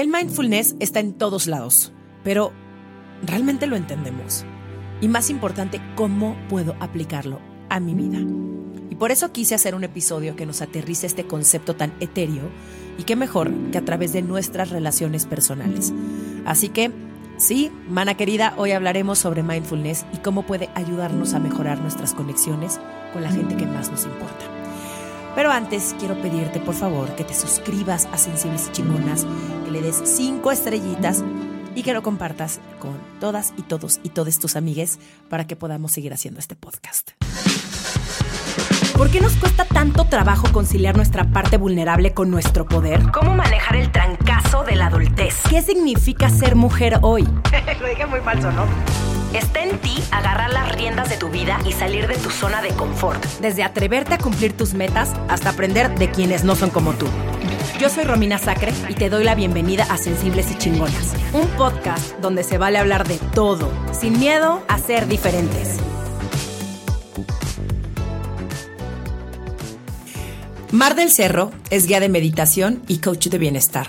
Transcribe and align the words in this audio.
El 0.00 0.08
mindfulness 0.08 0.76
está 0.80 1.00
en 1.00 1.12
todos 1.12 1.46
lados, 1.46 1.92
pero 2.24 2.54
¿realmente 3.22 3.66
lo 3.66 3.76
entendemos? 3.76 4.46
Y 5.02 5.08
más 5.08 5.28
importante, 5.28 5.78
¿cómo 5.94 6.38
puedo 6.48 6.74
aplicarlo 6.80 7.38
a 7.68 7.80
mi 7.80 7.92
vida? 7.92 8.18
Y 8.88 8.94
por 8.94 9.10
eso 9.10 9.30
quise 9.30 9.54
hacer 9.54 9.74
un 9.74 9.84
episodio 9.84 10.36
que 10.36 10.46
nos 10.46 10.62
aterrice 10.62 11.06
este 11.06 11.26
concepto 11.26 11.76
tan 11.76 11.92
etéreo 12.00 12.48
y 12.96 13.02
qué 13.02 13.14
mejor 13.14 13.52
que 13.72 13.76
a 13.76 13.84
través 13.84 14.14
de 14.14 14.22
nuestras 14.22 14.70
relaciones 14.70 15.26
personales. 15.26 15.92
Así 16.46 16.70
que, 16.70 16.90
sí, 17.36 17.70
mana 17.86 18.16
querida, 18.16 18.54
hoy 18.56 18.70
hablaremos 18.70 19.18
sobre 19.18 19.42
mindfulness 19.42 20.06
y 20.14 20.16
cómo 20.16 20.46
puede 20.46 20.70
ayudarnos 20.74 21.34
a 21.34 21.40
mejorar 21.40 21.78
nuestras 21.78 22.14
conexiones 22.14 22.80
con 23.12 23.22
la 23.22 23.30
gente 23.30 23.54
que 23.54 23.66
más 23.66 23.90
nos 23.90 24.06
importa. 24.06 24.46
Pero 25.34 25.52
antes 25.52 25.94
quiero 25.98 26.20
pedirte 26.20 26.58
por 26.58 26.74
favor 26.74 27.14
que 27.14 27.24
te 27.24 27.34
suscribas 27.34 28.08
a 28.12 28.18
Sensibles 28.18 28.68
y 28.68 28.72
Chingonas, 28.72 29.26
que 29.70 29.80
le 29.80 29.82
des 29.82 30.02
cinco 30.04 30.50
estrellitas 30.50 31.22
y 31.74 31.82
que 31.82 31.92
lo 31.92 32.02
compartas 32.02 32.60
con 32.78 32.98
todas 33.20 33.52
y 33.56 33.62
todos 33.62 34.00
y 34.02 34.08
todas 34.08 34.38
tus 34.38 34.56
amigues 34.56 34.98
para 35.28 35.46
que 35.46 35.56
podamos 35.56 35.92
seguir 35.92 36.12
haciendo 36.12 36.40
este 36.40 36.56
podcast. 36.56 37.10
¿Por 38.96 39.10
qué 39.10 39.20
nos 39.20 39.32
cuesta 39.34 39.64
tanto 39.64 40.04
trabajo 40.06 40.48
conciliar 40.52 40.96
nuestra 40.96 41.30
parte 41.30 41.56
vulnerable 41.56 42.12
con 42.12 42.30
nuestro 42.30 42.66
poder? 42.66 43.10
¿Cómo 43.12 43.34
manejar 43.34 43.76
el 43.76 43.90
trancazo 43.92 44.64
de 44.64 44.76
la 44.76 44.86
adultez? 44.86 45.36
¿Qué 45.48 45.62
significa 45.62 46.28
ser 46.28 46.54
mujer 46.54 46.98
hoy? 47.02 47.22
Lo 47.80 47.86
dije 47.86 48.06
muy 48.06 48.20
falso, 48.20 48.50
¿no? 48.52 48.66
Está 49.32 49.62
en 49.62 49.78
ti 49.78 50.02
agarrar 50.10 50.52
las 50.52 50.74
riendas 50.74 51.08
de 51.08 51.16
tu 51.16 51.28
vida 51.28 51.58
y 51.64 51.72
salir 51.72 52.08
de 52.08 52.16
tu 52.16 52.30
zona 52.30 52.60
de 52.60 52.70
confort. 52.70 53.24
Desde 53.40 53.62
atreverte 53.62 54.14
a 54.14 54.18
cumplir 54.18 54.56
tus 54.56 54.74
metas 54.74 55.14
hasta 55.28 55.50
aprender 55.50 55.94
de 55.96 56.10
quienes 56.10 56.42
no 56.42 56.56
son 56.56 56.70
como 56.70 56.92
tú. 56.94 57.06
Yo 57.80 57.88
soy 57.88 58.04
Romina 58.04 58.36
Sacre 58.36 58.74
y 58.90 58.94
te 58.94 59.08
doy 59.08 59.24
la 59.24 59.34
bienvenida 59.34 59.84
a 59.84 59.96
Sensibles 59.96 60.50
y 60.50 60.58
Chingonas, 60.58 61.14
un 61.32 61.48
podcast 61.56 62.14
donde 62.20 62.44
se 62.44 62.58
vale 62.58 62.76
hablar 62.76 63.08
de 63.08 63.16
todo, 63.34 63.72
sin 63.98 64.20
miedo 64.20 64.62
a 64.68 64.78
ser 64.78 65.08
diferentes. 65.08 65.78
Mar 70.70 70.94
del 70.94 71.10
Cerro 71.10 71.52
es 71.70 71.86
guía 71.86 72.00
de 72.00 72.10
meditación 72.10 72.82
y 72.86 72.98
coach 72.98 73.28
de 73.28 73.38
bienestar. 73.38 73.86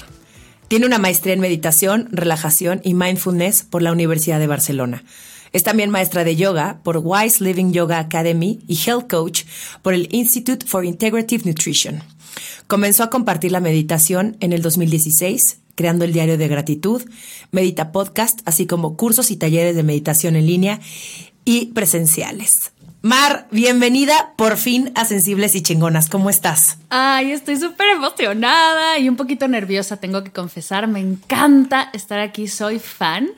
Tiene 0.69 0.86
una 0.86 0.97
maestría 0.97 1.34
en 1.34 1.42
meditación, 1.42 2.08
relajación 2.14 2.80
y 2.86 2.94
mindfulness 2.94 3.64
por 3.64 3.81
la 3.81 3.92
Universidad 3.92 4.39
de 4.39 4.47
Barcelona. 4.47 5.03
Es 5.52 5.64
también 5.64 5.89
maestra 5.89 6.23
de 6.23 6.38
yoga 6.38 6.80
por 6.84 7.02
Wise 7.03 7.44
Living 7.44 7.73
Yoga 7.73 8.00
Academy 8.00 8.62
y 8.69 8.80
health 8.88 9.09
coach 9.09 9.44
por 9.81 9.94
el 9.94 10.08
Institute 10.12 10.66
for 10.66 10.86
Integrative 10.86 11.44
Nutrition. 11.44 12.02
Comenzó 12.72 13.03
a 13.03 13.09
compartir 13.09 13.52
la 13.52 13.59
meditación 13.59 14.38
en 14.39 14.53
el 14.53 14.61
2016, 14.61 15.59
creando 15.75 16.05
el 16.05 16.14
diario 16.14 16.38
de 16.38 16.47
gratitud, 16.47 17.03
Medita 17.52 17.91
Podcast, 17.91 18.39
así 18.45 18.66
como 18.66 18.95
cursos 18.95 19.30
y 19.30 19.36
talleres 19.36 19.75
de 19.75 19.83
meditación 19.83 20.38
en 20.38 20.45
línea 20.45 20.80
y 21.44 21.66
presenciales. 21.73 22.72
Mar, 23.02 23.50
bienvenida 23.52 24.31
por 24.38 24.55
fin 24.55 24.89
a 24.95 25.03
Sensibles 25.03 25.53
y 25.55 25.61
Chingonas. 25.61 26.08
¿Cómo 26.08 26.30
estás? 26.30 26.78
Ay, 26.88 27.33
estoy 27.33 27.58
súper 27.58 27.89
emocionada 27.89 28.97
y 29.00 29.09
un 29.09 29.17
poquito 29.17 29.50
nerviosa, 29.50 29.97
tengo 29.97 30.23
que 30.23 30.31
confesar. 30.31 30.88
Me 30.88 31.02
encanta 31.02 31.89
estar 31.91 32.19
aquí, 32.19 32.47
soy 32.47 32.80
fan. 32.80 33.31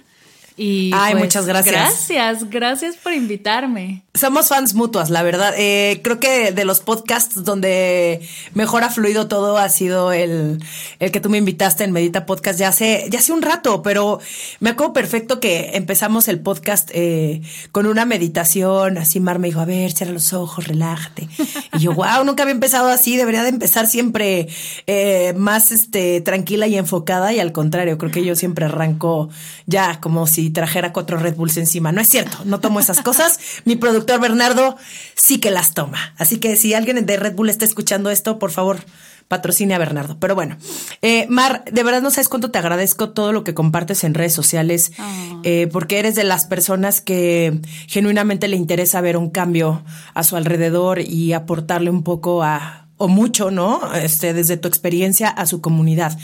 Y 0.58 0.92
Ay, 0.94 1.14
pues, 1.14 1.24
muchas 1.24 1.48
gracias. 1.48 1.74
Gracias, 1.74 2.50
gracias 2.52 2.98
por 2.98 3.14
invitarme. 3.14 4.03
Somos 4.16 4.50
fans 4.50 4.76
mutuas, 4.76 5.10
la 5.10 5.24
verdad. 5.24 5.56
Eh, 5.58 6.00
creo 6.04 6.20
que 6.20 6.52
de 6.52 6.66
los 6.66 6.82
podcasts 6.82 7.44
donde 7.44 8.22
mejor 8.54 8.84
ha 8.84 8.92
fluido 8.92 9.28
todo 9.28 9.58
ha 9.58 9.68
sido 9.70 10.12
el, 10.14 10.64
el 11.00 11.12
que 11.12 11.20
tú 11.20 11.32
me 11.32 11.40
invitaste 11.40 11.84
en 11.84 11.92
Medita 11.92 12.28
Podcast 12.28 12.60
ya 12.60 12.68
hace, 12.68 13.08
ya 13.10 13.18
hace 13.18 13.34
un 13.34 13.42
rato, 13.42 13.82
pero 13.82 14.20
me 14.60 14.70
acuerdo 14.70 14.94
perfecto 14.94 15.40
que 15.40 15.72
empezamos 15.74 16.28
el 16.28 16.40
podcast 16.40 16.92
eh, 16.94 17.42
con 17.72 17.88
una 17.88 18.06
meditación. 18.06 19.00
Así 19.00 19.20
Mar 19.20 19.40
me 19.40 19.48
dijo, 19.48 19.62
a 19.62 19.66
ver, 19.66 19.92
cierra 19.92 20.14
los 20.14 20.32
ojos, 20.32 20.68
relájate. 20.68 21.28
Y 21.74 21.80
yo, 21.80 21.94
wow, 21.94 22.24
nunca 22.24 22.44
había 22.44 22.54
empezado 22.54 22.90
así. 22.90 23.18
Debería 23.18 23.42
de 23.42 23.50
empezar 23.50 23.88
siempre 23.88 24.48
eh, 24.86 25.34
más 25.38 25.72
este, 25.72 26.22
tranquila 26.22 26.68
y 26.68 26.78
enfocada. 26.78 27.34
Y 27.34 27.40
al 27.40 27.52
contrario, 27.52 27.98
creo 27.98 28.12
que 28.12 28.24
yo 28.24 28.36
siempre 28.36 28.66
arranco 28.66 29.30
ya 29.66 30.00
como 30.00 30.28
si 30.28 30.52
trajera 30.52 30.94
cuatro 30.94 31.18
Red 31.18 31.36
Bulls 31.36 31.58
encima. 31.58 31.92
No 31.92 32.00
es 32.00 32.10
cierto, 32.10 32.38
no 32.46 32.60
tomo 32.60 32.80
esas 32.80 33.02
cosas. 33.02 33.40
Mi 33.66 33.76
productor 34.06 34.20
Bernardo 34.22 34.78
sí 35.16 35.40
que 35.40 35.52
las 35.52 35.74
toma. 35.74 36.14
Así 36.18 36.38
que 36.38 36.56
si 36.56 36.74
alguien 36.74 37.06
de 37.06 37.18
Red 37.18 37.36
Bull 37.36 37.50
está 37.50 37.66
escuchando 37.66 38.10
esto, 38.10 38.38
por 38.40 38.52
favor, 38.52 38.80
patrocine 39.28 39.74
a 39.74 39.78
Bernardo. 39.78 40.18
Pero 40.20 40.36
bueno, 40.36 40.58
eh, 41.02 41.26
Mar, 41.30 41.64
de 41.72 41.84
verdad 41.84 42.02
no 42.02 42.12
sabes 42.12 42.28
cuánto 42.30 42.52
te 42.52 42.60
agradezco 42.60 43.12
todo 43.12 43.32
lo 43.32 43.44
que 43.44 43.54
compartes 43.54 44.04
en 44.04 44.14
redes 44.14 44.34
sociales, 44.34 44.92
Oh. 45.00 45.42
eh, 45.44 45.68
porque 45.72 46.00
eres 46.00 46.16
de 46.16 46.24
las 46.24 46.46
personas 46.46 47.02
que 47.02 47.60
genuinamente 47.88 48.48
le 48.48 48.58
interesa 48.58 49.02
ver 49.02 49.16
un 49.18 49.30
cambio 49.30 49.84
a 50.14 50.24
su 50.24 50.36
alrededor 50.36 51.00
y 51.00 51.34
aportarle 51.34 51.90
un 51.90 52.04
poco 52.04 52.44
a, 52.44 52.88
o 52.98 53.08
mucho, 53.08 53.50
¿no? 53.52 53.94
Este, 53.96 54.34
desde 54.34 54.58
tu 54.58 54.68
experiencia 54.68 55.30
a 55.30 55.46
su 55.46 55.62
comunidad. 55.62 56.18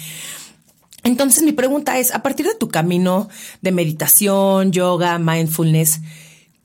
Entonces 1.03 1.43
mi 1.43 1.53
pregunta 1.53 1.97
es, 1.97 2.13
a 2.13 2.21
partir 2.21 2.45
de 2.45 2.55
tu 2.55 2.67
camino 2.67 3.29
de 3.61 3.71
meditación, 3.71 4.71
yoga, 4.73 5.17
mindfulness, 5.17 6.01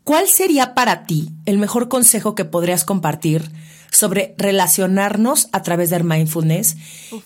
¿cuál 0.04 0.28
sería 0.28 0.74
para 0.74 1.04
ti 1.04 1.30
el 1.46 1.58
mejor 1.58 1.88
consejo 1.88 2.34
que 2.34 2.44
podrías 2.44 2.84
compartir 2.84 3.50
sobre 3.90 4.34
relacionarnos 4.38 5.48
a 5.52 5.62
través 5.62 5.90
del 5.90 6.04
mindfulness 6.04 6.76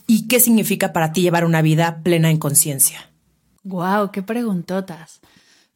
y 0.06 0.28
qué 0.28 0.40
significa 0.40 0.92
para 0.92 1.12
ti 1.12 1.22
llevar 1.22 1.44
una 1.44 1.62
vida 1.62 2.00
plena 2.02 2.30
en 2.30 2.38
conciencia? 2.38 3.10
Wow, 3.64 4.10
qué 4.12 4.22
preguntotas. 4.22 5.20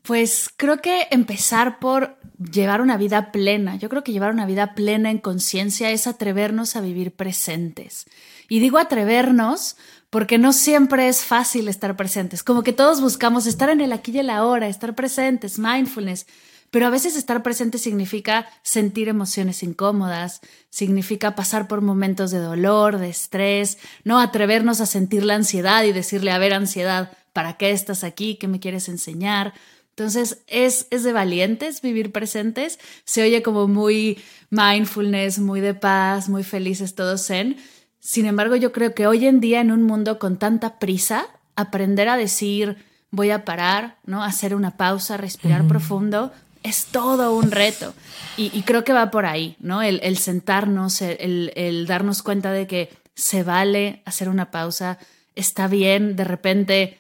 Pues 0.03 0.51
creo 0.57 0.79
que 0.79 1.07
empezar 1.11 1.79
por 1.79 2.19
llevar 2.39 2.81
una 2.81 2.97
vida 2.97 3.31
plena. 3.31 3.77
Yo 3.77 3.89
creo 3.89 4.03
que 4.03 4.12
llevar 4.12 4.33
una 4.33 4.47
vida 4.47 4.75
plena 4.75 5.11
en 5.11 5.19
conciencia 5.19 5.91
es 5.91 6.07
atrevernos 6.07 6.75
a 6.75 6.81
vivir 6.81 7.12
presentes. 7.12 8.07
Y 8.49 8.59
digo 8.59 8.79
atrevernos 8.79 9.77
porque 10.11 10.39
no 10.39 10.53
siempre 10.53 11.09
es 11.09 11.25
fácil 11.25 11.69
estar 11.69 11.97
presentes. 11.97 12.43
Como 12.43 12.62
que 12.62 12.73
todos 12.73 13.01
buscamos 13.01 13.47
estar 13.47 13.71
en 13.71 13.81
el 13.81 13.93
aquí 13.93 14.11
y 14.12 14.19
el 14.19 14.31
ahora, 14.31 14.67
estar 14.69 14.95
presentes, 14.95 15.59
mindfulness. 15.59 16.27
Pero 16.72 16.87
a 16.87 16.91
veces 16.91 17.16
estar 17.16 17.43
presente 17.43 17.77
significa 17.77 18.47
sentir 18.62 19.10
emociones 19.10 19.62
incómodas, 19.62 20.41
significa 20.71 21.34
pasar 21.34 21.69
por 21.69 21.83
momentos 21.83 22.31
de 22.31 22.38
dolor, 22.38 22.97
de 22.97 23.10
estrés, 23.10 23.77
no 24.05 24.19
atrevernos 24.19 24.81
a 24.81 24.87
sentir 24.87 25.22
la 25.22 25.34
ansiedad 25.34 25.84
y 25.84 25.93
decirle, 25.93 26.31
a 26.31 26.38
ver, 26.38 26.55
ansiedad, 26.55 27.12
¿para 27.34 27.59
qué 27.59 27.72
estás 27.72 28.05
aquí? 28.05 28.37
¿Qué 28.37 28.49
me 28.49 28.59
quieres 28.59 28.88
enseñar? 28.88 29.53
Entonces, 29.91 30.38
es, 30.47 30.87
es 30.91 31.03
de 31.03 31.12
valientes 31.12 31.82
vivir 31.82 32.11
presentes. 32.11 32.78
Se 33.05 33.22
oye 33.22 33.43
como 33.43 33.69
muy 33.69 34.19
mindfulness, 34.49 35.41
muy 35.41 35.61
de 35.61 35.75
paz, 35.75 36.31
muy 36.31 36.43
felices, 36.43 36.94
todo 36.94 37.19
zen. 37.19 37.59
Sin 38.00 38.25
embargo, 38.25 38.56
yo 38.56 38.72
creo 38.72 38.94
que 38.94 39.06
hoy 39.06 39.27
en 39.27 39.41
día, 39.41 39.61
en 39.61 39.72
un 39.72 39.82
mundo 39.82 40.19
con 40.19 40.38
tanta 40.38 40.78
prisa, 40.78 41.27
aprender 41.55 42.09
a 42.09 42.16
decir, 42.16 42.78
voy 43.11 43.28
a 43.28 43.44
parar, 43.44 43.99
¿no? 44.06 44.25
Hacer 44.25 44.55
una 44.55 44.78
pausa, 44.78 45.19
respirar 45.19 45.69
profundo, 45.69 46.32
es 46.62 46.87
todo 46.87 47.34
un 47.34 47.50
reto. 47.50 47.95
Y, 48.37 48.62
creo 48.62 48.83
que 48.83 48.93
va 48.93 49.11
por 49.11 49.27
ahí, 49.27 49.56
¿no? 49.61 49.83
El, 49.83 50.00
el 50.03 50.17
sentarnos, 50.17 51.03
el, 51.03 51.53
el, 51.55 51.87
darnos 51.87 52.23
cuenta 52.23 52.50
de 52.50 52.67
que 52.67 52.89
se 53.15 53.43
vale 53.43 54.03
hacer 54.06 54.31
una 54.31 54.50
pausa, 54.50 54.99
está 55.34 55.69
bien 55.69 56.17
de 56.17 56.25
repente 56.25 56.99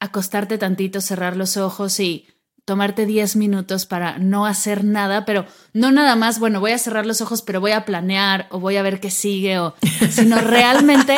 acostarte 0.00 0.58
tantito, 0.58 1.00
cerrar 1.00 1.36
los 1.36 1.56
ojos 1.56 2.00
y 2.00 2.26
tomarte 2.64 3.06
10 3.06 3.36
minutos 3.36 3.86
para 3.86 4.18
no 4.18 4.46
hacer 4.46 4.84
nada, 4.84 5.24
pero 5.24 5.46
no 5.72 5.92
nada 5.92 6.16
más, 6.16 6.38
bueno, 6.38 6.60
voy 6.60 6.72
a 6.72 6.78
cerrar 6.78 7.06
los 7.06 7.20
ojos, 7.20 7.42
pero 7.42 7.60
voy 7.60 7.72
a 7.72 7.84
planear 7.84 8.48
o 8.50 8.58
voy 8.58 8.76
a 8.76 8.82
ver 8.82 9.00
qué 9.00 9.10
sigue, 9.10 9.58
o, 9.58 9.74
sino 10.10 10.40
realmente 10.40 11.16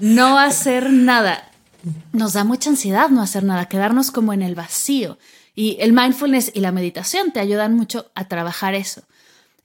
no 0.00 0.38
hacer 0.38 0.90
nada. 0.90 1.50
Nos 2.12 2.32
da 2.32 2.42
mucha 2.42 2.70
ansiedad 2.70 3.10
no 3.10 3.22
hacer 3.22 3.44
nada, 3.44 3.66
quedarnos 3.66 4.10
como 4.10 4.32
en 4.32 4.42
el 4.42 4.54
vacío. 4.54 5.18
Y 5.58 5.76
el 5.80 5.92
mindfulness 5.92 6.52
y 6.54 6.60
la 6.60 6.70
meditación 6.70 7.32
te 7.32 7.40
ayudan 7.40 7.74
mucho 7.74 8.12
a 8.14 8.28
trabajar 8.28 8.76
eso. 8.76 9.02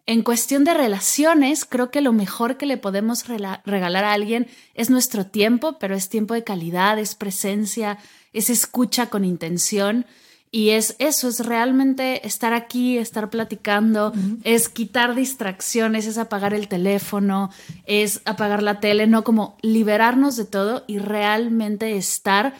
En 0.08 0.24
cuestión 0.24 0.64
de 0.64 0.74
relaciones, 0.74 1.66
creo 1.66 1.92
que 1.92 2.02
lo 2.02 2.14
mejor 2.14 2.58
que 2.58 2.66
le 2.66 2.78
podemos 2.78 3.26
regalar 3.28 4.04
a 4.04 4.14
alguien 4.14 4.48
es 4.74 4.90
nuestro 4.90 5.28
tiempo, 5.28 5.78
pero 5.78 5.94
es 5.94 6.10
tiempo 6.10 6.34
de 6.34 6.44
calidad, 6.44 6.98
es 6.98 7.14
presencia, 7.14 8.00
es 8.34 8.50
escucha 8.50 9.12
con 9.12 9.24
intención. 9.24 10.08
Y 10.50 10.72
es 10.72 10.96
eso, 10.98 11.28
es 11.28 11.46
realmente 11.46 12.26
estar 12.26 12.54
aquí, 12.54 12.98
estar 12.98 13.30
platicando, 13.30 14.08
uh 14.08 14.14
-huh. 14.14 14.40
es 14.44 14.70
quitar 14.70 15.14
distracciones, 15.14 16.08
es 16.08 16.18
apagar 16.18 16.56
el 16.56 16.68
teléfono, 16.70 17.52
es 17.86 18.22
apagar 18.26 18.64
la 18.64 18.80
tele, 18.80 19.06
no 19.06 19.24
como 19.24 19.60
liberarnos 19.62 20.38
de 20.38 20.46
todo 20.46 20.86
y 20.88 20.98
realmente 20.98 21.96
estar. 21.98 22.56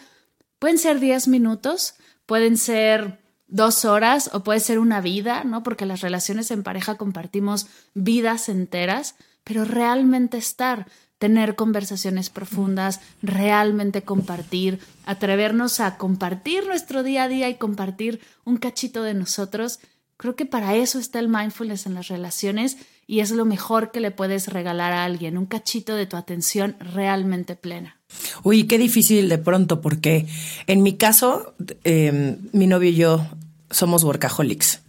Pueden 0.60 0.78
ser 0.78 1.00
10 1.00 1.26
minutos, 1.26 1.96
pueden 2.26 2.56
ser 2.56 3.23
dos 3.46 3.84
horas 3.84 4.30
o 4.32 4.42
puede 4.42 4.60
ser 4.60 4.78
una 4.78 5.00
vida, 5.00 5.44
¿no? 5.44 5.62
Porque 5.62 5.86
las 5.86 6.00
relaciones 6.00 6.50
en 6.50 6.62
pareja 6.62 6.96
compartimos 6.96 7.66
vidas 7.94 8.48
enteras, 8.48 9.16
pero 9.44 9.64
realmente 9.64 10.38
estar. 10.38 10.86
tener 11.18 11.54
conversaciones 11.54 12.28
profundas, 12.28 13.00
realmente 13.22 14.02
compartir, 14.02 14.80
atrevernos 15.06 15.80
a 15.80 15.96
compartir 15.96 16.66
nuestro 16.66 17.02
día 17.02 17.22
a 17.22 17.28
día 17.28 17.48
y 17.48 17.54
compartir 17.54 18.20
un 18.44 18.58
cachito 18.58 19.02
de 19.02 19.14
nosotros. 19.14 19.78
Creo 20.18 20.36
que 20.36 20.44
para 20.44 20.74
eso 20.74 20.98
está 20.98 21.20
el 21.20 21.28
mindfulness 21.28 21.86
en 21.86 21.94
las 21.94 22.08
relaciones 22.08 22.76
y 23.06 23.20
es 23.20 23.30
lo 23.30 23.46
mejor 23.46 23.90
que 23.90 24.00
le 24.00 24.10
puedes 24.10 24.48
regalar 24.48 24.92
a 24.92 25.04
alguien, 25.04 25.38
un 25.38 25.46
cachito 25.46 25.94
de 25.94 26.06
tu 26.06 26.16
atención 26.16 26.76
realmente 26.78 27.56
plena. 27.56 27.96
Uy, 28.42 28.64
qué 28.64 28.78
difícil 28.78 29.28
de 29.28 29.38
pronto, 29.38 29.80
porque 29.80 30.26
en 30.66 30.82
mi 30.82 30.94
caso, 30.94 31.54
em, 31.84 32.36
mi 32.52 32.66
novio 32.66 32.90
y 32.90 32.94
yo 32.94 33.26
somos 33.70 34.04
workaholics. 34.04 34.80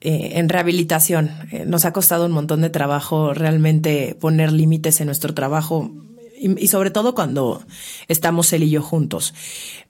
Eh, 0.00 0.32
en 0.34 0.48
rehabilitación. 0.48 1.30
Eh, 1.50 1.64
nos 1.66 1.84
ha 1.84 1.92
costado 1.92 2.26
un 2.26 2.32
montón 2.32 2.60
de 2.60 2.70
trabajo 2.70 3.34
realmente 3.34 4.16
poner 4.20 4.52
límites 4.52 5.00
en 5.00 5.06
nuestro 5.06 5.34
trabajo 5.34 5.90
y, 6.38 6.68
sobre 6.68 6.90
todo 6.90 7.14
cuando 7.14 7.62
estamos 8.08 8.52
él 8.52 8.64
y 8.64 8.70
yo 8.70 8.82
juntos. 8.82 9.34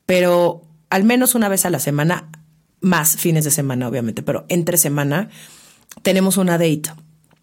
Pero 0.06 0.62
al 0.90 1.04
menos 1.04 1.34
una 1.34 1.48
vez 1.48 1.64
a 1.64 1.70
la 1.70 1.78
semana, 1.78 2.28
más 2.80 3.16
fines 3.16 3.44
de 3.44 3.50
semana 3.50 3.88
obviamente, 3.88 4.22
pero 4.22 4.44
entre 4.48 4.76
semana 4.76 5.30
tenemos 6.02 6.36
una 6.36 6.52
date. 6.52 6.90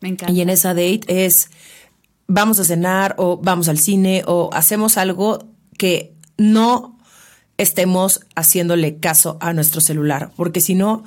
Me 0.02 0.10
encanta. 0.10 0.34
Y 0.34 0.42
en 0.42 0.50
esa 0.50 0.70
date 0.70 1.02
es 1.08 1.50
vamos 2.30 2.60
a 2.60 2.64
cenar 2.64 3.16
o 3.18 3.38
vamos 3.38 3.68
al 3.68 3.80
cine 3.80 4.24
o 4.26 4.50
hacemos 4.54 4.98
algo 4.98 5.50
que 5.78 6.14
no 6.38 6.98
estemos 7.58 8.22
haciéndole 8.36 9.00
caso 9.00 9.38
a 9.42 9.52
nuestro 9.52 9.82
celular, 9.82 10.32
porque 10.38 10.62
si 10.62 10.76
no, 10.76 11.04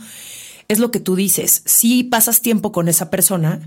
es 0.69 0.80
lo 0.80 0.90
que 0.90 1.00
tú 1.00 1.16
dices, 1.16 1.62
si 1.64 2.02
pasas 2.02 2.42
tiempo 2.42 2.72
con 2.72 2.88
esa 2.88 3.08
persona, 3.08 3.60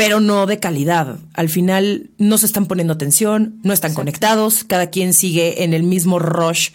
pero 0.00 0.20
no 0.20 0.46
de 0.46 0.58
calidad. 0.58 1.18
Al 1.34 1.50
final 1.50 2.08
no 2.16 2.38
se 2.38 2.46
están 2.46 2.64
poniendo 2.64 2.94
atención, 2.94 3.60
no 3.62 3.74
están 3.74 3.92
conectados, 3.92 4.64
cada 4.64 4.88
quien 4.88 5.12
sigue 5.12 5.62
en 5.62 5.74
el 5.74 5.82
mismo 5.82 6.18
rush 6.18 6.70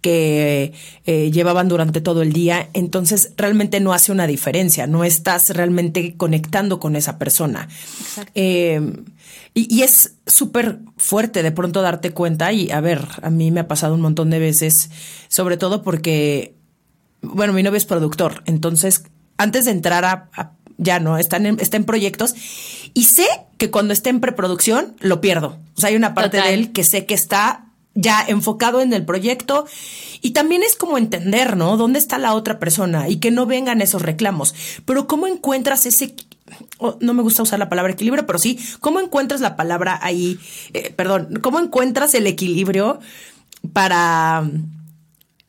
que 0.00 0.72
eh, 1.04 1.30
llevaban 1.30 1.68
durante 1.68 2.00
todo 2.00 2.22
el 2.22 2.32
día, 2.32 2.70
entonces 2.72 3.34
realmente 3.36 3.78
no 3.78 3.92
hace 3.92 4.10
una 4.10 4.26
diferencia, 4.26 4.86
no 4.86 5.04
estás 5.04 5.50
realmente 5.50 6.16
conectando 6.16 6.80
con 6.80 6.96
esa 6.96 7.18
persona. 7.18 7.68
Eh, 8.34 8.80
y, 9.52 9.72
y, 9.72 9.82
es 9.82 10.14
súper 10.26 10.78
fuerte 10.96 11.42
de 11.42 11.52
pronto 11.52 11.82
darte 11.82 12.12
cuenta 12.12 12.54
y 12.54 12.70
a 12.70 12.80
ver, 12.80 13.06
a 13.20 13.28
mí 13.28 13.50
me 13.50 13.60
ha 13.60 13.68
pasado 13.68 13.94
un 13.94 14.00
montón 14.00 14.30
de 14.30 14.38
veces, 14.38 14.90
sobre 15.28 15.58
todo 15.58 15.82
porque 15.82 16.54
bueno, 17.20 17.52
mi 17.52 17.62
novio 17.62 17.76
es 17.76 17.84
productor, 17.84 18.42
entonces 18.46 19.04
antes 19.36 19.64
de 19.66 19.72
entrar 19.72 20.04
a, 20.04 20.52
ya 20.82 21.00
no, 21.00 21.18
están 21.18 21.46
en, 21.46 21.60
está 21.60 21.76
en 21.76 21.84
proyectos 21.84 22.34
y 22.94 23.04
sé 23.04 23.26
que 23.58 23.70
cuando 23.70 23.92
esté 23.92 24.10
en 24.10 24.20
preproducción 24.20 24.96
lo 25.00 25.20
pierdo. 25.20 25.58
O 25.76 25.80
sea, 25.80 25.90
hay 25.90 25.96
una 25.96 26.14
parte 26.14 26.40
de 26.40 26.54
él 26.54 26.72
que 26.72 26.84
sé 26.84 27.06
que 27.06 27.14
está 27.14 27.66
ya 27.94 28.24
enfocado 28.26 28.80
en 28.80 28.92
el 28.92 29.04
proyecto 29.04 29.66
y 30.20 30.30
también 30.30 30.62
es 30.62 30.76
como 30.76 30.98
entender, 30.98 31.56
¿no? 31.56 31.76
¿Dónde 31.76 31.98
está 31.98 32.18
la 32.18 32.34
otra 32.34 32.58
persona 32.58 33.08
y 33.08 33.16
que 33.16 33.30
no 33.30 33.46
vengan 33.46 33.82
esos 33.82 34.02
reclamos? 34.02 34.54
Pero 34.84 35.06
¿cómo 35.06 35.26
encuentras 35.26 35.86
ese... 35.86 36.14
no 37.00 37.14
me 37.14 37.22
gusta 37.22 37.42
usar 37.42 37.58
la 37.58 37.68
palabra 37.68 37.92
equilibrio, 37.92 38.26
pero 38.26 38.38
sí, 38.38 38.58
¿cómo 38.80 39.00
encuentras 39.00 39.40
la 39.40 39.56
palabra 39.56 39.98
ahí? 40.02 40.38
Eh, 40.74 40.92
perdón, 40.94 41.40
¿cómo 41.42 41.58
encuentras 41.58 42.14
el 42.14 42.26
equilibrio 42.26 43.00
para 43.72 44.44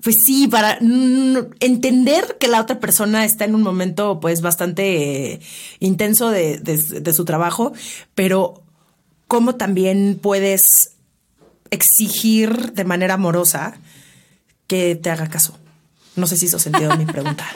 pues 0.04 0.18
sí, 0.22 0.50
para 0.50 0.78
entender 1.62 2.38
que 2.38 2.50
la 2.50 2.60
otra 2.60 2.80
persona 2.80 3.24
está 3.24 3.46
en 3.46 3.56
un 3.56 3.62
momento 3.62 4.20
pues 4.20 4.42
bastante 4.42 5.40
intenso 5.80 6.30
de, 6.30 6.58
de, 6.60 7.14
su 7.14 7.24
trabajo, 7.24 7.72
pero 8.14 8.62
cómo 9.30 9.56
también 9.56 10.20
puedes 10.22 10.92
exigir 11.72 12.74
de 12.74 12.84
manera 12.84 13.14
amorosa 13.14 13.76
que 14.68 14.96
te 14.96 15.10
haga 15.10 15.30
caso. 15.30 15.58
No 16.18 16.28
sé 16.28 16.36
si 16.36 16.48
hizo 16.48 16.60
sentido 16.60 16.96
mi 16.98 17.06
pregunta. 17.06 17.48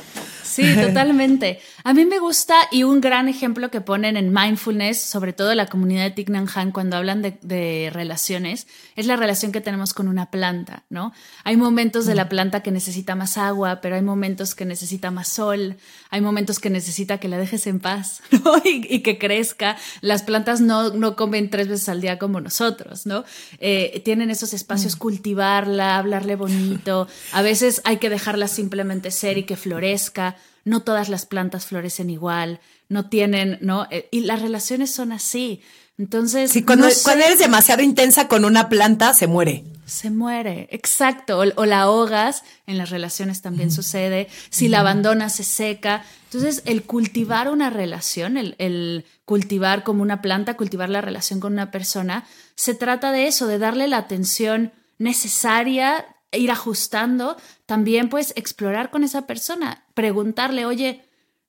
Sí, 0.44 0.74
totalmente. 0.82 1.60
A 1.88 1.94
mí 1.94 2.04
me 2.06 2.20
gusta 2.20 2.54
y 2.70 2.84
un 2.84 3.00
gran 3.00 3.30
ejemplo 3.30 3.72
que 3.72 3.80
ponen 3.80 4.18
en 4.18 4.34
mindfulness, 4.34 5.02
sobre 5.02 5.32
todo 5.32 5.56
la 5.56 5.68
comunidad 5.68 6.04
de 6.04 6.12
Thich 6.12 6.28
Nhat 6.28 6.50
Hanh 6.54 6.74
cuando 6.74 6.98
hablan 6.98 7.22
de, 7.22 7.90
relaciones, 7.94 8.68
es 8.98 9.06
la 9.06 9.16
relación 9.16 9.54
que 9.54 9.62
tenemos 9.62 9.94
con 9.94 10.10
una 10.10 10.30
planta, 10.30 10.84
¿no? 10.90 11.14
Hay 11.46 11.56
momentos 11.56 12.06
de 12.06 12.14
la 12.14 12.26
mm. 12.26 12.28
planta 12.28 12.62
que 12.62 12.72
necesita 12.72 13.16
más 13.16 13.38
agua, 13.38 13.80
pero 13.80 13.96
hay 13.96 14.02
momentos 14.02 14.54
que 14.54 14.66
necesita 14.66 15.12
más 15.12 15.30
sol, 15.30 15.78
hay 16.10 16.20
momentos 16.20 16.60
que 16.60 16.70
necesita 16.70 17.22
que 17.22 17.30
la 17.30 17.38
dejes 17.38 17.68
en 17.68 17.80
paz, 17.80 18.22
¿no? 18.32 18.62
Y, 18.66 19.00
que 19.00 19.18
crezca. 19.18 19.78
Las 20.02 20.24
plantas 20.24 20.60
no, 20.60 20.90
no, 20.90 21.16
comen 21.16 21.50
tres 21.50 21.70
veces 21.70 21.88
al 21.88 22.02
día 22.02 22.20
como 22.20 22.42
nosotros, 22.42 23.06
¿no? 23.06 23.24
Eh, 23.60 24.02
tienen 24.04 24.30
esos 24.30 24.54
espacios, 24.54 24.98
mm. 24.98 25.00
cultivarla, 25.00 25.98
hablarle 25.98 26.36
bonito. 26.36 27.08
A 27.32 27.42
veces 27.42 27.82
hay 27.86 27.96
que 27.96 28.10
dejarla 28.10 28.50
simplemente 28.50 29.10
ser 29.10 29.38
y 29.38 29.44
que 29.44 29.56
florezca 29.56 30.36
no 30.68 30.82
todas 30.82 31.08
las 31.10 31.26
plantas 31.26 31.66
florecen 31.66 32.10
igual, 32.10 32.60
no 32.90 33.10
tienen, 33.10 33.58
¿no? 33.62 33.88
Eh, 33.90 34.10
y 34.12 34.22
las 34.22 34.42
relaciones 34.42 34.94
son 34.94 35.12
así. 35.12 35.62
Entonces. 35.98 36.52
Sí, 36.52 36.64
cuando, 36.64 36.88
cuando 37.04 37.26
eres 37.26 37.40
demasiado 37.40 37.82
intensa 37.82 38.28
con 38.28 38.46
una 38.46 38.70
planta, 38.70 39.14
se 39.14 39.28
muere. 39.28 39.64
Se 39.86 40.12
muere, 40.12 40.68
exacto. 40.72 41.40
O, 41.40 41.66
la 41.66 41.82
ahogas, 41.82 42.44
en 42.68 42.78
las 42.78 42.90
relaciones 42.90 43.42
también 43.42 43.72
sucede. 43.72 44.28
Si 44.50 44.68
la 44.68 44.82
abandonas, 44.82 45.36
se 45.36 45.46
seca. 45.46 46.04
Entonces, 46.26 46.62
el 46.66 46.84
cultivar 46.84 47.50
una 47.50 47.70
relación, 47.70 48.36
el, 48.38 48.56
el 48.60 49.06
cultivar 49.24 49.84
como 49.84 50.04
una 50.04 50.22
planta, 50.22 50.58
cultivar 50.58 50.90
la 50.90 51.00
relación 51.00 51.40
con 51.40 51.54
una 51.54 51.72
persona, 51.72 52.26
se 52.56 52.76
trata 52.76 53.14
de 53.14 53.28
eso, 53.28 53.48
de 53.48 53.58
darle 53.58 53.88
la 53.88 53.98
atención 53.98 54.74
necesaria 55.00 56.06
ir 56.38 56.52
ajustando, 56.52 57.38
también 57.66 58.10
pues 58.10 58.34
explorar 58.36 58.90
con 58.90 59.04
esa 59.04 59.28
persona, 59.28 59.86
preguntarle, 59.94 60.66
oye, 60.66 61.04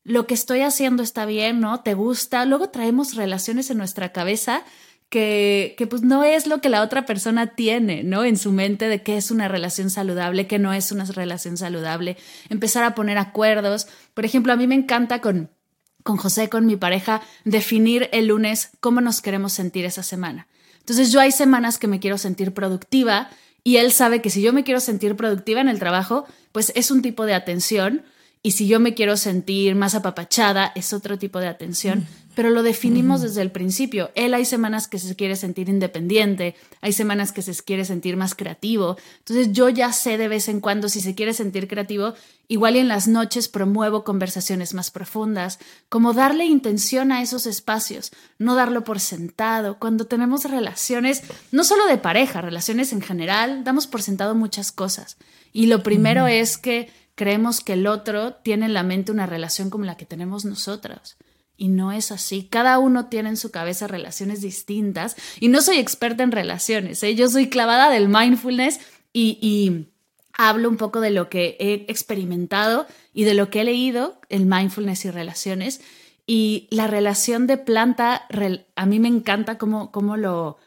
lo 0.05 0.27
que 0.27 0.35
estoy 0.35 0.63
haciendo 0.63 1.03
está 1.03 1.27
bien, 1.27 1.61
¿no? 1.61 1.81
¿Te 1.81 1.95
gusta? 1.95 2.45
Luego 2.47 2.71
traemos 2.71 3.15
relaciones 3.15 3.71
en 3.71 3.79
nuestra 3.79 4.11
cabeza 4.13 4.65
que, 5.11 5.75
que, 5.77 5.87
pues 5.87 6.03
no 6.03 6.25
es 6.25 6.47
lo 6.47 6.61
que 6.61 6.69
la 6.69 6.83
otra 6.83 7.07
persona 7.07 7.49
tiene, 7.49 8.03
¿no? 8.03 8.25
En 8.25 8.37
su 8.37 8.53
mente 8.53 8.89
de 8.89 9.03
qué 9.03 9.17
es 9.17 9.31
una 9.31 9.49
relación 9.49 9.91
saludable, 9.91 10.47
qué 10.47 10.59
no 10.59 10.73
es 10.73 10.93
una 10.93 11.05
relación 11.05 11.57
saludable. 11.57 12.17
Empezar 12.49 12.85
a 12.85 12.95
poner 12.95 13.19
acuerdos. 13.19 13.87
Por 14.15 14.25
ejemplo, 14.25 14.53
a 14.53 14.57
mí 14.57 14.67
me 14.67 14.75
encanta 14.75 15.21
con, 15.21 15.51
con 16.03 16.17
José, 16.17 16.49
con 16.49 16.67
mi 16.67 16.77
pareja, 16.77 17.23
definir 17.45 18.09
el 18.13 18.29
lunes 18.29 18.71
cómo 18.81 19.01
nos 19.01 19.21
queremos 19.21 19.53
sentir 19.53 19.85
esa 19.85 20.03
semana. 20.03 20.47
Entonces 20.81 21.13
yo 21.13 21.21
hay 21.21 21.33
semanas 21.33 21.77
que 21.77 21.87
me 21.87 22.01
quiero 22.01 22.17
sentir 22.17 22.55
productiva 22.55 23.29
y 23.69 23.77
él 23.77 23.93
sabe 23.93 24.23
que 24.23 24.31
si 24.31 24.41
yo 24.41 24.55
me 24.55 24.65
quiero 24.65 24.81
sentir 24.81 25.15
productiva 25.15 25.61
en 25.61 25.69
el 25.69 25.79
trabajo, 25.79 26.25
pues 26.53 26.73
es 26.75 26.91
un 26.91 27.03
tipo 27.03 27.27
de 27.27 27.35
atención. 27.35 28.03
Y 28.49 28.53
si 28.53 28.67
yo 28.67 28.81
me 28.81 28.95
quiero 28.95 29.19
sentir 29.19 29.75
más 29.75 29.95
apapachada, 29.95 30.73
es 30.75 30.95
otro 30.95 31.19
tipo 31.19 31.39
de 31.39 31.49
atención 31.49 32.07
pero 32.39 32.51
lo 32.51 32.63
definimos 32.63 33.21
desde 33.21 33.43
el 33.43 33.51
principio. 33.51 34.13
Él 34.15 34.33
hay 34.33 34.45
semanas 34.45 34.87
que 34.87 35.01
se 35.01 35.17
quiere 35.17 35.35
sentir 35.35 35.69
independiente, 35.69 36.55
hay 36.81 36.93
semanas 36.93 37.33
que 37.33 37.43
se 37.43 37.53
quiere 37.65 37.85
sentir 37.85 38.17
más 38.17 38.37
creativo. 38.37 38.97
Entonces 39.19 39.51
yo 39.51 39.69
ya 39.71 39.93
sé 39.93 40.19
de 40.19 40.29
vez 40.29 40.49
en 40.49 40.61
cuando 40.61 40.89
si 40.89 41.01
se 41.01 41.17
quiere 41.17 41.35
sentir 41.35 41.67
creativo, 41.67 42.15
igual 42.47 42.77
y 42.77 42.79
en 42.79 42.87
las 42.87 43.09
noches 43.09 43.49
promuevo 43.49 44.05
conversaciones 44.05 44.73
más 44.73 44.93
profundas, 44.93 45.59
como 45.89 46.13
darle 46.13 46.45
intención 46.45 47.11
a 47.11 47.23
esos 47.23 47.45
espacios, 47.45 48.13
no 48.39 48.55
darlo 48.55 48.85
por 48.85 49.01
sentado. 49.01 49.81
Cuando 49.81 50.07
tenemos 50.07 50.45
relaciones, 50.45 51.25
no 51.51 51.65
solo 51.65 51.89
de 51.89 51.99
pareja, 51.99 52.41
relaciones 52.41 52.93
en 52.93 53.01
general, 53.01 53.65
damos 53.65 53.89
por 53.89 54.01
sentado 54.01 54.37
muchas 54.37 54.71
cosas. 54.71 55.17
Y 55.53 55.67
lo 55.67 55.83
primero 55.83 56.29
es 56.29 56.57
que 56.57 56.89
creemos 57.19 57.61
que 57.61 57.73
el 57.73 57.89
otro 57.89 58.35
tiene 58.35 58.67
en 58.67 58.75
la 58.75 58.85
mente 58.85 59.11
una 59.11 59.27
relación 59.27 59.71
como 59.71 59.85
la 59.85 59.97
que 59.97 60.07
tenemos 60.07 60.45
nosotros. 60.45 61.17
Y 61.57 61.67
no 61.67 61.91
es 61.91 62.13
así. 62.13 62.45
Cada 62.45 62.79
uno 62.79 63.07
tiene 63.07 63.31
en 63.31 63.37
su 63.37 63.51
cabeza 63.51 63.89
relaciones 63.89 64.41
distintas. 64.41 65.17
Y 65.41 65.49
no 65.49 65.61
soy 65.61 65.79
experta 65.79 66.23
en 66.23 66.31
relaciones. 66.31 67.03
¿eh? 67.03 67.17
Yo 67.17 67.29
soy 67.29 67.49
clavada 67.49 67.91
del 67.91 68.09
mindfulness 68.09 68.79
y, 69.13 69.89
hablo 70.33 70.69
un 70.69 70.77
poco 70.77 71.01
de 71.01 71.11
lo 71.11 71.29
que 71.29 71.57
he 71.59 71.91
experimentado 71.91 72.87
y 73.13 73.25
de 73.25 73.35
lo 73.35 73.51
que 73.51 73.63
he 73.63 73.65
leído, 73.65 74.21
el 74.29 74.47
mindfulness 74.47 75.05
y 75.05 75.11
relaciones. 75.11 75.81
Y 76.25 76.69
la 76.71 76.87
relación 76.87 77.49
de 77.49 77.57
planta, 77.57 78.29
a 78.77 78.87
mí 78.87 79.01
me 79.01 79.09
encanta 79.09 79.59
cómo, 79.59 79.91
cómo 79.91 80.17
lo, 80.17 80.59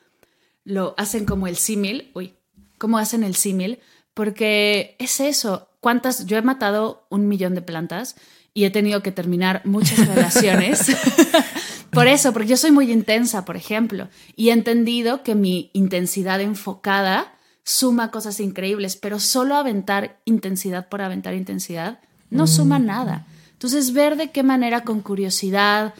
lo 0.65 0.95
hacen 0.97 1.25
como 1.25 1.47
el 1.47 1.55
símil. 1.55 2.11
Uy, 2.13 2.33
cómo 2.77 2.97
hacen 2.97 3.23
el 3.23 3.35
símil. 3.35 3.79
Porque 4.13 4.97
es 4.99 5.21
eso. 5.21 5.69
¿Cuántas? 5.81 6.25
Yo 6.25 6.37
he 6.37 6.41
matado 6.41 7.05
un 7.09 7.27
millón 7.27 7.53
de 7.55 7.61
plantas 7.61 8.15
y 8.53 8.63
he 8.63 8.69
tenido 8.69 9.03
que 9.03 9.11
terminar 9.11 9.61
muchas 9.65 10.07
relaciones. 10.07 10.95
por 11.91 12.07
eso, 12.07 12.31
porque 12.31 12.47
yo 12.49 12.57
soy 12.57 12.71
muy 12.71 12.91
intensa, 12.91 13.43
por 13.43 13.57
ejemplo, 13.57 14.07
y 14.35 14.49
he 14.49 14.53
entendido 14.53 15.23
que 15.23 15.35
mi 15.35 15.71
intensidad 15.73 16.39
enfocada 16.39 17.33
suma 17.63 18.11
cosas 18.11 18.39
increíbles, 18.39 18.95
pero 18.95 19.19
solo 19.19 19.55
aventar 19.55 20.19
intensidad 20.25 20.87
por 20.87 21.01
aventar 21.01 21.33
intensidad 21.33 21.99
no 22.29 22.47
suma 22.47 22.79
mm. 22.79 22.85
nada. 22.85 23.25
Entonces, 23.53 23.93
ver 23.93 24.17
de 24.17 24.31
qué 24.31 24.43
manera 24.43 24.83
con 24.83 25.01
curiosidad, 25.01 25.93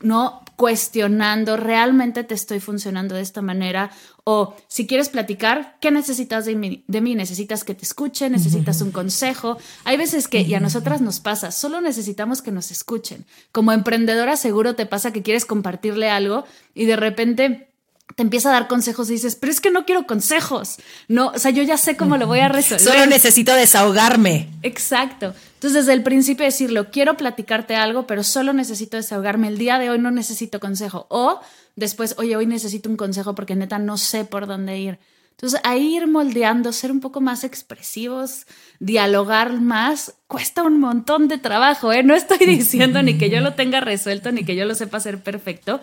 ¿no? 0.00 0.42
Cuestionando, 0.56 1.56
¿realmente 1.56 2.24
te 2.24 2.34
estoy 2.34 2.60
funcionando 2.60 3.14
de 3.14 3.20
esta 3.20 3.42
manera? 3.42 3.90
O 4.24 4.56
si 4.66 4.86
quieres 4.86 5.08
platicar, 5.08 5.76
¿qué 5.80 5.90
necesitas 5.90 6.46
de 6.46 6.56
mí? 6.56 6.84
De 6.88 7.00
mí? 7.00 7.14
¿Necesitas 7.14 7.62
que 7.62 7.74
te 7.74 7.84
escuche? 7.84 8.28
¿Necesitas 8.28 8.80
un 8.80 8.90
consejo? 8.90 9.58
Hay 9.84 9.96
veces 9.96 10.26
que, 10.28 10.40
y 10.40 10.54
a 10.54 10.60
nosotras 10.60 11.00
nos 11.00 11.20
pasa, 11.20 11.50
solo 11.52 11.80
necesitamos 11.80 12.42
que 12.42 12.50
nos 12.50 12.70
escuchen. 12.70 13.26
Como 13.52 13.72
emprendedora 13.72 14.36
seguro 14.36 14.74
te 14.74 14.86
pasa 14.86 15.12
que 15.12 15.22
quieres 15.22 15.44
compartirle 15.44 16.10
algo 16.10 16.44
y 16.74 16.86
de 16.86 16.96
repente 16.96 17.68
te 18.14 18.22
empieza 18.22 18.48
a 18.48 18.52
dar 18.52 18.68
consejos 18.68 19.10
y 19.10 19.14
dices, 19.14 19.36
pero 19.36 19.52
es 19.52 19.60
que 19.60 19.70
no 19.70 19.84
quiero 19.84 20.06
consejos. 20.06 20.76
No, 21.08 21.28
o 21.28 21.38
sea, 21.38 21.50
yo 21.50 21.62
ya 21.62 21.76
sé 21.76 21.96
cómo 21.96 22.16
lo 22.16 22.26
voy 22.26 22.38
a 22.38 22.48
resolver. 22.48 22.80
Solo 22.80 23.06
necesito 23.06 23.52
desahogarme. 23.52 24.48
Exacto. 24.62 25.34
Entonces, 25.54 25.84
desde 25.84 25.92
el 25.92 26.02
principio 26.02 26.44
decirlo, 26.44 26.90
quiero 26.90 27.16
platicarte 27.16 27.74
algo, 27.74 28.06
pero 28.06 28.22
solo 28.22 28.52
necesito 28.52 28.96
desahogarme. 28.96 29.48
El 29.48 29.58
día 29.58 29.78
de 29.78 29.90
hoy 29.90 29.98
no 29.98 30.10
necesito 30.10 30.60
consejo. 30.60 31.06
O 31.10 31.40
después, 31.74 32.14
oye, 32.18 32.36
hoy 32.36 32.46
necesito 32.46 32.88
un 32.88 32.96
consejo 32.96 33.34
porque 33.34 33.56
neta 33.56 33.78
no 33.78 33.98
sé 33.98 34.24
por 34.24 34.46
dónde 34.46 34.78
ir. 34.78 34.98
Entonces, 35.32 35.60
ahí 35.64 35.96
ir 35.96 36.06
moldeando, 36.06 36.72
ser 36.72 36.90
un 36.90 37.00
poco 37.00 37.20
más 37.20 37.44
expresivos, 37.44 38.46
dialogar 38.78 39.52
más, 39.60 40.14
cuesta 40.26 40.62
un 40.62 40.80
montón 40.80 41.28
de 41.28 41.36
trabajo, 41.36 41.92
¿eh? 41.92 42.02
No 42.02 42.14
estoy 42.14 42.38
diciendo 42.46 43.02
ni 43.02 43.18
que 43.18 43.28
yo 43.28 43.40
lo 43.40 43.52
tenga 43.52 43.80
resuelto, 43.80 44.32
ni 44.32 44.44
que 44.44 44.56
yo 44.56 44.64
lo 44.64 44.74
sepa 44.74 44.96
hacer 44.96 45.22
perfecto, 45.22 45.82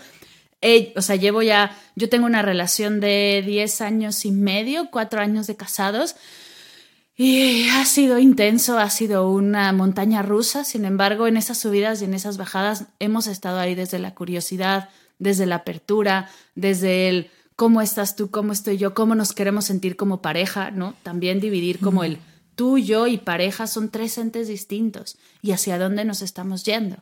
o 0.95 1.01
sea, 1.01 1.15
llevo 1.15 1.41
ya, 1.41 1.77
yo 1.95 2.09
tengo 2.09 2.25
una 2.25 2.41
relación 2.41 2.99
de 2.99 3.43
10 3.45 3.81
años 3.81 4.25
y 4.25 4.31
medio, 4.31 4.89
4 4.91 5.21
años 5.21 5.47
de 5.47 5.55
casados. 5.55 6.15
Y 7.15 7.69
ha 7.69 7.85
sido 7.85 8.17
intenso, 8.17 8.79
ha 8.79 8.89
sido 8.89 9.29
una 9.29 9.71
montaña 9.71 10.23
rusa, 10.23 10.63
sin 10.63 10.85
embargo, 10.85 11.27
en 11.27 11.37
esas 11.37 11.59
subidas 11.59 12.01
y 12.01 12.05
en 12.05 12.15
esas 12.15 12.37
bajadas 12.37 12.85
hemos 12.99 13.27
estado 13.27 13.59
ahí 13.59 13.75
desde 13.75 13.99
la 13.99 14.15
curiosidad, 14.15 14.89
desde 15.19 15.45
la 15.45 15.57
apertura, 15.57 16.29
desde 16.55 17.09
el 17.09 17.29
cómo 17.55 17.81
estás 17.81 18.15
tú, 18.15 18.31
cómo 18.31 18.51
estoy 18.51 18.77
yo, 18.77 18.95
cómo 18.95 19.13
nos 19.13 19.33
queremos 19.33 19.65
sentir 19.65 19.95
como 19.95 20.21
pareja, 20.21 20.71
¿no? 20.71 20.95
También 21.03 21.39
dividir 21.39 21.79
como 21.79 22.03
el 22.03 22.17
tú, 22.55 22.77
yo 22.77 23.07
y 23.07 23.17
pareja 23.17 23.67
son 23.67 23.89
tres 23.89 24.17
entes 24.17 24.47
distintos 24.47 25.17
y 25.41 25.51
hacia 25.51 25.77
dónde 25.77 26.05
nos 26.05 26.21
estamos 26.21 26.63
yendo. 26.63 26.97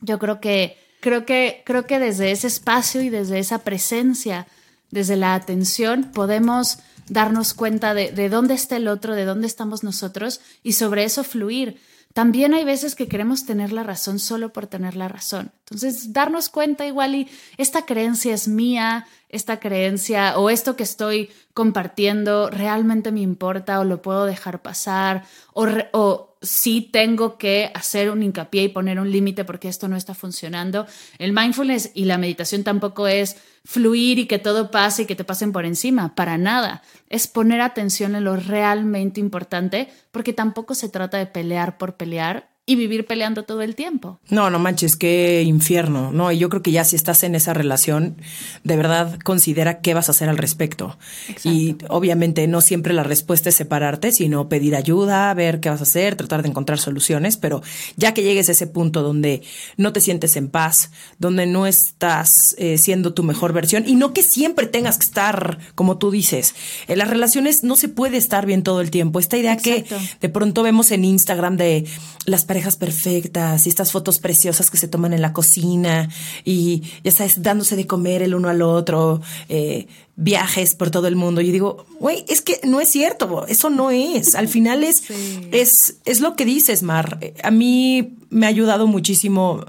Yo 0.00 0.18
creo 0.18 0.40
que 0.40 0.78
creo 1.04 1.26
que, 1.26 1.62
creo 1.66 1.84
que 1.84 1.98
desde 1.98 2.30
ese 2.30 2.46
espacio 2.46 3.02
y 3.02 3.10
desde 3.10 3.38
esa 3.38 3.58
presencia, 3.58 4.46
desde 4.90 5.16
la 5.16 5.34
atención, 5.34 6.10
podemos 6.14 6.78
darnos 7.10 7.52
cuenta 7.52 7.92
de, 7.92 8.10
de 8.10 8.30
dónde 8.30 8.54
está 8.54 8.76
el 8.76 8.88
otro, 8.88 9.14
de 9.14 9.26
dónde 9.26 9.46
estamos 9.46 9.84
nosotros 9.84 10.40
y 10.62 10.72
sobre 10.72 11.04
eso 11.04 11.22
fluir. 11.22 11.78
También 12.14 12.54
hay 12.54 12.64
veces 12.64 12.94
que 12.94 13.06
queremos 13.06 13.44
tener 13.44 13.70
la 13.70 13.82
razón 13.82 14.18
solo 14.18 14.50
por 14.54 14.66
tener 14.66 14.96
la 14.96 15.08
razón. 15.08 15.52
Entonces, 15.64 16.14
darnos 16.14 16.48
cuenta 16.48 16.86
igual 16.86 17.14
y 17.14 17.28
esta 17.58 17.84
creencia 17.84 18.32
es 18.32 18.48
mía, 18.48 19.06
esta 19.28 19.60
creencia 19.60 20.38
o 20.38 20.48
esto 20.48 20.74
que 20.74 20.84
estoy 20.84 21.30
compartiendo 21.52 22.48
realmente 22.48 23.12
me 23.12 23.20
importa 23.20 23.78
o 23.78 23.84
lo 23.84 24.00
puedo 24.00 24.24
dejar 24.24 24.62
pasar 24.62 25.24
o, 25.52 25.66
o 25.92 26.33
sí 26.44 26.88
tengo 26.92 27.38
que 27.38 27.70
hacer 27.74 28.10
un 28.10 28.22
hincapié 28.22 28.64
y 28.64 28.68
poner 28.68 29.00
un 29.00 29.10
límite 29.10 29.44
porque 29.44 29.68
esto 29.68 29.88
no 29.88 29.96
está 29.96 30.14
funcionando. 30.14 30.86
El 31.18 31.32
mindfulness 31.32 31.90
y 31.94 32.04
la 32.04 32.18
meditación 32.18 32.64
tampoco 32.64 33.06
es 33.08 33.36
fluir 33.64 34.18
y 34.18 34.26
que 34.26 34.38
todo 34.38 34.70
pase 34.70 35.02
y 35.02 35.06
que 35.06 35.16
te 35.16 35.24
pasen 35.24 35.52
por 35.52 35.64
encima, 35.64 36.14
para 36.14 36.38
nada. 36.38 36.82
Es 37.08 37.26
poner 37.26 37.60
atención 37.60 38.14
en 38.14 38.24
lo 38.24 38.36
realmente 38.36 39.20
importante 39.20 39.88
porque 40.12 40.32
tampoco 40.32 40.74
se 40.74 40.88
trata 40.88 41.18
de 41.18 41.26
pelear 41.26 41.78
por 41.78 41.96
pelear 41.96 42.53
y 42.66 42.76
vivir 42.76 43.04
peleando 43.06 43.42
todo 43.42 43.60
el 43.60 43.74
tiempo. 43.74 44.18
No, 44.30 44.48
no 44.48 44.58
manches, 44.58 44.96
qué 44.96 45.42
infierno. 45.42 46.12
No, 46.12 46.32
y 46.32 46.38
yo 46.38 46.48
creo 46.48 46.62
que 46.62 46.72
ya 46.72 46.84
si 46.84 46.96
estás 46.96 47.22
en 47.22 47.34
esa 47.34 47.52
relación, 47.52 48.16
de 48.62 48.76
verdad 48.76 49.18
considera 49.22 49.80
qué 49.80 49.92
vas 49.92 50.08
a 50.08 50.12
hacer 50.12 50.30
al 50.30 50.38
respecto. 50.38 50.96
Y 51.44 51.76
obviamente 51.88 52.46
no 52.46 52.62
siempre 52.62 52.94
la 52.94 53.02
respuesta 53.02 53.50
es 53.50 53.54
separarte, 53.56 54.12
sino 54.12 54.48
pedir 54.48 54.76
ayuda, 54.76 55.34
ver 55.34 55.60
qué 55.60 55.68
vas 55.68 55.80
a 55.80 55.84
hacer, 55.84 56.16
tratar 56.16 56.42
de 56.42 56.48
encontrar 56.48 56.78
soluciones, 56.78 57.36
pero 57.36 57.62
ya 57.96 58.14
que 58.14 58.22
llegues 58.22 58.48
a 58.48 58.52
ese 58.52 58.66
punto 58.66 59.02
donde 59.02 59.42
no 59.76 59.92
te 59.92 60.00
sientes 60.00 60.36
en 60.36 60.48
paz, 60.48 60.90
donde 61.18 61.44
no 61.44 61.66
estás 61.66 62.54
eh, 62.56 62.78
siendo 62.78 63.12
tu 63.12 63.24
mejor 63.24 63.52
versión 63.52 63.84
y 63.86 63.94
no 63.94 64.14
que 64.14 64.22
siempre 64.22 64.66
tengas 64.66 64.96
que 64.96 65.04
estar 65.04 65.58
como 65.74 65.98
tú 65.98 66.10
dices. 66.10 66.54
En 66.88 66.96
las 66.96 67.10
relaciones 67.10 67.62
no 67.62 67.76
se 67.76 67.88
puede 67.88 68.16
estar 68.16 68.46
bien 68.46 68.62
todo 68.62 68.80
el 68.80 68.90
tiempo. 68.90 69.18
Esta 69.18 69.36
idea 69.36 69.58
que 69.58 69.84
de 70.20 70.28
pronto 70.30 70.62
vemos 70.62 70.90
en 70.92 71.04
Instagram 71.04 71.58
de 71.58 71.84
las 72.24 72.46
parejas 72.54 72.76
perfectas 72.76 73.66
y 73.66 73.68
estas 73.68 73.90
fotos 73.90 74.20
preciosas 74.20 74.70
que 74.70 74.76
se 74.76 74.86
toman 74.86 75.12
en 75.12 75.20
la 75.20 75.32
cocina 75.32 76.08
y 76.44 76.84
ya 77.02 77.10
sabes, 77.10 77.42
dándose 77.42 77.74
de 77.74 77.88
comer 77.88 78.22
el 78.22 78.32
uno 78.32 78.48
al 78.48 78.62
otro, 78.62 79.20
eh, 79.48 79.88
viajes 80.14 80.76
por 80.76 80.88
todo 80.92 81.08
el 81.08 81.16
mundo. 81.16 81.40
Y 81.40 81.50
digo, 81.50 81.84
güey, 81.98 82.24
es 82.28 82.42
que 82.42 82.60
no 82.62 82.80
es 82.80 82.90
cierto, 82.90 83.44
eso 83.48 83.70
no 83.70 83.90
es. 83.90 84.36
Al 84.36 84.46
final 84.46 84.84
es, 84.84 85.02
es, 85.50 85.96
es 86.04 86.20
lo 86.20 86.36
que 86.36 86.44
dices, 86.44 86.84
Mar. 86.84 87.18
A 87.42 87.50
mí 87.50 88.18
me 88.30 88.46
ha 88.46 88.50
ayudado 88.50 88.86
muchísimo 88.86 89.64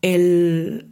el 0.00 0.86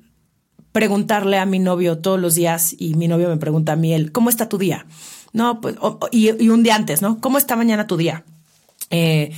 preguntarle 0.73 1.39
a 1.39 1.47
mi 1.47 1.61
novio 1.61 1.99
todos 1.99 2.19
los 2.19 2.35
días 2.35 2.75
y 2.77 2.95
mi 2.95 3.07
novio 3.07 3.29
me 3.29 3.37
pregunta 3.37 3.75
a 3.75 3.77
mí, 3.77 3.95
él, 3.95 4.11
¿cómo 4.11 4.31
está 4.31 4.49
tu 4.49 4.59
día? 4.59 4.85
No, 5.33 5.61
pues, 5.61 5.77
y, 6.11 6.43
y, 6.43 6.49
un 6.49 6.65
día 6.65 6.75
antes, 6.75 7.03
¿no? 7.03 7.21
¿Cómo 7.21 7.39
está 7.39 7.55
mañana 7.55 7.87
tu 7.87 7.97
día? 7.97 8.25
Eh, 8.91 9.31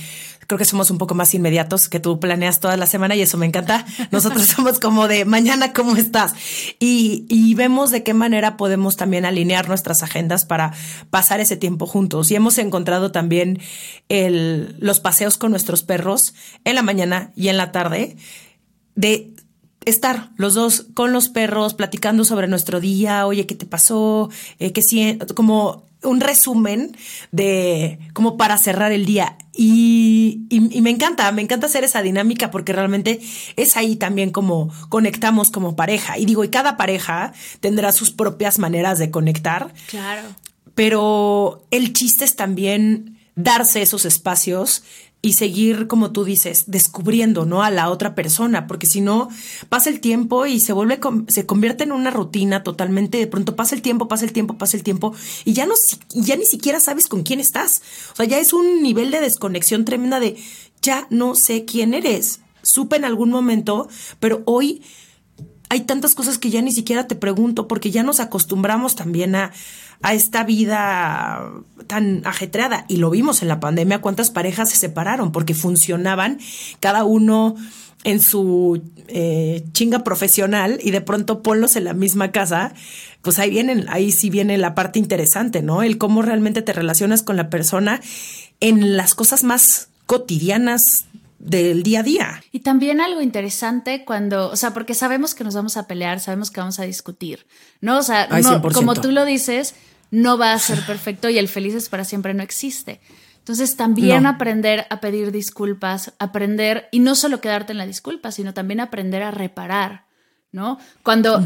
creo 0.47 0.57
que 0.57 0.65
somos 0.65 0.91
un 0.91 0.97
poco 0.97 1.15
más 1.15 1.33
inmediatos, 1.33 1.89
que 1.89 1.99
tú 1.99 2.19
planeas 2.19 2.59
toda 2.59 2.77
la 2.77 2.85
semana 2.85 3.15
y 3.15 3.21
eso 3.21 3.37
me 3.37 3.45
encanta. 3.45 3.85
Nosotros 4.11 4.47
somos 4.55 4.79
como 4.79 5.07
de 5.07 5.25
mañana, 5.25 5.73
¿cómo 5.73 5.95
estás? 5.95 6.33
Y, 6.79 7.25
y 7.29 7.55
vemos 7.55 7.91
de 7.91 8.03
qué 8.03 8.13
manera 8.13 8.57
podemos 8.57 8.97
también 8.97 9.25
alinear 9.25 9.67
nuestras 9.67 10.03
agendas 10.03 10.45
para 10.45 10.73
pasar 11.09 11.39
ese 11.39 11.57
tiempo 11.57 11.85
juntos. 11.85 12.31
Y 12.31 12.35
hemos 12.35 12.57
encontrado 12.57 13.11
también 13.11 13.59
el, 14.09 14.75
los 14.79 14.99
paseos 14.99 15.37
con 15.37 15.51
nuestros 15.51 15.83
perros 15.83 16.33
en 16.63 16.75
la 16.75 16.81
mañana 16.81 17.31
y 17.35 17.49
en 17.49 17.57
la 17.57 17.71
tarde 17.71 18.17
de 18.95 19.33
estar 19.85 20.31
los 20.37 20.53
dos 20.53 20.85
con 20.93 21.13
los 21.13 21.29
perros 21.29 21.73
platicando 21.73 22.25
sobre 22.25 22.47
nuestro 22.47 22.79
día, 22.79 23.25
oye, 23.27 23.45
¿qué 23.45 23.55
te 23.55 23.65
pasó? 23.65 24.29
Eh, 24.59 24.71
¿qué 24.71 24.81
siento? 24.81 25.33
Como 25.35 25.85
un 26.03 26.21
resumen 26.21 26.95
de 27.31 27.99
como 28.13 28.37
para 28.37 28.57
cerrar 28.57 28.91
el 28.91 29.05
día. 29.05 29.37
Y, 29.55 30.47
y, 30.49 30.81
me 30.81 30.89
encanta, 30.89 31.31
me 31.31 31.43
encanta 31.43 31.67
hacer 31.67 31.83
esa 31.83 32.01
dinámica 32.01 32.49
porque 32.49 32.73
realmente 32.73 33.21
es 33.55 33.77
ahí 33.77 33.95
también 33.95 34.31
como 34.31 34.73
conectamos 34.89 35.51
como 35.51 35.75
pareja. 35.75 36.17
Y 36.17 36.25
digo, 36.25 36.43
y 36.43 36.49
cada 36.49 36.75
pareja 36.75 37.33
tendrá 37.59 37.91
sus 37.91 38.09
propias 38.11 38.57
maneras 38.57 38.97
de 38.97 39.11
conectar. 39.11 39.71
Claro. 39.87 40.23
Pero 40.73 41.67
el 41.69 41.93
chiste 41.93 42.25
es 42.25 42.35
también 42.35 43.19
darse 43.35 43.81
esos 43.81 44.05
espacios 44.05 44.83
y 45.25 45.33
seguir, 45.33 45.87
como 45.87 46.11
tú 46.11 46.25
dices, 46.25 46.65
descubriendo, 46.67 47.45
¿no? 47.45 47.63
A 47.63 47.71
la 47.71 47.89
otra 47.89 48.13
persona, 48.13 48.67
porque 48.67 48.87
si 48.87 48.99
no, 48.99 49.29
pasa 49.69 49.89
el 49.89 50.01
tiempo 50.01 50.45
y 50.45 50.59
se 50.59 50.73
vuelve, 50.73 50.99
se 51.29 51.45
convierte 51.45 51.85
en 51.85 51.93
una 51.93 52.11
rutina 52.11 52.61
totalmente, 52.61 53.19
de 53.19 53.27
pronto 53.27 53.55
pasa 53.55 53.73
el 53.73 53.81
tiempo, 53.81 54.09
pasa 54.09 54.25
el 54.25 54.33
tiempo, 54.33 54.57
pasa 54.57 54.75
el 54.75 54.83
tiempo, 54.83 55.15
y 55.45 55.53
ya 55.53 55.65
no, 55.65 55.75
ya 56.09 56.35
ni 56.35 56.43
siquiera 56.43 56.81
sabes 56.81 57.07
con 57.07 57.23
quién 57.23 57.39
estás. 57.39 57.81
O 58.11 58.17
sea, 58.17 58.25
ya 58.25 58.37
es 58.37 58.51
un 58.51 58.83
nivel 58.83 59.11
de 59.11 59.21
desconexión 59.21 59.85
tremenda 59.85 60.19
de, 60.19 60.35
ya 60.81 61.07
no 61.09 61.35
sé 61.35 61.63
quién 61.63 61.93
eres. 61.93 62.41
Supe 62.61 62.97
en 62.97 63.05
algún 63.05 63.29
momento, 63.29 63.87
pero 64.19 64.43
hoy 64.45 64.81
hay 65.69 65.81
tantas 65.85 66.15
cosas 66.15 66.37
que 66.37 66.49
ya 66.49 66.61
ni 66.61 66.73
siquiera 66.73 67.07
te 67.07 67.15
pregunto, 67.15 67.69
porque 67.69 67.91
ya 67.91 68.03
nos 68.03 68.19
acostumbramos 68.19 68.95
también 68.95 69.35
a, 69.35 69.53
a 70.03 70.13
esta 70.13 70.43
vida 70.43 71.49
tan 71.87 72.21
ajetreada. 72.25 72.85
Y 72.87 72.97
lo 72.97 73.09
vimos 73.09 73.41
en 73.41 73.47
la 73.47 73.59
pandemia, 73.59 74.01
cuántas 74.01 74.29
parejas 74.29 74.69
se 74.69 74.77
separaron 74.77 75.31
porque 75.31 75.55
funcionaban 75.55 76.39
cada 76.79 77.05
uno 77.05 77.55
en 78.03 78.21
su 78.21 78.81
eh, 79.07 79.63
chinga 79.71 80.03
profesional 80.03 80.77
y 80.83 80.91
de 80.91 81.01
pronto 81.01 81.41
ponlos 81.41 81.77
en 81.77 81.85
la 81.85 81.93
misma 81.93 82.31
casa, 82.31 82.73
pues 83.21 83.39
ahí 83.39 83.49
vienen, 83.49 83.85
ahí 83.89 84.11
sí 84.11 84.29
viene 84.29 84.57
la 84.57 84.75
parte 84.75 84.99
interesante, 84.99 85.61
¿no? 85.61 85.83
El 85.83 85.97
cómo 85.97 86.21
realmente 86.21 86.61
te 86.61 86.73
relacionas 86.73 87.23
con 87.23 87.37
la 87.37 87.49
persona 87.49 88.01
en 88.59 88.97
las 88.97 89.15
cosas 89.15 89.43
más 89.43 89.87
cotidianas 90.05 91.05
del 91.39 91.83
día 91.83 92.01
a 92.01 92.03
día. 92.03 92.43
Y 92.51 92.59
también 92.59 92.99
algo 92.99 93.21
interesante 93.21 94.03
cuando, 94.03 94.49
o 94.49 94.55
sea, 94.57 94.73
porque 94.73 94.95
sabemos 94.95 95.33
que 95.33 95.45
nos 95.45 95.55
vamos 95.55 95.77
a 95.77 95.87
pelear, 95.87 96.19
sabemos 96.19 96.51
que 96.51 96.59
vamos 96.59 96.79
a 96.79 96.83
discutir, 96.83 97.45
¿no? 97.79 97.99
O 97.99 98.03
sea, 98.03 98.27
como 98.73 98.95
tú 98.95 99.11
lo 99.11 99.23
dices, 99.23 99.75
no 100.13 100.37
va 100.37 100.53
a 100.53 100.59
ser 100.59 100.79
perfecto 100.85 101.27
y 101.27 101.39
el 101.39 101.47
felices 101.47 101.89
para 101.89 102.03
siempre 102.03 102.35
no 102.35 102.43
existe. 102.43 103.01
Entonces 103.39 103.75
también 103.75 104.27
aprender 104.27 104.85
a 104.91 105.01
pedir 105.01 105.31
disculpas, 105.31 106.13
aprender 106.19 106.87
y 106.91 106.99
no 106.99 107.15
solo 107.15 107.41
quedarte 107.41 107.71
en 107.71 107.79
la 107.79 107.87
disculpa, 107.87 108.31
sino 108.31 108.53
también 108.53 108.79
aprender 108.79 109.23
a 109.23 109.31
reparar, 109.31 110.05
¿no? 110.53 110.77
Cuando, 111.01 111.43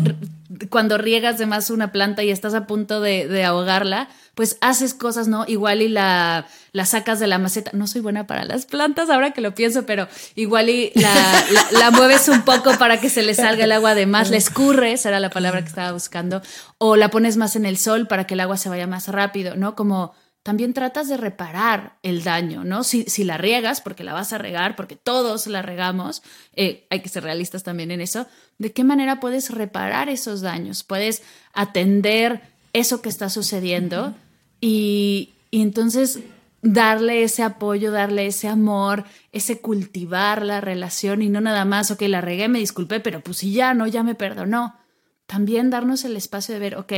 cuando 0.69 0.97
riegas 0.97 1.37
de 1.37 1.45
más 1.45 1.69
una 1.69 1.93
planta 1.93 2.23
y 2.23 2.29
estás 2.29 2.53
a 2.53 2.67
punto 2.67 2.99
de, 2.99 3.43
ahogarla, 3.45 4.09
pues 4.35 4.57
haces 4.59 4.93
cosas, 4.93 5.29
¿no? 5.29 5.45
Igual 5.47 5.81
y 5.81 5.87
la, 5.87 6.45
la, 6.73 6.85
sacas 6.85 7.19
de 7.19 7.27
la 7.27 7.39
maceta. 7.39 7.71
No 7.73 7.87
soy 7.87 8.01
buena 8.01 8.27
para 8.27 8.43
las 8.43 8.65
plantas 8.65 9.09
ahora 9.09 9.31
que 9.31 9.39
lo 9.39 9.55
pienso, 9.55 9.85
pero 9.85 10.09
igual 10.35 10.69
y 10.69 10.91
la, 10.93 11.45
la, 11.71 11.89
mueves 11.89 12.27
un 12.27 12.41
poco 12.43 12.77
para 12.77 12.99
que 12.99 13.09
se 13.09 13.23
le 13.23 13.33
salga 13.33 13.63
el 13.63 13.71
agua 13.71 13.95
de 13.95 14.05
más, 14.05 14.29
la 14.29 14.37
escurres, 14.37 15.05
era 15.05 15.21
la 15.21 15.29
palabra 15.29 15.61
que 15.61 15.69
estaba 15.69 15.93
buscando, 15.93 16.41
o 16.77 16.97
la 16.97 17.09
pones 17.09 17.37
más 17.37 17.55
en 17.55 17.65
el 17.65 17.77
sol 17.77 18.07
para 18.07 18.27
que 18.27 18.33
el 18.33 18.41
agua 18.41 18.57
se 18.57 18.67
vaya 18.67 18.87
más 18.87 19.07
rápido, 19.07 19.55
¿no? 19.55 19.73
Como 19.75 20.13
también 20.47 20.71
tratas 20.71 21.09
de 21.09 21.17
reparar 21.17 21.97
el 22.03 22.23
daño, 22.23 22.63
¿no? 22.63 22.85
Si, 22.85 23.03
si, 23.03 23.25
la 23.25 23.37
riegas, 23.37 23.81
porque 23.81 24.05
la 24.05 24.13
vas 24.13 24.31
a 24.31 24.37
regar, 24.37 24.77
porque 24.77 24.95
todos 24.95 25.45
la 25.45 25.61
regamos, 25.61 26.23
eh, 26.53 26.87
hay 26.89 27.01
que 27.01 27.09
ser 27.09 27.25
realistas 27.25 27.63
también 27.63 27.91
en 27.91 27.99
eso, 27.99 28.27
¿de 28.57 28.71
qué 28.71 28.85
manera 28.85 29.19
puedes 29.19 29.49
reparar 29.49 30.07
esos 30.07 30.39
daños? 30.39 30.85
Puedes 30.85 31.21
atender 31.51 32.43
eso 32.71 33.01
que 33.01 33.09
está 33.09 33.29
sucediendo 33.29 34.15
y, 34.61 35.33
y 35.51 35.63
entonces 35.63 36.21
darle 36.61 37.23
ese 37.23 37.43
apoyo, 37.43 37.91
darle 37.91 38.27
ese 38.27 38.47
amor, 38.47 39.03
ese 39.33 39.59
cultivar 39.59 40.45
la 40.45 40.61
relación 40.61 41.23
y 41.23 41.27
no 41.27 41.41
nada 41.41 41.65
más, 41.65 41.91
ok, 41.91 42.03
la 42.03 42.21
regué, 42.21 42.47
me 42.47 42.59
disculpé, 42.59 43.01
pero 43.01 43.19
pues 43.19 43.39
si 43.39 43.51
ya 43.51 43.73
no, 43.73 43.85
ya 43.85 44.01
me 44.01 44.15
perdonó. 44.15 44.77
También 45.25 45.69
darnos 45.69 46.05
el 46.05 46.15
espacio 46.15 46.53
de 46.53 46.61
ver, 46.61 46.77
ok, 46.77 46.93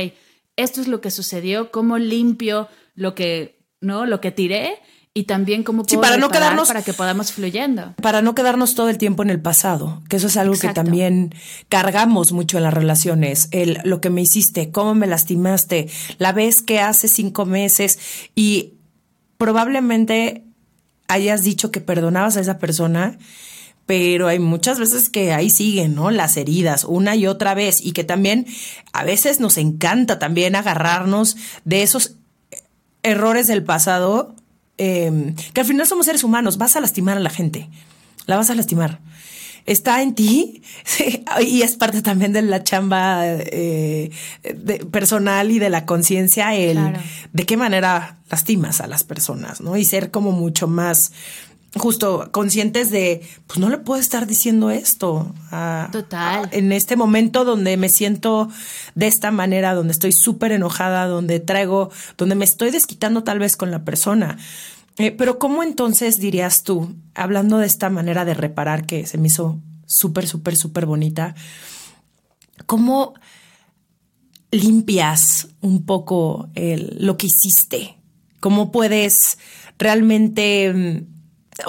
esto 0.54 0.80
es 0.80 0.86
lo 0.86 1.00
que 1.00 1.10
sucedió, 1.10 1.72
cómo 1.72 1.98
limpio 1.98 2.68
lo 3.00 3.14
que, 3.14 3.64
¿no? 3.80 4.04
Lo 4.04 4.20
que 4.20 4.30
tiré 4.30 4.74
y 5.14 5.24
también 5.24 5.64
cómo 5.64 5.84
puedo 5.84 6.02
para 6.02 6.18
no 6.18 6.28
quedarnos 6.28 6.68
para 6.68 6.82
que 6.82 6.92
podamos 6.92 7.32
fluyendo. 7.32 7.94
Para 8.02 8.20
no 8.20 8.34
quedarnos 8.34 8.74
todo 8.74 8.90
el 8.90 8.98
tiempo 8.98 9.22
en 9.22 9.30
el 9.30 9.40
pasado, 9.40 10.02
que 10.10 10.16
eso 10.16 10.26
es 10.26 10.36
algo 10.36 10.54
que 10.54 10.68
también 10.68 11.34
cargamos 11.70 12.32
mucho 12.32 12.58
en 12.58 12.64
las 12.64 12.74
relaciones, 12.74 13.48
el 13.52 13.78
lo 13.84 14.02
que 14.02 14.10
me 14.10 14.20
hiciste, 14.20 14.70
cómo 14.70 14.94
me 14.94 15.06
lastimaste, 15.06 15.88
la 16.18 16.32
vez 16.32 16.60
que 16.60 16.78
hace 16.80 17.08
cinco 17.08 17.46
meses 17.46 17.98
y 18.34 18.74
probablemente 19.38 20.44
hayas 21.08 21.42
dicho 21.42 21.70
que 21.70 21.80
perdonabas 21.80 22.36
a 22.36 22.40
esa 22.40 22.58
persona 22.58 23.18
pero 23.86 24.28
hay 24.28 24.38
muchas 24.38 24.78
veces 24.78 25.10
que 25.10 25.32
ahí 25.32 25.50
siguen, 25.50 25.96
¿no? 25.96 26.12
Las 26.12 26.36
heridas 26.36 26.84
una 26.84 27.16
y 27.16 27.26
otra 27.26 27.54
vez 27.54 27.84
y 27.84 27.90
que 27.90 28.04
también 28.04 28.46
a 28.92 29.02
veces 29.02 29.40
nos 29.40 29.58
encanta 29.58 30.20
también 30.20 30.54
agarrarnos 30.54 31.36
de 31.64 31.82
esos 31.82 32.19
errores 33.02 33.46
del 33.46 33.62
pasado, 33.62 34.34
em, 34.78 35.34
que 35.52 35.60
al 35.60 35.66
final 35.66 35.86
somos 35.86 36.06
seres 36.06 36.24
humanos, 36.24 36.58
vas 36.58 36.76
a 36.76 36.80
lastimar 36.80 37.16
a 37.16 37.20
la 37.20 37.30
gente, 37.30 37.68
la 38.26 38.36
vas 38.36 38.50
a 38.50 38.54
lastimar. 38.54 39.00
Está 39.66 40.02
en 40.02 40.14
ti 40.14 40.62
y 41.46 41.62
es 41.62 41.76
parte 41.76 42.00
también 42.02 42.32
de 42.32 42.42
la 42.42 42.64
chamba 42.64 43.22
eh, 43.26 44.10
personal 44.90 45.50
y 45.50 45.58
de 45.58 45.68
la 45.68 45.84
conciencia 45.84 46.54
el 46.54 46.94
de 47.32 47.46
qué 47.46 47.56
manera 47.56 48.18
lastimas 48.30 48.80
a 48.80 48.86
las 48.86 49.04
personas, 49.04 49.60
¿no? 49.60 49.76
Y 49.76 49.84
ser 49.84 50.10
como 50.10 50.32
mucho 50.32 50.66
más 50.66 51.12
justo 51.76 52.30
conscientes 52.32 52.90
de, 52.90 53.22
pues 53.46 53.58
no 53.58 53.68
le 53.68 53.78
puedo 53.78 54.00
estar 54.00 54.26
diciendo 54.26 54.70
esto. 54.70 55.32
Total. 55.92 56.48
en 56.52 56.72
este 56.72 56.96
momento 56.96 57.44
donde 57.44 57.76
me 57.76 57.88
siento 57.88 58.48
de 58.94 59.06
esta 59.06 59.30
manera, 59.30 59.74
donde 59.74 59.92
estoy 59.92 60.12
súper 60.12 60.52
enojada, 60.52 61.06
donde 61.06 61.38
traigo, 61.40 61.90
donde 62.16 62.34
me 62.34 62.44
estoy 62.44 62.70
desquitando 62.70 63.22
tal 63.22 63.38
vez 63.38 63.56
con 63.56 63.70
la 63.70 63.84
persona. 63.84 64.36
Eh, 64.98 65.12
pero 65.12 65.38
¿cómo 65.38 65.62
entonces 65.62 66.18
dirías 66.18 66.62
tú, 66.62 66.94
hablando 67.14 67.58
de 67.58 67.66
esta 67.66 67.88
manera 67.88 68.24
de 68.24 68.34
reparar 68.34 68.84
que 68.84 69.06
se 69.06 69.18
me 69.18 69.28
hizo 69.28 69.60
súper, 69.86 70.26
súper, 70.26 70.56
súper 70.56 70.86
bonita, 70.86 71.34
cómo 72.66 73.14
limpias 74.50 75.48
un 75.60 75.86
poco 75.86 76.50
el, 76.54 76.96
lo 76.98 77.16
que 77.16 77.28
hiciste? 77.28 77.96
¿Cómo 78.40 78.72
puedes 78.72 79.38
realmente 79.78 80.72
mm, 80.72 81.19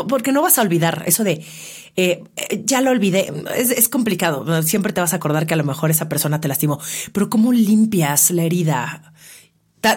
porque 0.08 0.32
no 0.32 0.42
vas 0.42 0.58
a 0.58 0.62
olvidar 0.62 1.04
eso 1.06 1.24
de 1.24 1.46
eh, 1.96 2.24
ya 2.64 2.82
lo 2.82 2.92
olvidé. 2.92 3.32
Es, 3.56 3.90
complicado. 3.90 4.64
Siempre 4.64 4.94
te 4.94 5.02
vas 5.02 5.14
a 5.14 5.18
acordar 5.18 5.48
que 5.48 5.54
a 5.54 5.58
lo 5.58 5.64
mejor 5.64 5.92
esa 5.92 6.10
persona 6.10 6.42
te 6.42 6.48
lastimó. 6.48 6.80
Pero 7.12 7.30
¿cómo 7.30 7.52
limpias 7.52 8.32
la 8.32 8.44
herida 8.44 9.14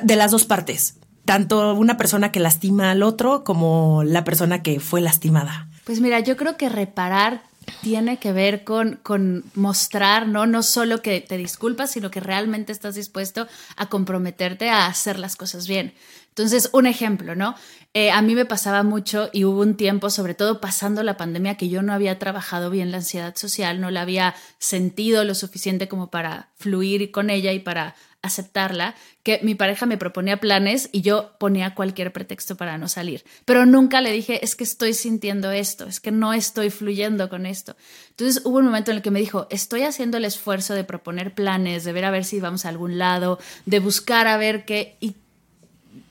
de 0.03 0.17
las 0.17 0.31
dos 0.31 0.45
partes? 0.45 0.97
Tanto 1.25 1.75
una 1.75 1.97
persona 1.97 2.33
que 2.33 2.41
lastima 2.41 2.91
al 2.91 3.03
otro 3.03 3.45
como 3.45 4.03
la 4.05 4.25
persona 4.25 4.63
que 4.63 4.81
fue 4.81 5.01
lastimada. 5.01 5.69
Pues 5.85 6.01
mira, 6.01 6.21
yo 6.21 6.37
creo 6.37 6.57
que 6.57 6.69
reparar 6.69 7.43
tiene 7.83 8.19
que 8.19 8.33
ver 8.33 8.65
con, 8.65 8.99
con 9.03 9.45
mostrar, 9.55 10.27
¿no? 10.27 10.47
No 10.47 10.63
solo 10.63 11.01
que 11.01 11.21
te 11.23 11.39
disculpas, 11.39 11.93
sino 11.93 12.11
que 12.11 12.21
realmente 12.21 12.73
estás 12.73 12.95
dispuesto 12.95 13.47
a 13.77 13.87
comprometerte 13.89 14.69
a 14.69 14.87
hacer 14.87 15.19
las 15.19 15.37
cosas 15.37 15.67
bien. 15.67 15.95
Entonces, 16.37 16.69
un 16.73 16.87
ejemplo, 16.87 17.37
¿no? 17.37 17.55
Eh, 17.93 18.11
a 18.11 18.21
mí 18.21 18.35
me 18.35 18.45
pasaba 18.45 18.83
mucho 18.83 19.31
y 19.33 19.45
hubo 19.45 19.61
un 19.61 19.77
tiempo, 19.77 20.11
sobre 20.11 20.35
todo 20.35 20.61
pasando 20.61 21.05
la 21.05 21.17
pandemia, 21.17 21.57
que 21.57 21.69
yo 21.69 21.81
no 21.81 21.93
había 21.93 22.19
trabajado 22.19 22.71
bien 22.71 22.91
la 22.91 22.97
ansiedad 22.97 23.37
social, 23.37 23.81
no 23.81 23.93
la 23.93 24.03
había 24.03 24.35
sentido 24.59 25.23
lo 25.23 25.37
suficiente 25.37 25.87
como 25.87 26.11
para 26.11 26.51
fluir 26.57 27.13
con 27.13 27.31
ella 27.31 27.53
y 27.53 27.61
para 27.61 27.95
aceptarla, 28.21 28.95
que 29.23 29.39
mi 29.43 29.55
pareja 29.55 29.87
me 29.87 29.99
proponía 29.99 30.41
planes 30.41 30.89
y 30.91 31.03
yo 31.03 31.35
ponía 31.39 31.75
cualquier 31.75 32.13
pretexto 32.13 32.57
para 32.57 32.79
no 32.79 32.89
salir. 32.89 33.23
Pero 33.45 33.67
nunca 33.67 34.01
le 34.01 34.11
dije, 34.11 34.43
es 34.45 34.57
que 34.57 34.65
estoy 34.65 34.95
sintiendo 34.95 35.53
esto, 35.53 35.87
es 35.87 36.01
que 36.01 36.11
no 36.11 36.33
estoy 36.33 36.71
fluyendo 36.71 37.29
con 37.29 37.47
esto. 37.47 37.77
Entonces 38.11 38.43
hubo 38.45 38.59
un 38.59 38.65
momento 38.65 38.91
en 38.91 38.97
el 38.97 39.03
que 39.03 39.11
me 39.11 39.21
dijo, 39.21 39.47
estoy 39.51 39.83
haciendo 39.83 40.17
el 40.17 40.25
esfuerzo 40.25 40.75
de 40.75 40.85
proponer 40.85 41.35
planes, 41.35 41.85
de 41.85 41.93
ver 41.93 42.07
a 42.07 42.11
ver 42.11 42.25
si 42.25 42.41
vamos 42.41 42.65
a 42.65 42.71
algún 42.71 42.99
lado, 42.99 43.39
de 43.67 43.79
buscar 43.79 44.27
a 44.27 44.39
ver 44.39 44.65
qué, 44.65 44.97
y 45.01 45.15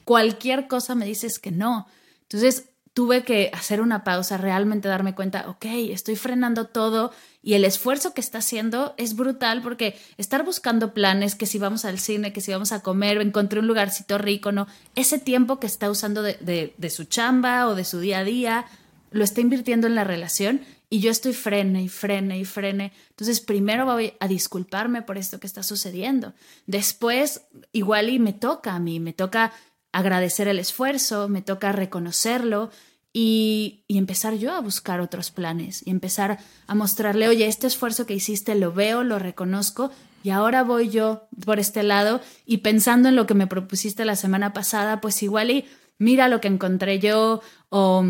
cualquier 0.04 0.68
cosa 0.68 0.96
me 0.96 1.06
dices 1.06 1.40
que 1.40 1.52
no. 1.52 1.88
Entonces 2.24 2.70
tuve 2.94 3.24
que 3.24 3.50
hacer 3.54 3.82
una 3.82 4.04
pausa, 4.04 4.38
realmente 4.38 4.88
darme 4.88 5.16
cuenta, 5.16 5.50
ok, 5.50 5.66
estoy 5.90 6.16
frenando 6.16 6.68
todo 6.68 7.12
y 7.42 7.56
el 7.56 7.66
esfuerzo 7.66 8.14
que 8.14 8.22
está 8.22 8.38
haciendo 8.38 8.94
es 8.98 9.16
brutal 9.16 9.64
porque 9.64 9.98
estar 10.18 10.46
buscando 10.46 10.94
planes, 10.94 11.36
que 11.36 11.48
si 11.48 11.58
vamos 11.58 11.86
al 11.86 12.00
cine, 12.00 12.32
que 12.34 12.42
si 12.42 12.52
vamos 12.52 12.72
a 12.72 12.82
comer, 12.82 13.18
encontré 13.18 13.60
un 13.60 13.68
lugarcito 13.68 14.20
rico, 14.20 14.52
¿no? 14.52 14.68
Ese 14.96 15.18
tiempo 15.18 15.60
que 15.60 15.68
está 15.68 15.90
usando 15.90 16.22
de, 16.22 16.74
su 16.90 17.06
chamba 17.06 17.68
o 17.68 17.76
de 17.76 17.84
su 17.84 18.00
día 18.00 18.20
a 18.20 18.24
día, 18.24 18.66
lo 19.12 19.24
está 19.24 19.42
invirtiendo 19.42 19.88
en 19.88 19.96
la 19.96 20.04
relación 20.04 20.62
y 20.90 21.00
yo 21.00 21.10
estoy 21.10 21.34
frene 21.34 21.82
y 21.82 21.90
frene 21.90 22.38
y 22.38 22.46
frene. 22.46 22.94
Entonces, 23.10 23.42
primero 23.42 23.86
voy 23.86 24.14
a 24.20 24.28
disculparme 24.28 25.02
por 25.02 25.18
esto 25.18 25.40
que 25.40 25.48
está 25.48 25.64
sucediendo. 25.64 26.34
Después, 26.68 27.42
igual 27.72 28.10
y 28.10 28.20
me 28.20 28.34
toca 28.34 28.76
a 28.76 28.80
mí, 28.80 29.00
me 29.00 29.14
toca 29.14 29.52
agradecer 29.94 30.50
el 30.50 30.60
esfuerzo, 30.60 31.30
me 31.30 31.42
toca 31.42 31.72
reconocerlo 31.72 32.70
y, 33.14 33.86
empezar 33.88 34.34
yo 34.34 34.52
a 34.54 34.60
buscar 34.60 35.00
otros 35.00 35.30
planes 35.30 35.86
y 35.86 35.92
empezar 35.92 36.40
a 36.66 36.76
mostrarle, 36.76 37.28
oye, 37.28 37.46
este 37.46 37.68
esfuerzo 37.68 38.06
que 38.08 38.16
hiciste 38.16 38.56
lo 38.56 38.74
veo, 38.74 39.04
lo 39.04 39.20
reconozco 39.20 39.92
y 40.24 40.32
ahora 40.32 40.64
voy 40.64 40.90
yo 40.90 41.28
por 41.46 41.60
este 41.60 41.84
lado 41.84 42.22
y 42.46 42.58
pensando 42.58 43.10
en 43.10 43.16
lo 43.16 43.28
que 43.28 43.36
me 43.36 43.46
propusiste 43.46 44.04
la 44.04 44.16
semana 44.16 44.52
pasada, 44.52 45.00
pues 45.00 45.22
igual 45.22 45.52
y 45.52 45.66
mira 46.00 46.28
lo 46.28 46.42
que 46.42 46.48
encontré 46.48 46.98
yo 46.98 47.42
o 47.70 48.04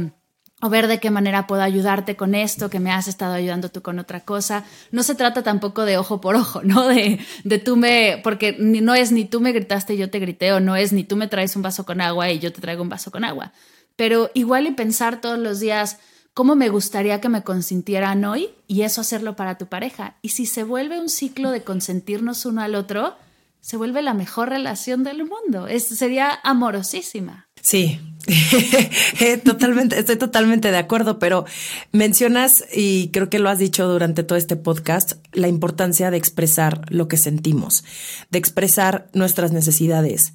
o 0.63 0.69
ver 0.69 0.88
de 0.88 1.02
qué 1.02 1.12
manera 1.12 1.45
puedo 1.45 1.62
ayudarte 1.62 2.15
con 2.15 2.36
esto, 2.36 2.69
que 2.69 2.80
me 2.80 2.89
has 2.89 3.10
estado 3.10 3.34
ayudando 3.34 3.67
tú 3.67 3.82
con 3.82 3.99
otra 3.99 4.21
cosa. 4.21 4.63
No 4.91 5.04
se 5.04 5.13
trata 5.13 5.43
tampoco 5.43 5.84
de 5.84 5.97
ojo 5.97 6.21
por 6.21 6.38
ojo, 6.38 6.63
¿no? 6.63 6.88
De, 6.88 7.19
de 7.43 7.60
tú 7.60 7.76
me, 7.76 8.21
porque 8.23 8.56
no 8.58 8.95
es 8.95 9.12
ni 9.12 9.26
tú 9.26 9.41
me 9.41 9.52
gritaste 9.52 9.95
y 9.95 9.97
yo 9.97 10.10
te 10.10 10.19
grité, 10.19 10.54
o 10.54 10.62
no 10.62 10.78
es 10.78 10.93
ni 10.93 11.04
tú 11.04 11.17
me 11.17 11.28
traes 11.28 11.58
un 11.58 11.63
vaso 11.63 11.86
con 11.86 11.99
agua 11.99 12.32
y 12.32 12.39
yo 12.39 12.54
te 12.54 12.62
traigo 12.62 12.82
un 12.82 12.88
vaso 12.88 13.12
con 13.12 13.26
agua. 13.26 13.52
Pero 13.97 14.32
igual 14.34 14.65
y 14.65 14.71
pensar 14.71 15.19
todos 15.19 15.38
los 15.38 15.60
días 15.60 15.99
cómo 16.34 16.56
me 16.56 16.69
gustaría 16.69 17.19
que 17.19 17.28
me 17.28 17.43
consintieran 17.43 18.23
hoy 18.23 18.52
y 18.65 18.84
eso 18.84 19.02
hacerlo 19.02 19.36
para 19.36 19.58
tu 19.58 19.67
pareja. 19.67 20.15
Y 20.21 20.30
si 20.30 20.45
se 20.45 20.63
vuelve 20.63 20.97
un 20.97 21.10
ciclo 21.10 21.52
de 21.52 21.65
consentirnos 21.65 22.45
uno 22.45 22.62
al 22.62 22.76
otro, 22.76 23.17
se 23.60 23.76
vuelve 23.76 24.02
la 24.02 24.13
mejor 24.13 24.47
relación 24.47 25.04
del 25.04 25.26
mundo. 25.26 25.67
Es, 25.67 25.88
sería 25.88 26.39
amorosísima. 26.41 27.49
Sí, 27.63 27.97
totalmente, 29.43 29.97
estoy 29.99 30.17
totalmente 30.17 30.69
de 30.69 30.78
acuerdo, 30.78 31.17
pero 31.17 31.45
mencionas, 31.91 32.65
y 32.73 33.10
creo 33.10 33.30
que 33.30 33.39
lo 33.39 33.49
has 33.49 33.58
dicho 33.58 33.88
durante 33.88 34.23
todo 34.23 34.38
este 34.38 34.56
podcast, 34.56 35.13
la 35.34 35.47
importancia 35.47 36.12
de 36.12 36.17
expresar 36.17 36.82
lo 36.89 37.08
que 37.08 37.17
sentimos, 37.17 37.84
de 38.32 38.39
expresar 38.39 39.08
nuestras 39.13 39.52
necesidades. 39.52 40.34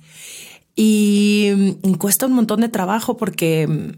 Y 0.75 1.77
mm, 1.83 1.95
cuesta 1.95 2.27
un 2.27 2.33
montón 2.33 2.61
de 2.62 2.69
trabajo 2.69 3.17
porque, 3.17 3.67
mm, 3.67 3.93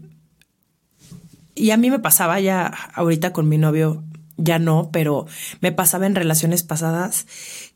y 1.55 1.71
a 1.71 1.77
mí 1.77 1.89
me 1.89 1.99
pasaba 1.99 2.39
ya 2.39 2.67
ahorita 2.93 3.33
con 3.33 3.49
mi 3.49 3.57
novio, 3.57 4.03
ya 4.37 4.59
no, 4.59 4.89
pero 4.91 5.25
me 5.61 5.71
pasaba 5.71 6.05
en 6.05 6.15
relaciones 6.15 6.63
pasadas 6.63 7.27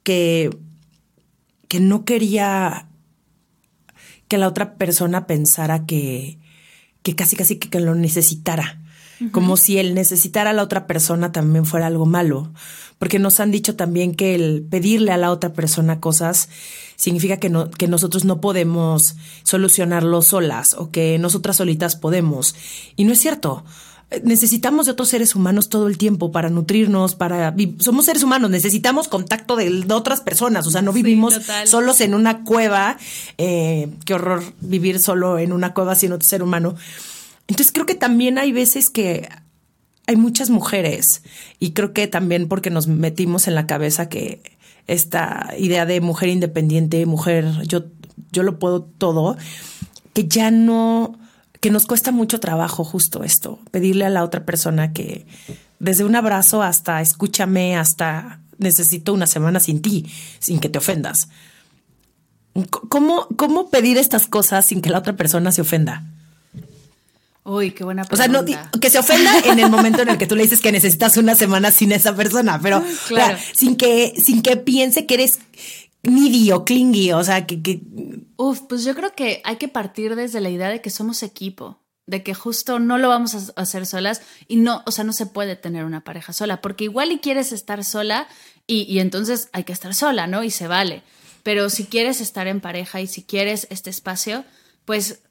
que, 0.04 0.50
que 1.68 1.80
no 1.80 2.04
quería 2.04 2.88
que 4.28 4.38
la 4.38 4.48
otra 4.48 4.76
persona 4.76 5.28
pensara 5.28 5.86
que, 5.86 6.40
que 7.04 7.16
casi 7.16 7.36
casi 7.36 7.58
que, 7.58 7.80
lo 7.80 7.96
necesitara. 7.96 8.82
como 9.32 9.56
si 9.56 9.78
el 9.78 9.94
necesitar 9.94 10.46
a 10.48 10.54
la 10.54 10.62
otra 10.62 10.88
persona 10.88 11.32
también 11.32 11.66
fuera 11.66 11.88
algo 11.88 12.06
malo, 12.06 12.52
porque 13.00 13.20
nos 13.20 13.40
han 13.40 13.52
dicho 13.52 13.76
también 13.76 14.14
que 14.14 14.36
el 14.36 14.66
pedirle 14.70 15.12
a 15.12 15.18
la 15.18 15.32
otra 15.32 15.54
persona 15.54 16.02
cosas 16.02 16.50
significa 16.98 17.38
que, 17.38 17.50
no, 17.50 17.70
que 17.70 17.88
nosotros 17.88 18.26
no 18.26 18.42
podemos 18.42 19.16
solucionarlo 19.44 20.22
solas 20.22 20.74
o 20.74 20.92
que 20.92 21.18
nosotras 21.18 21.58
solitas 21.58 21.96
podemos. 21.96 22.56
Y 22.96 23.06
no 23.06 23.14
es 23.14 23.20
cierto 23.20 23.64
necesitamos 24.24 24.86
de 24.86 24.94
otros 24.94 25.10
seres 25.10 25.36
humanos 25.36 25.70
todo 25.70 25.88
el 25.88 25.98
tiempo 25.98 26.32
para 26.32 26.50
nutrirnos, 26.50 27.16
para 27.16 27.54
somos 27.80 28.06
seres 28.06 28.24
humanos, 28.24 28.50
necesitamos 28.50 29.08
contacto 29.08 29.56
de, 29.56 29.86
otras 29.92 30.22
personas, 30.22 30.68
o 30.68 30.72
sea, 30.72 30.82
no 30.82 30.94
vivimos 30.94 31.40
solos 31.66 32.02
en 32.02 32.14
una 32.14 32.44
cueva, 32.44 32.98
eh, 33.38 33.90
qué 34.06 34.14
horror 34.14 34.44
vivir 34.62 35.00
solo 35.00 35.40
en 35.40 35.52
una 35.52 35.74
cueva 35.74 35.96
sin 35.96 36.12
otro 36.12 36.28
ser 36.28 36.44
humano. 36.44 36.76
Entonces 37.48 37.72
creo 37.74 37.86
que 37.86 37.96
también 37.96 38.38
hay 38.38 38.52
veces 38.52 38.90
que 38.90 39.30
hay 40.08 40.16
muchas 40.16 40.50
mujeres 40.50 41.24
y 41.60 41.72
creo 41.72 41.94
que 41.94 42.08
también 42.08 42.48
porque 42.48 42.70
nos 42.70 42.88
metimos 42.88 43.48
en 43.48 43.56
la 43.56 43.66
cabeza 43.68 44.08
que 44.08 44.42
esta 44.88 45.54
idea 45.58 45.86
de 45.86 46.00
mujer 46.00 46.30
independiente, 46.30 47.06
mujer, 47.08 47.46
yo, 47.64 47.86
yo 48.32 48.44
lo 48.44 48.60
puedo 48.60 48.84
todo, 48.84 49.36
que 50.14 50.28
ya 50.28 50.52
no 50.52 51.18
que 51.66 51.72
nos 51.72 51.88
cuesta 51.88 52.12
mucho 52.12 52.40
trabajo 52.40 52.84
justo 52.84 53.24
esto, 53.24 53.58
pedirle 53.72 54.06
a 54.06 54.12
la 54.12 54.24
otra 54.24 54.46
persona 54.46 54.94
que 54.94 55.26
desde 55.80 56.04
un 56.04 56.16
abrazo 56.16 56.62
hasta 56.62 57.02
escúchame, 57.02 57.76
hasta 57.76 58.40
necesito 58.60 59.16
una 59.16 59.26
semana 59.26 59.60
sin 59.60 59.82
ti, 59.82 60.06
sin 60.38 60.60
que 60.60 60.70
te 60.70 60.78
ofendas. 60.78 61.28
¿Cómo, 62.70 63.28
cómo 63.36 63.72
pedir 63.72 63.98
estas 63.98 64.28
cosas 64.28 64.68
sin 64.68 64.80
que 64.80 64.92
la 64.92 65.00
otra 65.00 65.14
persona 65.14 65.52
se 65.52 65.62
ofenda? 65.62 66.04
Uy, 67.44 67.72
qué 67.72 67.84
buena 67.84 68.04
pregunta. 68.04 68.42
O 68.42 68.46
sea, 68.46 68.70
que 68.80 68.92
se 68.92 69.00
ofenda 69.00 69.32
en 69.46 69.58
el 69.58 69.72
momento 69.72 70.04
en 70.04 70.10
el 70.10 70.20
que 70.20 70.28
tú 70.28 70.36
le 70.36 70.44
dices 70.44 70.62
que 70.62 70.72
necesitas 70.72 71.18
una 71.18 71.34
semana 71.34 71.72
sin 71.72 71.92
esa 71.92 72.16
persona, 72.16 72.60
pero 72.62 72.84
claro. 73.08 73.40
sin 73.56 73.76
que 73.76 74.14
sin 74.24 74.44
que 74.44 74.56
piense 74.58 75.08
que 75.08 75.16
eres 75.16 75.40
needy 76.08 76.52
o 76.52 76.66
clingy, 76.66 77.12
o 77.12 77.24
sea, 77.24 77.46
que, 77.46 77.62
que... 77.62 77.82
Uf, 78.38 78.62
pues 78.68 78.84
yo 78.84 78.96
creo 78.96 79.14
que 79.14 79.42
hay 79.44 79.58
que 79.58 79.68
partir 79.68 80.16
desde 80.16 80.42
la 80.42 80.50
idea 80.50 80.70
de 80.70 80.82
que 80.82 80.90
somos 80.90 81.24
equipo, 81.24 81.80
de 82.08 82.24
que 82.24 82.34
justo 82.34 82.80
no 82.80 82.98
lo 82.98 83.10
vamos 83.10 83.36
a 83.36 83.62
hacer 83.62 83.86
solas 83.86 84.22
y 84.48 84.58
no, 84.58 84.84
o 84.86 84.92
sea, 84.92 85.04
no 85.04 85.14
se 85.14 85.26
puede 85.26 85.56
tener 85.56 85.86
una 85.86 86.04
pareja 86.04 86.34
sola, 86.34 86.62
porque 86.62 86.86
igual 86.86 87.12
y 87.12 87.20
quieres 87.20 87.52
estar 87.52 87.84
sola 87.84 88.28
y, 88.68 88.84
y 88.84 89.00
entonces 89.00 89.50
hay 89.54 89.64
que 89.64 89.74
estar 89.74 89.94
sola, 89.94 90.28
¿no? 90.28 90.44
Y 90.44 90.52
se 90.52 90.68
vale. 90.68 91.04
Pero 91.44 91.70
si 91.70 91.86
quieres 91.86 92.22
estar 92.22 92.48
en 92.48 92.62
pareja 92.62 93.02
y 93.02 93.08
si 93.08 93.24
quieres 93.24 93.68
este 93.70 93.90
espacio, 93.90 94.46
pues 94.86 95.22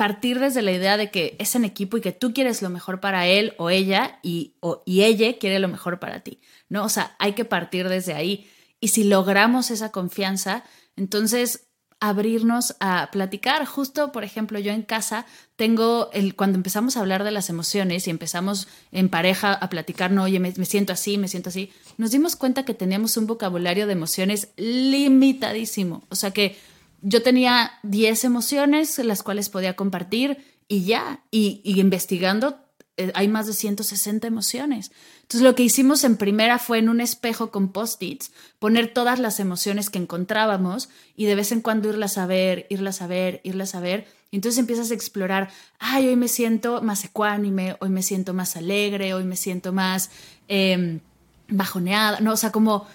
partir 0.00 0.38
desde 0.40 0.62
la 0.62 0.72
idea 0.72 0.96
de 0.96 1.10
que 1.10 1.36
es 1.38 1.54
en 1.54 1.66
equipo 1.66 1.98
y 1.98 2.00
que 2.00 2.12
tú 2.12 2.32
quieres 2.32 2.62
lo 2.62 2.70
mejor 2.70 3.00
para 3.00 3.26
él 3.26 3.52
o 3.58 3.68
ella 3.68 4.18
y, 4.22 4.54
o, 4.60 4.82
y 4.86 5.02
ella 5.02 5.38
quiere 5.38 5.58
lo 5.58 5.68
mejor 5.68 5.98
para 6.00 6.20
ti, 6.20 6.40
¿no? 6.70 6.84
O 6.84 6.88
sea, 6.88 7.14
hay 7.18 7.34
que 7.34 7.44
partir 7.44 7.86
desde 7.86 8.14
ahí. 8.14 8.50
Y 8.80 8.88
si 8.88 9.04
logramos 9.04 9.70
esa 9.70 9.92
confianza, 9.92 10.64
entonces 10.96 11.70
abrirnos 12.00 12.76
a 12.80 13.10
platicar. 13.12 13.66
Justo, 13.66 14.10
por 14.10 14.24
ejemplo, 14.24 14.58
yo 14.58 14.72
en 14.72 14.82
casa 14.82 15.26
tengo 15.56 16.10
el 16.12 16.34
cuando 16.34 16.56
empezamos 16.56 16.96
a 16.96 17.00
hablar 17.00 17.24
de 17.24 17.30
las 17.30 17.50
emociones 17.50 18.06
y 18.06 18.10
empezamos 18.10 18.68
en 18.90 19.10
pareja 19.10 19.52
a 19.52 19.68
platicar, 19.68 20.10
no, 20.10 20.24
oye, 20.24 20.40
me, 20.40 20.52
siento 20.64 20.94
así, 20.94 21.18
me 21.18 21.28
siento 21.28 21.50
así, 21.50 21.70
nos 21.98 22.10
dimos 22.10 22.36
cuenta 22.36 22.64
que 22.64 22.74
teníamos 22.74 23.16
un 23.18 23.26
vocabulario 23.26 23.86
de 23.86 23.92
emociones 23.92 24.48
limitadísimo. 24.56 26.02
O 26.08 26.14
sea 26.14 26.30
que 26.30 26.58
yo 27.02 27.22
tenía 27.22 27.72
10 27.82 28.24
emociones 28.24 28.98
las 28.98 29.22
cuales 29.22 29.50
podía 29.50 29.76
compartir 29.76 30.38
y 30.68 30.84
ya, 30.84 31.24
y, 31.30 31.60
y 31.64 31.80
investigando 31.80 32.69
hay 33.14 33.28
más 33.28 33.46
de 33.46 33.52
160 33.52 34.26
emociones. 34.26 34.92
Entonces 35.22 35.42
lo 35.42 35.54
que 35.54 35.62
hicimos 35.62 36.04
en 36.04 36.16
primera 36.16 36.58
fue 36.58 36.78
en 36.78 36.88
un 36.88 37.00
espejo 37.00 37.50
con 37.50 37.68
post-its 37.68 38.32
poner 38.58 38.92
todas 38.92 39.18
las 39.18 39.40
emociones 39.40 39.90
que 39.90 39.98
encontrábamos 39.98 40.88
y 41.16 41.26
de 41.26 41.34
vez 41.34 41.52
en 41.52 41.60
cuando 41.60 41.88
irlas 41.88 42.18
a 42.18 42.26
ver, 42.26 42.66
irlas 42.70 43.02
a 43.02 43.06
ver, 43.06 43.40
irlas 43.44 43.74
a 43.74 43.80
ver. 43.80 44.06
Y 44.30 44.36
entonces 44.36 44.58
empiezas 44.58 44.90
a 44.90 44.94
explorar, 44.94 45.50
ay, 45.78 46.08
hoy 46.08 46.16
me 46.16 46.28
siento 46.28 46.82
más 46.82 47.04
ecuánime, 47.04 47.76
hoy 47.80 47.90
me 47.90 48.02
siento 48.02 48.34
más 48.34 48.56
alegre, 48.56 49.14
hoy 49.14 49.24
me 49.24 49.36
siento 49.36 49.72
más 49.72 50.10
eh, 50.48 51.00
bajoneada, 51.48 52.20
no, 52.20 52.32
o 52.32 52.36
sea, 52.36 52.52
como 52.52 52.86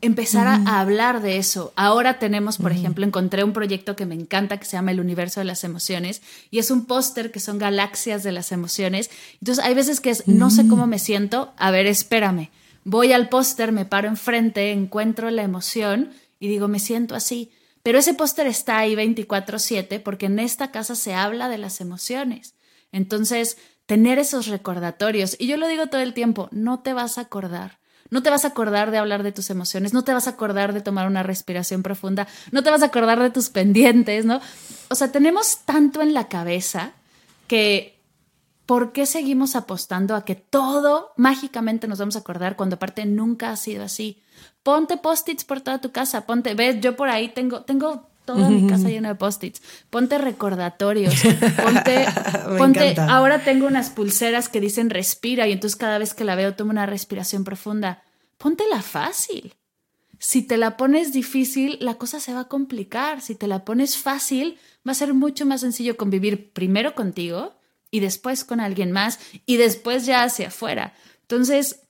empezar 0.00 0.46
a, 0.46 0.80
hablar 0.80 1.20
de 1.20 1.36
eso. 1.36 1.72
Ahora 1.76 2.18
tenemos, 2.18 2.58
por 2.58 2.72
ejemplo, 2.72 3.04
encontré 3.04 3.44
un 3.44 3.52
proyecto 3.52 3.96
que 3.96 4.06
me 4.06 4.14
encanta 4.14 4.58
que 4.58 4.64
se 4.64 4.72
llama 4.72 4.92
El 4.92 5.00
Universo 5.00 5.40
de 5.40 5.44
las 5.44 5.64
Emociones 5.64 6.22
y 6.50 6.58
es 6.58 6.70
un 6.70 6.86
póster 6.86 7.30
que 7.30 7.40
son 7.40 7.58
galaxias 7.58 8.22
de 8.22 8.32
las 8.32 8.52
emociones. 8.52 9.10
Entonces 9.40 9.64
hay 9.64 9.74
veces 9.74 10.00
que 10.00 10.10
es, 10.10 10.26
no 10.26 10.50
sé 10.50 10.66
cómo 10.68 10.86
me 10.86 10.98
siento, 10.98 11.52
a 11.56 11.70
ver, 11.70 11.86
espérame. 11.86 12.50
Voy 12.84 13.12
al 13.12 13.28
póster, 13.28 13.72
me 13.72 13.84
paro 13.84 14.08
enfrente, 14.08 14.72
encuentro 14.72 15.30
la 15.30 15.42
emoción 15.42 16.10
y 16.38 16.48
digo, 16.48 16.66
me 16.66 16.78
siento 16.78 17.14
así. 17.14 17.50
Pero 17.82 17.98
ese 17.98 18.14
póster 18.14 18.46
está 18.46 18.78
ahí 18.78 18.94
24/7 18.94 20.00
porque 20.00 20.26
en 20.26 20.38
esta 20.38 20.70
casa 20.70 20.94
se 20.94 21.14
habla 21.14 21.48
de 21.48 21.58
las 21.58 21.80
emociones. 21.80 22.54
Entonces, 22.92 23.58
tener 23.86 24.18
esos 24.18 24.46
recordatorios, 24.46 25.36
y 25.38 25.46
yo 25.46 25.56
lo 25.56 25.68
digo 25.68 25.88
todo 25.88 26.00
el 26.00 26.14
tiempo, 26.14 26.48
no 26.52 26.80
te 26.80 26.92
vas 26.92 27.18
a 27.18 27.22
acordar 27.22 27.79
no 28.10 28.22
te 28.22 28.30
vas 28.30 28.44
a 28.44 28.48
acordar 28.48 28.90
de 28.90 28.98
hablar 28.98 29.22
de 29.22 29.32
tus 29.32 29.50
emociones, 29.50 29.92
no 29.92 30.04
te 30.04 30.12
vas 30.12 30.26
a 30.26 30.30
acordar 30.30 30.72
de 30.72 30.80
tomar 30.80 31.06
una 31.06 31.22
respiración 31.22 31.82
profunda, 31.82 32.26
no 32.52 32.62
te 32.62 32.70
vas 32.70 32.82
a 32.82 32.86
acordar 32.86 33.20
de 33.20 33.30
tus 33.30 33.48
pendientes, 33.48 34.24
¿no? 34.24 34.40
O 34.88 34.94
sea, 34.94 35.12
tenemos 35.12 35.58
tanto 35.64 36.02
en 36.02 36.14
la 36.14 36.28
cabeza 36.28 36.92
que 37.46 38.00
¿por 38.70 38.92
qué 38.92 39.04
seguimos 39.04 39.56
apostando 39.56 40.14
a 40.14 40.24
que 40.24 40.36
todo 40.36 41.12
mágicamente 41.16 41.88
nos 41.88 41.98
vamos 41.98 42.14
a 42.14 42.20
acordar 42.20 42.54
cuando 42.54 42.76
aparte 42.76 43.04
nunca 43.04 43.50
ha 43.50 43.56
sido 43.56 43.82
así? 43.82 44.22
Ponte 44.62 44.96
post-its 44.96 45.44
por 45.44 45.60
toda 45.60 45.80
tu 45.80 45.90
casa, 45.90 46.24
ponte, 46.24 46.54
ves, 46.54 46.80
yo 46.80 46.94
por 46.94 47.08
ahí 47.08 47.30
tengo, 47.30 47.62
tengo 47.62 48.09
toda 48.24 48.48
mi 48.48 48.66
casa 48.68 48.88
llena 48.88 49.08
de 49.10 49.14
post-its. 49.14 49.62
Ponte 49.90 50.18
recordatorios. 50.18 51.14
Ponte, 51.62 52.06
ponte 52.58 52.94
ahora 53.00 53.42
tengo 53.44 53.66
unas 53.66 53.90
pulseras 53.90 54.48
que 54.48 54.60
dicen 54.60 54.90
respira 54.90 55.46
y 55.46 55.52
entonces 55.52 55.76
cada 55.76 55.98
vez 55.98 56.14
que 56.14 56.24
la 56.24 56.36
veo 56.36 56.54
tomo 56.54 56.70
una 56.70 56.86
respiración 56.86 57.44
profunda. 57.44 58.02
Póntela 58.38 58.82
fácil. 58.82 59.54
Si 60.18 60.42
te 60.42 60.58
la 60.58 60.76
pones 60.76 61.12
difícil, 61.12 61.78
la 61.80 61.94
cosa 61.94 62.20
se 62.20 62.34
va 62.34 62.40
a 62.40 62.48
complicar. 62.48 63.22
Si 63.22 63.34
te 63.34 63.46
la 63.46 63.64
pones 63.64 63.96
fácil, 63.96 64.58
va 64.86 64.92
a 64.92 64.94
ser 64.94 65.14
mucho 65.14 65.46
más 65.46 65.62
sencillo 65.62 65.96
convivir 65.96 66.52
primero 66.52 66.94
contigo 66.94 67.54
y 67.90 68.00
después 68.00 68.44
con 68.44 68.60
alguien 68.60 68.92
más 68.92 69.18
y 69.46 69.56
después 69.56 70.06
ya 70.06 70.22
hacia 70.22 70.48
afuera. 70.48 70.94
Entonces, 71.22 71.80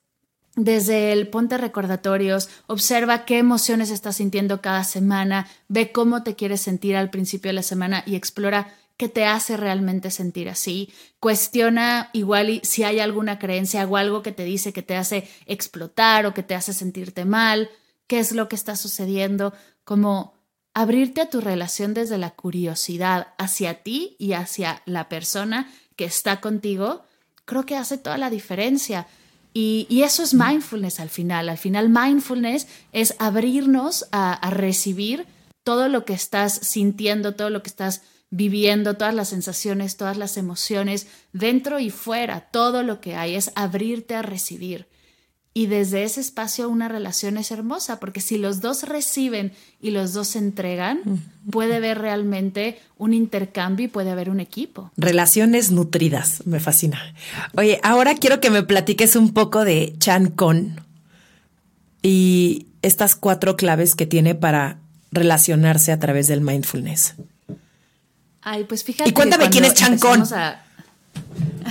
desde 0.64 1.12
el 1.12 1.29
ponte 1.29 1.59
recordatorios, 1.59 2.49
observa 2.66 3.25
qué 3.25 3.38
emociones 3.38 3.90
estás 3.90 4.16
sintiendo 4.16 4.61
cada 4.61 4.85
semana, 4.85 5.49
ve 5.68 5.92
cómo 5.92 6.23
te 6.23 6.37
quieres 6.37 6.61
sentir 6.61 6.96
al 6.96 7.11
principio 7.11 7.49
de 7.49 7.55
la 7.55 7.62
semana 7.62 8.03
y 8.07 8.14
explora 8.14 8.75
qué 8.96 9.09
te 9.09 9.25
hace 9.25 9.57
realmente 9.57 10.11
sentir 10.11 10.51
así. 10.51 10.92
Cuestiona 11.20 12.11
igual 12.12 12.61
si 12.62 12.85
hay 12.85 13.01
alguna 13.01 13.38
creencia 13.38 13.87
o 13.87 13.96
algo 13.96 14.23
que 14.23 14.33
te 14.33 14.44
dice 14.44 14.75
que 14.75 14.83
te 14.83 14.96
hace 14.96 15.29
explotar 15.46 16.27
o 16.27 16.35
que 16.35 16.42
te 16.42 16.55
hace 16.55 16.75
sentirte 16.75 17.25
mal, 17.25 17.70
qué 18.07 18.18
es 18.18 18.33
lo 18.33 18.49
que 18.49 18.57
está 18.57 18.77
sucediendo, 18.77 19.55
como 19.85 20.35
abrirte 20.75 21.23
a 21.23 21.31
tu 21.31 21.40
relación 21.40 21.94
desde 21.94 22.18
la 22.18 22.31
curiosidad 22.31 23.29
hacia 23.38 23.83
ti 23.83 24.16
y 24.18 24.35
hacia 24.35 24.83
la 24.85 25.09
persona 25.09 25.70
que 25.96 26.05
está 26.05 26.40
contigo, 26.40 27.03
creo 27.46 27.64
que 27.64 27.77
hace 27.77 27.99
toda 27.99 28.18
la 28.18 28.31
diferencia. 28.31 29.07
Y, 29.52 30.02
eso 30.02 30.22
es 30.22 30.34
mindfulness 30.34 31.00
al 31.00 31.08
final. 31.08 31.48
Al 31.48 31.58
final 31.58 31.88
mindfulness 31.88 32.66
es 32.92 33.14
abrirnos 33.18 34.06
a, 34.12 34.50
recibir 34.50 35.26
todo 35.64 35.88
lo 35.88 36.04
que 36.04 36.12
estás 36.12 36.54
sintiendo, 36.54 37.34
todo 37.34 37.50
lo 37.50 37.62
que 37.62 37.68
estás 37.68 38.02
viviendo, 38.30 38.94
todas 38.94 39.14
las 39.14 39.28
sensaciones, 39.28 39.96
todas 39.96 40.16
las 40.16 40.36
emociones, 40.36 41.08
dentro 41.32 41.80
y 41.80 41.90
fuera, 41.90 42.48
todo 42.52 42.82
lo 42.82 43.00
que 43.00 43.16
hay, 43.16 43.34
es 43.34 43.50
abrirte 43.56 44.14
a 44.14 44.22
recibir. 44.22 44.86
Y 45.52 45.66
desde 45.66 46.04
ese 46.04 46.20
espacio 46.20 46.68
una 46.68 46.88
relación 46.88 47.36
es 47.36 47.50
hermosa, 47.50 47.98
porque 47.98 48.20
si 48.20 48.38
los 48.38 48.60
dos 48.60 48.84
reciben 48.84 49.52
y 49.82 49.90
los 49.90 50.12
dos 50.12 50.28
se 50.28 50.38
entregan, 50.38 51.00
puede 51.50 51.76
haber 51.76 51.98
realmente 51.98 52.78
un 52.98 53.14
intercambio 53.14 53.86
y 53.86 53.88
puede 53.88 54.10
haber 54.10 54.30
un 54.30 54.38
equipo. 54.38 54.92
Relaciones 54.96 55.72
nutridas, 55.72 56.46
me 56.46 56.60
fascina. 56.60 57.00
Oye, 57.56 57.80
ahora 57.82 58.14
quiero 58.14 58.40
que 58.40 58.50
me 58.50 58.62
platiques 58.62 59.16
un 59.16 59.32
poco 59.34 59.64
de 59.64 59.94
Chan 59.98 60.30
Con 60.30 60.80
y 62.00 62.68
estas 62.82 63.16
cuatro 63.16 63.56
claves 63.56 63.96
que 63.96 64.06
tiene 64.06 64.36
para 64.36 64.78
relacionarse 65.10 65.90
a 65.90 65.98
través 65.98 66.28
del 66.28 66.42
mindfulness. 66.42 67.14
Ay, 68.42 68.64
pues 68.64 68.84
fíjate. 68.84 69.10
Y 69.10 69.12
cuéntame 69.12 69.50
quién 69.50 69.64
es 69.64 69.74
Chan 69.74 69.98
Con. 69.98 70.22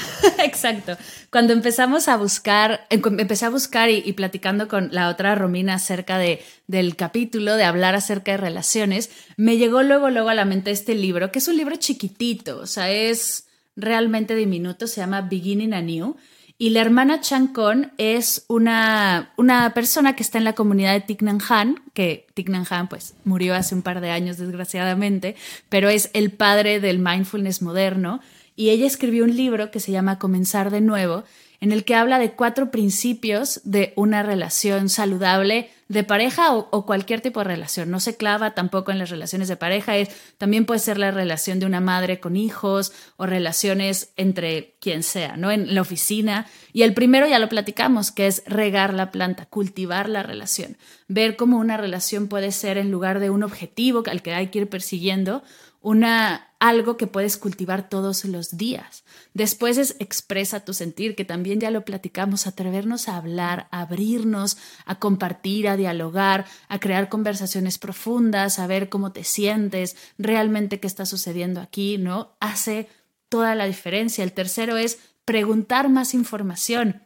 Exacto. 0.43 0.97
Cuando 1.31 1.53
empezamos 1.53 2.07
a 2.07 2.17
buscar, 2.17 2.85
em, 2.89 3.01
empecé 3.19 3.45
a 3.45 3.49
buscar 3.49 3.89
y, 3.89 4.13
platicando 4.13 4.67
con 4.67 4.89
la 4.91 5.09
otra 5.09 5.35
Romina 5.35 5.75
acerca 5.75 6.17
de, 6.17 6.43
del 6.67 6.95
capítulo, 6.95 7.55
de 7.55 7.63
hablar 7.63 7.95
acerca 7.95 8.31
de 8.31 8.37
relaciones, 8.37 9.09
me 9.37 9.57
llegó 9.57 9.83
luego, 9.83 10.09
luego 10.09 10.29
a 10.29 10.33
la 10.33 10.45
mente 10.45 10.71
este 10.71 10.95
libro, 10.95 11.31
que 11.31 11.39
es 11.39 11.47
un 11.47 11.57
libro 11.57 11.75
chiquitito, 11.75 12.59
o 12.59 12.67
sea, 12.67 12.91
es, 12.91 13.45
realmente 13.79 14.35
diminuto, 14.35 14.87
se 14.87 15.01
llama 15.01 15.21
Beginning 15.21 15.73
Anew. 15.73 16.15
Y 16.61 16.71
la 16.71 16.81
hermana 16.81 17.21
Chan 17.21 17.53
es 17.97 18.43
una, 18.49 19.31
una 19.37 19.73
persona 19.73 20.17
que 20.17 20.23
está 20.23 20.39
en 20.39 20.43
la 20.43 20.53
comunidad 20.53 20.91
de 20.91 20.99
Thich 20.99 21.21
Nhat 21.21 21.41
Hanh, 21.47 21.81
que 21.93 22.27
Thich 22.33 22.49
Nhat 22.49 22.69
Hanh 22.69 22.89
pues 22.89 23.15
murió 23.23 23.55
hace 23.55 23.75
un 23.75 23.81
par 23.81 24.01
de 24.01 24.11
años 24.11 24.37
desgraciadamente, 24.37 25.37
pero 25.69 25.87
es 25.87 26.09
el 26.13 26.31
padre 26.31 26.81
del 26.81 26.99
mindfulness 26.99 27.61
moderno. 27.61 28.19
Y 28.59 28.71
ella 28.71 28.87
escribió 28.87 29.23
un 29.23 29.37
libro 29.37 29.71
que 29.71 29.79
se 29.79 29.93
llama 29.93 30.19
Comenzar 30.19 30.69
de 30.69 30.81
nuevo, 30.81 31.23
en 31.61 31.71
el 31.71 31.85
que 31.85 31.95
habla 31.95 32.19
de 32.19 32.33
cuatro 32.33 32.71
principios 32.71 33.61
de 33.63 33.93
una 33.95 34.21
relación 34.21 34.89
saludable 34.89 35.69
de 35.87 36.03
pareja 36.03 36.53
o, 36.53 36.85
cualquier 36.85 37.21
tipo 37.21 37.39
de 37.39 37.45
relación. 37.45 37.89
No 37.89 38.01
se 38.01 38.17
clava 38.17 38.55
tampoco 38.55 38.91
en 38.91 38.99
las 38.99 39.11
relaciones 39.11 39.47
de 39.47 39.55
pareja, 39.55 39.95
es, 39.95 40.09
también 40.37 40.65
puede 40.65 40.81
ser 40.81 40.97
la 40.97 41.09
relación 41.09 41.59
de 41.61 41.67
una 41.67 41.79
madre 41.79 42.19
con 42.19 42.35
hijos 42.35 42.91
o 43.15 43.25
relaciones 43.25 44.11
entre 44.17 44.75
quien 44.81 45.03
sea, 45.03 45.37
¿no? 45.37 45.51
En 45.51 45.73
la 45.73 45.79
oficina. 45.79 46.45
Y 46.73 46.83
el 46.83 46.93
primero 46.93 47.27
ya 47.27 47.39
lo 47.39 47.47
platicamos, 47.47 48.11
que 48.11 48.27
es 48.27 48.43
regar 48.45 48.93
la 48.93 49.09
planta, 49.09 49.45
cultivar 49.45 50.09
la 50.09 50.21
relación, 50.21 50.75
ver 51.07 51.37
cómo 51.37 51.57
una 51.57 51.77
relación 51.77 52.27
puede 52.27 52.51
ser 52.51 52.77
en 52.77 52.91
lugar 52.91 53.21
de 53.21 53.29
un 53.29 53.41
objetivo 53.41 54.03
al 54.05 54.21
que 54.21 54.33
hay 54.33 54.47
que 54.47 54.59
ir 54.59 54.69
persiguiendo, 54.69 55.43
una 55.81 56.49
algo 56.59 56.97
que 56.97 57.07
puedes 57.07 57.37
cultivar 57.37 57.87
todos 57.87 58.25
los 58.25 58.57
días. 58.57 59.05
Después 59.33 59.77
es 59.77 59.95
expresa 59.99 60.65
tu 60.65 60.73
sentir, 60.73 61.15
que 61.15 61.23
también 61.23 61.59
ya 61.59 61.71
lo 61.71 61.85
platicamos, 61.85 62.47
atrevernos 62.47 63.07
a 63.07 63.15
hablar, 63.15 63.69
a 63.71 63.81
abrirnos, 63.81 64.57
a 64.85 64.99
compartir, 64.99 65.69
a 65.69 65.77
dialogar, 65.77 66.45
a 66.67 66.79
crear 66.79 67.07
conversaciones 67.07 67.77
profundas, 67.77 68.59
a 68.59 68.67
ver 68.67 68.89
cómo 68.89 69.13
te 69.13 69.23
sientes, 69.23 69.95
realmente 70.17 70.81
qué 70.81 70.87
está 70.87 71.05
sucediendo 71.05 71.61
aquí, 71.61 71.97
¿no? 71.97 72.35
Hace 72.41 72.89
toda 73.29 73.55
la 73.55 73.65
diferencia. 73.65 74.23
El 74.23 74.33
tercero 74.33 74.75
es 74.75 74.99
preguntar 75.23 75.87
más 75.87 76.13
información. 76.13 77.03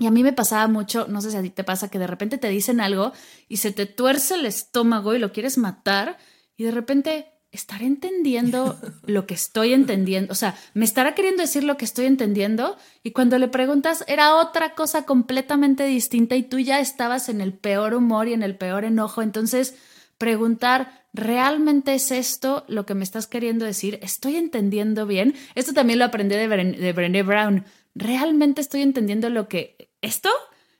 Y 0.00 0.06
a 0.06 0.10
mí 0.10 0.22
me 0.22 0.32
pasaba 0.32 0.66
mucho, 0.68 1.06
no 1.08 1.20
sé 1.20 1.30
si 1.30 1.36
a 1.36 1.42
ti 1.42 1.50
te 1.50 1.64
pasa, 1.64 1.88
que 1.88 1.98
de 1.98 2.06
repente 2.06 2.38
te 2.38 2.48
dicen 2.48 2.80
algo 2.80 3.12
y 3.48 3.58
se 3.58 3.72
te 3.72 3.86
tuerce 3.86 4.34
el 4.34 4.46
estómago 4.46 5.14
y 5.14 5.18
lo 5.18 5.32
quieres 5.32 5.58
matar 5.58 6.18
y 6.56 6.64
de 6.64 6.70
repente 6.70 7.37
¿estaré 7.58 7.86
entendiendo 7.86 8.78
lo 9.04 9.26
que 9.26 9.34
estoy 9.34 9.72
entendiendo? 9.72 10.32
O 10.32 10.36
sea, 10.36 10.56
¿me 10.74 10.84
estará 10.84 11.14
queriendo 11.14 11.42
decir 11.42 11.64
lo 11.64 11.76
que 11.76 11.84
estoy 11.84 12.06
entendiendo? 12.06 12.76
Y 13.02 13.10
cuando 13.10 13.36
le 13.38 13.48
preguntas, 13.48 14.04
era 14.06 14.36
otra 14.36 14.74
cosa 14.74 15.04
completamente 15.04 15.84
distinta 15.84 16.36
y 16.36 16.44
tú 16.44 16.60
ya 16.60 16.78
estabas 16.78 17.28
en 17.28 17.40
el 17.40 17.52
peor 17.52 17.94
humor 17.94 18.28
y 18.28 18.32
en 18.32 18.42
el 18.42 18.56
peor 18.56 18.84
enojo. 18.84 19.22
Entonces, 19.22 19.74
preguntar, 20.18 21.04
¿realmente 21.12 21.94
es 21.94 22.12
esto 22.12 22.64
lo 22.68 22.86
que 22.86 22.94
me 22.94 23.04
estás 23.04 23.26
queriendo 23.26 23.64
decir? 23.64 23.98
¿Estoy 24.02 24.36
entendiendo 24.36 25.06
bien? 25.06 25.34
Esto 25.56 25.72
también 25.72 25.98
lo 25.98 26.04
aprendí 26.04 26.36
de, 26.36 26.48
de 26.48 26.92
Brené 26.92 27.22
Brown. 27.24 27.64
¿Realmente 27.94 28.60
estoy 28.60 28.82
entendiendo 28.82 29.30
lo 29.30 29.48
que... 29.48 29.90
¿Esto? 30.00 30.30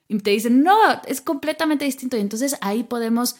Y 0.07 0.17
te 0.19 0.31
dicen, 0.31 0.63
no, 0.63 0.77
es 1.05 1.19
completamente 1.19 1.83
distinto. 1.83 2.15
Y 2.15 2.21
entonces 2.21 2.57
ahí 2.61 2.83
podemos 2.83 3.35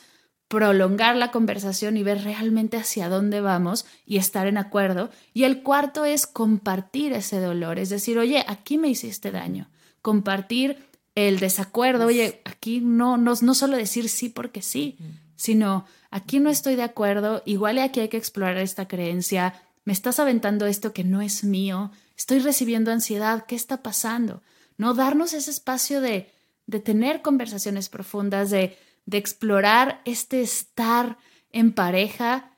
prolongar 0.49 1.15
la 1.15 1.31
conversación 1.31 1.95
y 1.95 2.03
ver 2.03 2.23
realmente 2.23 2.75
hacia 2.75 3.07
dónde 3.07 3.39
vamos 3.39 3.85
y 4.05 4.17
estar 4.17 4.47
en 4.47 4.57
acuerdo. 4.57 5.11
Y 5.31 5.43
el 5.43 5.61
cuarto 5.61 6.05
es 6.05 6.25
compartir 6.25 7.13
ese 7.13 7.39
dolor, 7.39 7.77
es 7.79 7.89
decir, 7.89 8.17
oye, 8.17 8.43
aquí 8.47 8.77
me 8.79 8.89
hiciste 8.89 9.31
daño. 9.31 9.69
Compartir 10.01 10.77
el 11.13 11.39
desacuerdo, 11.39 12.07
oye, 12.07 12.41
aquí 12.45 12.81
no, 12.81 13.15
no, 13.15 13.33
no 13.39 13.53
solo 13.53 13.77
decir 13.77 14.09
sí 14.09 14.29
porque 14.29 14.63
sí, 14.63 14.97
sino 15.35 15.85
aquí 16.09 16.39
no 16.39 16.49
estoy 16.49 16.75
de 16.75 16.83
acuerdo, 16.83 17.43
igual 17.45 17.77
aquí 17.77 17.99
hay 17.99 18.09
que 18.09 18.17
explorar 18.17 18.57
esta 18.57 18.87
creencia, 18.87 19.53
me 19.85 19.93
estás 19.93 20.19
aventando 20.19 20.65
esto 20.65 20.93
que 20.93 21.03
no 21.03 21.21
es 21.21 21.43
mío, 21.43 21.91
estoy 22.17 22.39
recibiendo 22.39 22.91
ansiedad, 22.91 23.45
¿qué 23.45 23.55
está 23.55 23.83
pasando? 23.83 24.41
No 24.77 24.95
darnos 24.95 25.33
ese 25.33 25.51
espacio 25.51 26.01
de, 26.01 26.31
de 26.65 26.79
tener 26.79 27.21
conversaciones 27.21 27.89
profundas, 27.89 28.49
de 28.49 28.77
de 29.09 29.17
explorar 29.17 30.01
este 30.05 30.41
estar 30.41 31.17
en 31.51 31.73
pareja, 31.73 32.55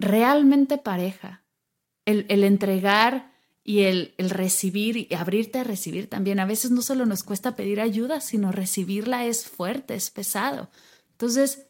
realmente 0.00 0.76
pareja. 0.76 1.44
El, 2.04 2.26
entregar 2.42 3.30
y 3.62 3.82
el, 3.82 4.14
el, 4.18 4.30
recibir 4.30 4.96
y 4.96 5.14
abrirte 5.14 5.60
a 5.60 5.64
recibir 5.64 6.10
también. 6.10 6.40
A 6.40 6.44
veces 6.46 6.72
no 6.72 6.82
solo 6.82 7.06
nos 7.06 7.22
cuesta 7.22 7.54
pedir 7.54 7.80
ayuda, 7.80 8.20
sino 8.20 8.50
recibirla 8.50 9.24
es 9.26 9.46
fuerte, 9.46 9.94
es 9.94 10.10
pesado. 10.10 10.68
Entonces, 11.12 11.68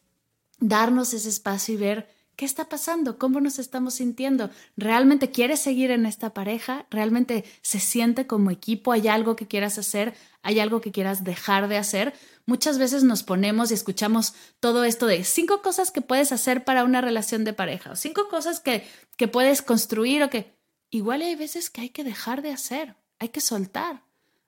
darnos 0.59 1.13
ese 1.13 1.29
espacio 1.29 1.75
y 1.75 1.77
ver 1.77 2.07
¿Qué 2.35 2.45
está 2.45 2.67
pasando? 2.67 3.19
¿Cómo 3.19 3.39
nos 3.41 3.59
estamos 3.59 3.95
sintiendo? 3.95 4.49
¿Realmente 4.75 5.29
quieres 5.29 5.59
seguir 5.59 5.91
en 5.91 6.07
esta 6.07 6.33
pareja? 6.33 6.87
¿Realmente 6.89 7.45
se 7.61 7.79
siente 7.79 8.25
como 8.25 8.49
equipo? 8.49 8.91
¿Hay 8.91 9.07
algo 9.07 9.35
que 9.35 9.47
quieras 9.47 9.77
hacer? 9.77 10.15
¿Hay 10.41 10.59
algo 10.59 10.81
que 10.81 10.91
quieras 10.91 11.23
dejar 11.23 11.67
de 11.67 11.77
hacer? 11.77 12.13
Muchas 12.45 12.77
veces 12.77 13.03
nos 13.03 13.23
ponemos 13.23 13.71
y 13.71 13.73
escuchamos 13.73 14.33
todo 14.59 14.83
esto 14.83 15.07
de 15.07 15.23
cinco 15.23 15.61
cosas 15.61 15.91
que 15.91 16.01
puedes 16.01 16.31
hacer 16.31 16.65
para 16.65 16.83
una 16.83 16.99
relación 16.99 17.45
de 17.45 17.53
pareja 17.53 17.91
o 17.91 17.95
cinco 17.95 18.27
cosas 18.29 18.59
que, 18.59 18.85
que 19.15 19.29
puedes 19.29 19.61
construir 19.61 20.23
o 20.23 20.29
que 20.29 20.53
igual 20.89 21.21
hay 21.21 21.35
veces 21.35 21.69
que 21.69 21.81
hay 21.81 21.89
que 21.89 22.03
dejar 22.03 22.41
de 22.41 22.51
hacer, 22.51 22.95
hay 23.19 23.29
que 23.29 23.41
soltar. 23.41 24.03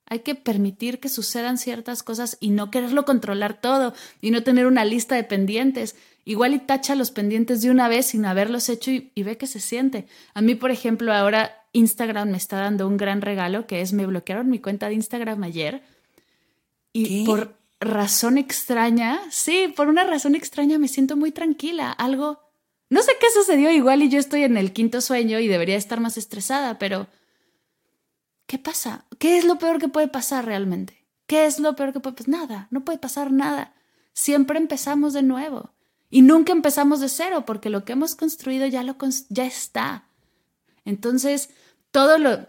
Hay 0.07 0.19
que 0.19 0.35
permitir 0.35 0.99
que 0.99 1.09
sucedan 1.09 1.57
ciertas 1.57 2.03
cosas 2.03 2.37
y 2.39 2.51
no 2.51 2.69
quererlo 2.69 3.05
controlar 3.05 3.59
todo 3.59 3.93
y 4.21 4.29
no 4.29 4.43
tener 4.43 4.67
una 4.67 4.85
lista 4.85 5.15
de 5.15 5.23
pendientes. 5.23 5.95
Igual 6.25 6.53
y 6.53 6.59
tacha 6.59 6.95
los 6.95 7.09
pendientes 7.09 7.61
de 7.63 7.71
una 7.71 7.87
vez 7.87 8.07
sin 8.07 8.25
haberlos 8.25 8.69
hecho 8.69 8.91
y, 8.91 9.11
ve 9.15 9.37
qué 9.37 9.47
se 9.47 9.59
siente. 9.59 10.05
A 10.35 10.41
mí, 10.41 10.53
por 10.53 10.69
ejemplo, 10.69 11.11
ahora 11.11 11.67
Instagram 11.73 12.29
me 12.29 12.37
está 12.37 12.57
dando 12.57 12.87
un 12.87 12.97
gran 12.97 13.21
regalo 13.21 13.65
que 13.65 13.81
es 13.81 13.93
me 13.93 14.05
bloquearon 14.05 14.49
mi 14.49 14.59
cuenta 14.59 14.89
de 14.89 14.93
Instagram 14.93 15.41
ayer 15.43 15.81
y 16.93 17.25
por 17.25 17.57
razón 17.79 18.37
extraña, 18.37 19.19
sí, 19.29 19.73
por 19.75 19.87
una 19.87 20.03
razón 20.03 20.35
extraña 20.35 20.79
me 20.79 20.87
siento 20.87 21.15
muy 21.15 21.31
tranquila. 21.31 21.91
Algo, 21.91 22.39
no 22.89 23.01
sé 23.01 23.13
qué 23.19 23.27
sucedió 23.33 23.71
igual 23.71 24.03
y 24.03 24.09
yo 24.09 24.19
estoy 24.19 24.43
en 24.43 24.57
el 24.57 24.73
quinto 24.73 25.01
sueño 25.01 25.39
y 25.39 25.47
debería 25.47 25.75
estar 25.75 25.99
más 25.99 26.17
estresada, 26.17 26.77
pero 26.79 27.07
¿qué 28.47 28.57
pasa? 28.57 29.05
¿Qué 29.19 29.37
es 29.37 29.45
lo 29.45 29.57
peor 29.57 29.79
que 29.79 29.87
puede 29.87 30.07
pasar 30.07 30.45
realmente? 30.45 31.05
¿Qué 31.27 31.45
es 31.45 31.59
lo 31.59 31.75
peor 31.75 31.93
que 31.93 31.99
puede 31.99 32.15
pasar? 32.15 32.29
Nada, 32.29 32.67
no 32.71 32.85
puede 32.85 32.97
pasar 32.99 33.31
nada. 33.31 33.73
Siempre 34.13 34.57
empezamos 34.59 35.13
de 35.13 35.23
nuevo. 35.23 35.71
Y 36.09 36.21
nunca 36.21 36.53
empezamos 36.53 37.01
de 37.01 37.09
cero, 37.09 37.45
porque 37.45 37.69
lo 37.69 37.83
que 37.83 37.93
hemos 37.93 38.15
construido 38.15 38.67
ya, 38.67 38.83
lo, 38.83 38.95
ya 39.29 39.45
está. 39.45 40.05
Entonces, 40.85 41.49
todo 41.91 42.17
lo, 42.19 42.47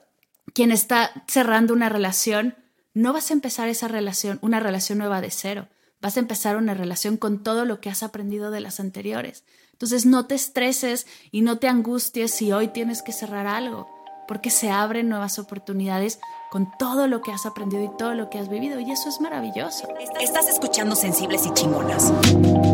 quien 0.52 0.70
está 0.70 1.24
cerrando 1.26 1.72
una 1.72 1.88
relación, 1.88 2.54
no 2.96 3.12
vas 3.12 3.30
a 3.30 3.34
empezar 3.34 3.68
esa 3.68 3.88
relación, 3.88 4.38
una 4.40 4.58
relación 4.58 4.96
nueva 4.96 5.20
de 5.20 5.30
cero. 5.30 5.68
Vas 6.00 6.16
a 6.16 6.20
empezar 6.20 6.56
una 6.56 6.72
relación 6.72 7.18
con 7.18 7.42
todo 7.42 7.66
lo 7.66 7.78
que 7.78 7.90
has 7.90 8.02
aprendido 8.02 8.50
de 8.50 8.60
las 8.60 8.80
anteriores. 8.80 9.44
Entonces, 9.72 10.06
no 10.06 10.24
te 10.24 10.34
estreses 10.34 11.06
y 11.30 11.42
no 11.42 11.58
te 11.58 11.68
angusties 11.68 12.30
si 12.30 12.52
hoy 12.52 12.68
tienes 12.68 13.02
que 13.02 13.12
cerrar 13.12 13.46
algo 13.46 13.86
porque 14.26 14.48
se 14.48 14.70
abren 14.70 15.10
nuevas 15.10 15.38
oportunidades 15.38 16.20
con 16.50 16.72
todo 16.78 17.06
lo 17.06 17.20
que 17.20 17.32
has 17.32 17.44
aprendido 17.44 17.84
y 17.84 17.90
todo 17.98 18.14
lo 18.14 18.30
que 18.30 18.38
has 18.38 18.48
vivido 18.48 18.80
y 18.80 18.90
eso 18.90 19.10
es 19.10 19.20
maravilloso. 19.20 19.88
Estás 20.18 20.48
escuchando 20.48 20.96
Sensibles 20.96 21.44
y 21.44 21.52
Chingonas. 21.52 22.10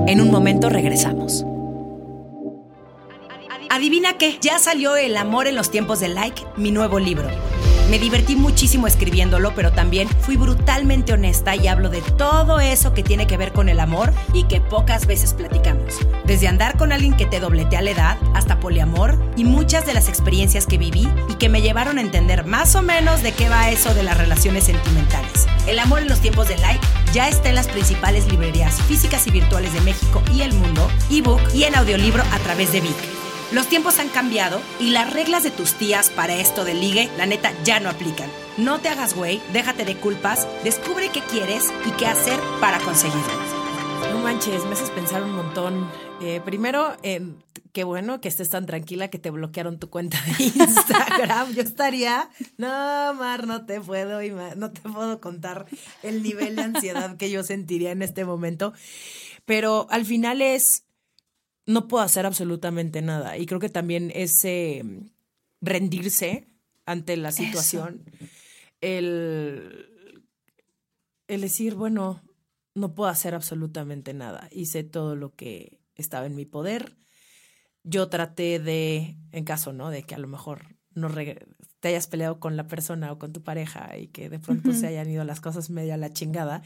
En 0.06 0.20
un 0.20 0.30
momento 0.30 0.70
regresamos. 0.70 1.44
Adivina 3.70 4.18
qué, 4.18 4.38
ya 4.40 4.60
salió 4.60 4.94
El 4.96 5.16
amor 5.16 5.48
en 5.48 5.56
los 5.56 5.70
tiempos 5.70 5.98
de 5.98 6.08
like, 6.08 6.44
mi 6.56 6.70
nuevo 6.70 7.00
libro. 7.00 7.28
Me 7.90 7.98
divertí 7.98 8.36
muchísimo 8.36 8.86
escribiéndolo, 8.86 9.54
pero 9.54 9.72
también 9.72 10.08
fui 10.08 10.36
brutalmente 10.36 11.12
honesta 11.12 11.56
y 11.56 11.68
hablo 11.68 11.90
de 11.90 12.00
todo 12.00 12.60
eso 12.60 12.94
que 12.94 13.02
tiene 13.02 13.26
que 13.26 13.36
ver 13.36 13.52
con 13.52 13.68
el 13.68 13.80
amor 13.80 14.12
y 14.32 14.44
que 14.44 14.60
pocas 14.60 15.06
veces 15.06 15.34
platicamos. 15.34 15.98
Desde 16.24 16.48
andar 16.48 16.78
con 16.78 16.92
alguien 16.92 17.14
que 17.14 17.26
te 17.26 17.40
dobletea 17.40 17.82
la 17.82 17.90
edad 17.90 18.18
hasta 18.34 18.60
poliamor 18.60 19.18
y 19.36 19.44
muchas 19.44 19.84
de 19.84 19.94
las 19.94 20.08
experiencias 20.08 20.66
que 20.66 20.78
viví 20.78 21.08
y 21.28 21.34
que 21.34 21.48
me 21.48 21.60
llevaron 21.60 21.98
a 21.98 22.00
entender 22.00 22.46
más 22.46 22.74
o 22.76 22.82
menos 22.82 23.22
de 23.22 23.32
qué 23.32 23.48
va 23.48 23.70
eso 23.70 23.92
de 23.94 24.04
las 24.04 24.16
relaciones 24.16 24.64
sentimentales. 24.64 25.46
El 25.66 25.78
amor 25.78 26.00
en 26.00 26.08
los 26.08 26.20
tiempos 26.20 26.48
de 26.48 26.56
like 26.58 26.84
ya 27.12 27.28
está 27.28 27.50
en 27.50 27.56
las 27.56 27.68
principales 27.68 28.26
librerías 28.30 28.80
físicas 28.82 29.26
y 29.26 29.30
virtuales 29.30 29.74
de 29.74 29.80
México 29.82 30.22
y 30.32 30.42
el 30.42 30.54
mundo, 30.54 30.90
ebook 31.10 31.40
y 31.54 31.64
en 31.64 31.74
audiolibro 31.74 32.22
a 32.32 32.38
través 32.38 32.72
de 32.72 32.80
Vic. 32.80 33.21
Los 33.52 33.68
tiempos 33.68 33.98
han 33.98 34.08
cambiado 34.08 34.62
y 34.80 34.90
las 34.90 35.12
reglas 35.12 35.42
de 35.42 35.50
tus 35.50 35.74
tías 35.74 36.08
para 36.08 36.36
esto 36.36 36.64
de 36.64 36.72
ligue, 36.72 37.10
la 37.18 37.26
neta, 37.26 37.52
ya 37.64 37.80
no 37.80 37.90
aplican. 37.90 38.30
No 38.56 38.80
te 38.80 38.88
hagas 38.88 39.14
güey, 39.14 39.42
déjate 39.52 39.84
de 39.84 39.94
culpas, 39.94 40.48
descubre 40.64 41.10
qué 41.12 41.20
quieres 41.20 41.70
y 41.86 41.90
qué 41.92 42.06
hacer 42.06 42.40
para 42.60 42.78
conseguirlo. 42.78 43.20
No 44.10 44.20
manches, 44.20 44.64
me 44.64 44.72
haces 44.72 44.88
pensar 44.88 45.22
un 45.22 45.32
montón. 45.32 45.86
Eh, 46.22 46.40
primero, 46.42 46.96
qué 47.72 47.84
bueno 47.84 48.22
que 48.22 48.28
estés 48.28 48.48
tan 48.48 48.64
tranquila 48.64 49.08
que 49.08 49.18
te 49.18 49.28
bloquearon 49.28 49.78
tu 49.78 49.90
cuenta 49.90 50.18
de 50.38 50.44
Instagram. 50.44 51.52
Yo 51.52 51.60
estaría, 51.60 52.30
no, 52.56 53.12
Mar, 53.12 53.46
no 53.46 53.66
te 53.66 53.82
puedo, 53.82 54.20
no 54.56 54.70
te 54.70 54.80
puedo 54.80 55.20
contar 55.20 55.66
el 56.02 56.22
nivel 56.22 56.56
de 56.56 56.62
ansiedad 56.62 57.18
que 57.18 57.30
yo 57.30 57.42
sentiría 57.42 57.90
en 57.90 58.00
este 58.00 58.24
momento. 58.24 58.72
Pero 59.44 59.88
al 59.90 60.06
final 60.06 60.40
es 60.40 60.84
no 61.66 61.88
puedo 61.88 62.02
hacer 62.04 62.26
absolutamente 62.26 63.02
nada. 63.02 63.38
Y 63.38 63.46
creo 63.46 63.60
que 63.60 63.68
también 63.68 64.10
ese 64.14 64.84
rendirse 65.60 66.48
ante 66.86 67.16
la 67.16 67.32
situación. 67.32 68.04
El, 68.80 70.18
el 71.28 71.40
decir, 71.40 71.74
bueno, 71.74 72.22
no 72.74 72.94
puedo 72.94 73.10
hacer 73.10 73.34
absolutamente 73.34 74.14
nada. 74.14 74.48
Hice 74.50 74.82
todo 74.82 75.14
lo 75.16 75.34
que 75.34 75.80
estaba 75.94 76.26
en 76.26 76.34
mi 76.34 76.44
poder. 76.44 76.96
Yo 77.84 78.08
traté 78.08 78.58
de, 78.58 79.16
en 79.32 79.44
caso, 79.44 79.72
¿no? 79.72 79.90
De 79.90 80.04
que 80.04 80.14
a 80.14 80.18
lo 80.18 80.28
mejor 80.28 80.76
no 80.94 81.08
te 81.80 81.88
hayas 81.88 82.06
peleado 82.06 82.38
con 82.38 82.56
la 82.56 82.66
persona 82.66 83.12
o 83.12 83.18
con 83.18 83.32
tu 83.32 83.42
pareja 83.42 83.96
y 83.98 84.08
que 84.08 84.28
de 84.28 84.38
pronto 84.38 84.72
se 84.72 84.86
hayan 84.86 85.10
ido 85.10 85.24
las 85.24 85.40
cosas 85.40 85.70
medio 85.70 85.94
a 85.94 85.96
la 85.96 86.12
chingada. 86.12 86.62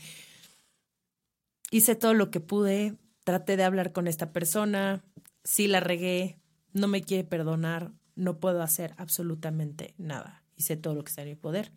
Hice 1.71 1.97
todo 1.97 2.15
lo 2.15 2.31
que 2.31 2.41
pude, 2.41 2.97
traté 3.27 3.57
de 3.57 3.65
hablar 3.65 3.91
con 3.91 4.07
esta 4.07 4.31
persona, 4.33 5.05
sí 5.43 5.67
la 5.67 5.81
regué, 5.81 6.39
no 6.73 6.87
me 6.87 7.03
quiere 7.03 7.25
perdonar, 7.25 7.91
no 8.15 8.39
puedo 8.39 8.63
hacer 8.63 8.95
absolutamente 8.99 9.95
nada. 9.99 10.45
Hice 10.55 10.77
todo 10.77 10.95
lo 10.95 11.03
que 11.03 11.09
está 11.09 11.23
en 11.23 11.31
mi 11.31 11.35
poder. 11.35 11.73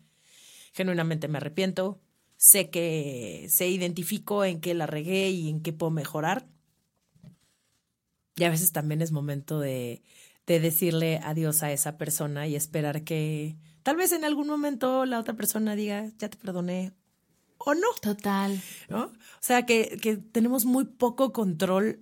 Genuinamente 0.72 1.26
me 1.26 1.38
arrepiento, 1.38 2.00
sé 2.36 2.70
que 2.70 3.48
se 3.48 3.68
identifico 3.68 4.44
en 4.44 4.60
qué 4.60 4.74
la 4.74 4.86
regué 4.86 5.30
y 5.30 5.48
en 5.48 5.60
qué 5.60 5.72
puedo 5.72 5.90
mejorar. 5.90 6.46
Y 8.36 8.44
a 8.44 8.50
veces 8.50 8.70
también 8.70 9.02
es 9.02 9.10
momento 9.10 9.58
de, 9.58 10.04
de 10.46 10.60
decirle 10.60 11.18
adiós 11.24 11.64
a 11.64 11.72
esa 11.72 11.98
persona 11.98 12.46
y 12.46 12.54
esperar 12.54 13.02
que 13.02 13.56
tal 13.82 13.96
vez 13.96 14.12
en 14.12 14.24
algún 14.24 14.46
momento 14.46 15.04
la 15.04 15.18
otra 15.18 15.34
persona 15.34 15.74
diga, 15.74 16.12
ya 16.16 16.30
te 16.30 16.36
perdoné 16.36 16.92
o 17.64 17.74
no. 17.74 17.88
Total. 18.00 18.60
¿No? 18.88 19.04
O 19.04 19.12
sea, 19.40 19.66
que, 19.66 19.98
que 20.00 20.16
tenemos 20.16 20.64
muy 20.64 20.84
poco 20.84 21.32
control 21.32 22.00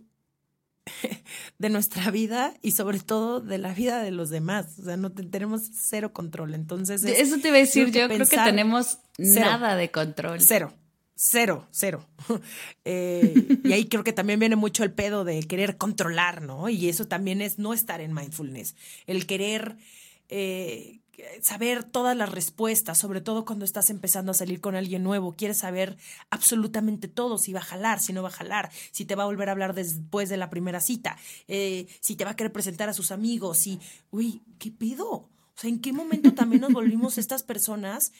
de 1.59 1.69
nuestra 1.69 2.11
vida 2.11 2.55
y 2.63 2.73
sobre 2.73 3.01
todo 3.01 3.41
de 3.41 3.59
la 3.59 3.75
vida 3.75 4.03
de 4.03 4.11
los 4.11 4.31
demás. 4.31 4.79
O 4.79 4.85
sea, 4.85 4.97
no 4.97 5.13
tenemos 5.13 5.63
cero 5.75 6.13
control. 6.13 6.55
Entonces, 6.55 7.05
eso 7.05 7.39
te 7.39 7.49
iba 7.49 7.57
a 7.57 7.61
decir, 7.61 7.91
yo 7.91 8.09
creo 8.09 8.27
que 8.27 8.37
tenemos 8.37 8.99
nada 9.19 9.77
de 9.77 9.91
control. 9.91 10.41
Cero. 10.41 10.73
Cero, 11.15 11.67
cero. 11.71 12.07
Eh, 12.91 13.59
y 13.65 13.73
ahí 13.75 13.87
creo 13.87 14.03
que 14.03 14.15
también 14.15 14.41
viene 14.41 14.57
mucho 14.57 14.83
el 14.83 14.93
pedo 14.93 15.25
de 15.25 15.43
querer 15.43 15.77
controlar, 15.77 16.41
¿no? 16.41 16.71
Y 16.71 16.89
eso 16.89 17.07
también 17.07 17.43
es 17.43 17.59
no 17.59 17.75
estar 17.75 18.01
en 18.01 18.15
mindfulness. 18.15 18.77
El 19.07 19.27
querer 19.27 19.77
eh, 20.29 21.01
saber 21.43 21.85
todas 21.85 22.17
las 22.17 22.31
respuestas, 22.31 22.99
sobre 22.99 23.21
todo 23.21 23.45
cuando 23.45 23.65
estás 23.65 23.91
empezando 23.91 24.31
a 24.31 24.35
salir 24.35 24.61
con 24.61 24.77
alguien 24.77 25.03
nuevo. 25.03 25.35
Quieres 25.35 25.59
saber 25.59 25.97
absolutamente 26.31 27.09
todo, 27.09 27.39
si 27.39 27.53
va 27.53 27.61
a 27.61 27.65
jalar, 27.65 28.01
si 28.01 28.13
no 28.13 28.23
va 28.23 28.29
a 28.29 28.33
jalar, 28.33 28.71
si 28.93 29.05
te 29.05 29.15
va 29.15 29.25
a 29.25 29.27
volver 29.27 29.49
a 29.49 29.53
hablar 29.53 29.75
después 29.75 30.29
de 30.29 30.37
la 30.37 30.51
primera 30.51 30.81
cita, 30.81 31.17
eh, 31.49 31.87
si 32.01 32.17
te 32.17 32.25
va 32.25 32.33
a 32.33 32.37
querer 32.37 32.53
presentar 32.53 32.89
a 32.89 32.95
sus 32.95 33.11
amigos, 33.11 33.59
si, 33.59 33.81
uy, 34.11 34.43
¿qué 34.59 34.71
pido? 34.71 35.11
O 35.11 35.31
sea, 35.57 35.71
¿en 35.71 35.81
qué 35.81 35.93
momento 35.93 36.35
también 36.35 36.63
nos 36.63 36.73
volvimos 36.73 37.19
estas 37.19 37.43
personas 37.43 38.13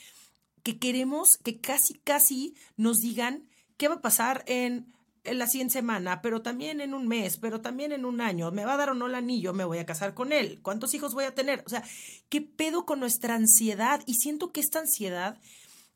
que 0.63 0.77
queremos 0.77 1.37
que 1.37 1.59
casi, 1.59 1.95
casi 1.95 2.53
nos 2.75 2.99
digan 2.99 3.47
qué 3.77 3.87
va 3.87 3.95
a 3.95 4.01
pasar 4.01 4.43
en 4.45 4.93
en 5.23 5.37
la 5.37 5.47
siguiente 5.47 5.73
semana, 5.73 6.21
pero 6.21 6.41
también 6.41 6.81
en 6.81 6.93
un 6.93 7.07
mes, 7.07 7.37
pero 7.37 7.61
también 7.61 7.91
en 7.91 8.05
un 8.05 8.21
año, 8.21 8.51
me 8.51 8.65
va 8.65 8.73
a 8.73 8.77
dar 8.77 8.89
o 8.89 8.93
no 8.93 9.07
el 9.07 9.15
anillo, 9.15 9.53
me 9.53 9.65
voy 9.65 9.77
a 9.77 9.85
casar 9.85 10.13
con 10.13 10.31
él, 10.31 10.59
cuántos 10.61 10.93
hijos 10.93 11.13
voy 11.13 11.25
a 11.25 11.35
tener, 11.35 11.63
o 11.65 11.69
sea, 11.69 11.83
¿qué 12.29 12.41
pedo 12.41 12.85
con 12.85 12.99
nuestra 12.99 13.35
ansiedad? 13.35 14.01
Y 14.05 14.15
siento 14.15 14.51
que 14.51 14.59
esta 14.59 14.79
ansiedad 14.79 15.37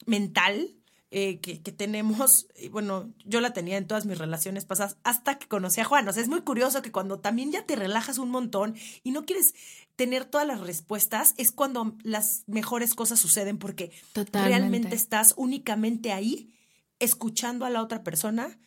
mental 0.05 0.75
eh, 1.15 1.39
que, 1.41 1.61
que, 1.61 1.71
tenemos, 1.71 2.47
y 2.59 2.69
bueno, 2.69 3.13
yo 3.23 3.39
la 3.39 3.53
tenía 3.53 3.77
en 3.77 3.85
todas 3.85 4.07
mis 4.07 4.17
relaciones 4.17 4.65
pasadas 4.65 4.97
hasta 5.03 5.37
que 5.37 5.47
conocí 5.47 5.79
a 5.79 5.85
Juan, 5.85 6.07
o 6.07 6.11
sea, 6.11 6.23
es 6.23 6.27
muy 6.27 6.41
curioso 6.41 6.81
que 6.81 6.91
cuando 6.91 7.19
también 7.19 7.51
ya 7.51 7.67
te 7.67 7.75
relajas 7.75 8.17
un 8.17 8.31
montón 8.31 8.75
y 9.03 9.11
no 9.11 9.23
quieres 9.23 9.53
tener 9.95 10.25
todas 10.25 10.47
las 10.47 10.59
respuestas, 10.61 11.35
es 11.37 11.51
cuando 11.51 11.95
las 12.01 12.43
mejores 12.47 12.95
cosas 12.95 13.19
suceden 13.19 13.59
porque 13.59 13.91
realmente 14.31 14.95
estás 14.95 15.35
únicamente 15.37 16.11
ahí 16.11 16.51
escuchando 16.99 17.65
a 17.65 17.69
la 17.69 17.83
otra 17.83 18.03
persona 18.03 18.57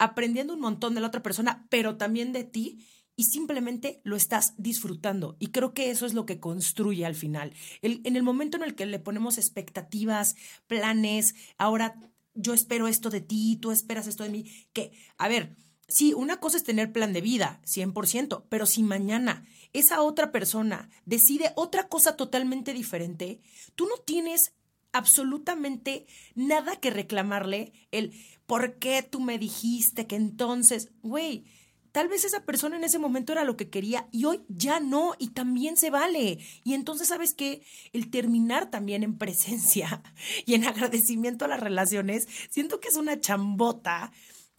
aprendiendo 0.00 0.54
un 0.54 0.60
montón 0.60 0.94
de 0.94 1.02
la 1.02 1.06
otra 1.06 1.22
persona, 1.22 1.66
pero 1.68 1.96
también 1.98 2.32
de 2.32 2.42
ti 2.42 2.86
y 3.16 3.24
simplemente 3.24 4.00
lo 4.02 4.16
estás 4.16 4.54
disfrutando. 4.56 5.36
Y 5.38 5.48
creo 5.48 5.74
que 5.74 5.90
eso 5.90 6.06
es 6.06 6.14
lo 6.14 6.24
que 6.24 6.40
construye 6.40 7.04
al 7.04 7.14
final. 7.14 7.52
en 7.82 8.16
el 8.16 8.22
momento 8.22 8.56
en 8.56 8.62
el 8.62 8.74
que 8.74 8.86
le 8.86 8.98
ponemos 8.98 9.36
expectativas, 9.36 10.36
planes, 10.66 11.34
ahora 11.58 12.00
yo 12.34 12.54
espero 12.54 12.88
esto 12.88 13.10
de 13.10 13.20
ti, 13.20 13.58
tú 13.60 13.72
esperas 13.72 14.06
esto 14.06 14.24
de 14.24 14.30
mí, 14.30 14.50
que, 14.72 14.92
a 15.18 15.28
ver, 15.28 15.54
sí, 15.86 16.14
una 16.14 16.38
cosa 16.38 16.56
es 16.56 16.64
tener 16.64 16.92
plan 16.92 17.12
de 17.12 17.20
vida, 17.20 17.60
100%, 17.66 18.44
pero 18.48 18.64
si 18.64 18.82
mañana 18.82 19.44
esa 19.74 20.00
otra 20.00 20.32
persona 20.32 20.88
decide 21.04 21.52
otra 21.56 21.88
cosa 21.88 22.16
totalmente 22.16 22.72
diferente, 22.72 23.42
tú 23.74 23.86
no 23.86 23.98
tienes 23.98 24.54
absolutamente 24.92 26.06
nada 26.34 26.76
que 26.76 26.90
reclamarle 26.90 27.72
el 27.90 28.12
por 28.50 28.80
qué 28.80 29.04
tú 29.04 29.20
me 29.20 29.38
dijiste 29.38 30.08
que 30.08 30.16
entonces, 30.16 30.90
güey, 31.02 31.44
tal 31.92 32.08
vez 32.08 32.24
esa 32.24 32.44
persona 32.44 32.76
en 32.76 32.82
ese 32.82 32.98
momento 32.98 33.30
era 33.30 33.44
lo 33.44 33.56
que 33.56 33.70
quería 33.70 34.08
y 34.10 34.24
hoy 34.24 34.42
ya 34.48 34.80
no 34.80 35.14
y 35.20 35.28
también 35.28 35.76
se 35.76 35.88
vale. 35.88 36.40
Y 36.64 36.74
entonces, 36.74 37.06
¿sabes 37.06 37.32
qué? 37.32 37.62
El 37.92 38.10
terminar 38.10 38.68
también 38.68 39.04
en 39.04 39.16
presencia 39.18 40.02
y 40.46 40.54
en 40.54 40.64
agradecimiento 40.64 41.44
a 41.44 41.48
las 41.48 41.60
relaciones, 41.60 42.26
siento 42.50 42.80
que 42.80 42.88
es 42.88 42.96
una 42.96 43.20
chambota 43.20 44.10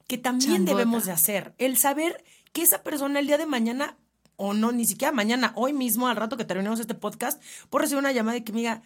que 0.08 0.18
también 0.18 0.64
debemos 0.64 1.04
de 1.04 1.12
hacer. 1.12 1.54
El 1.58 1.76
saber 1.76 2.24
que 2.54 2.62
esa 2.62 2.84
persona 2.84 3.20
el 3.20 3.28
día 3.28 3.38
de 3.38 3.46
mañana 3.46 3.98
o 4.38 4.54
no, 4.54 4.72
ni 4.72 4.86
siquiera 4.86 5.12
mañana, 5.12 5.52
hoy 5.58 5.74
mismo, 5.74 6.08
al 6.08 6.16
rato 6.16 6.38
que 6.38 6.46
terminemos 6.46 6.80
este 6.80 6.96
podcast, 6.96 7.44
por 7.70 7.82
recibir 7.82 8.00
una 8.00 8.14
llamada 8.14 8.36
de 8.36 8.46
que 8.46 8.54
me 8.54 8.60
diga, 8.60 8.84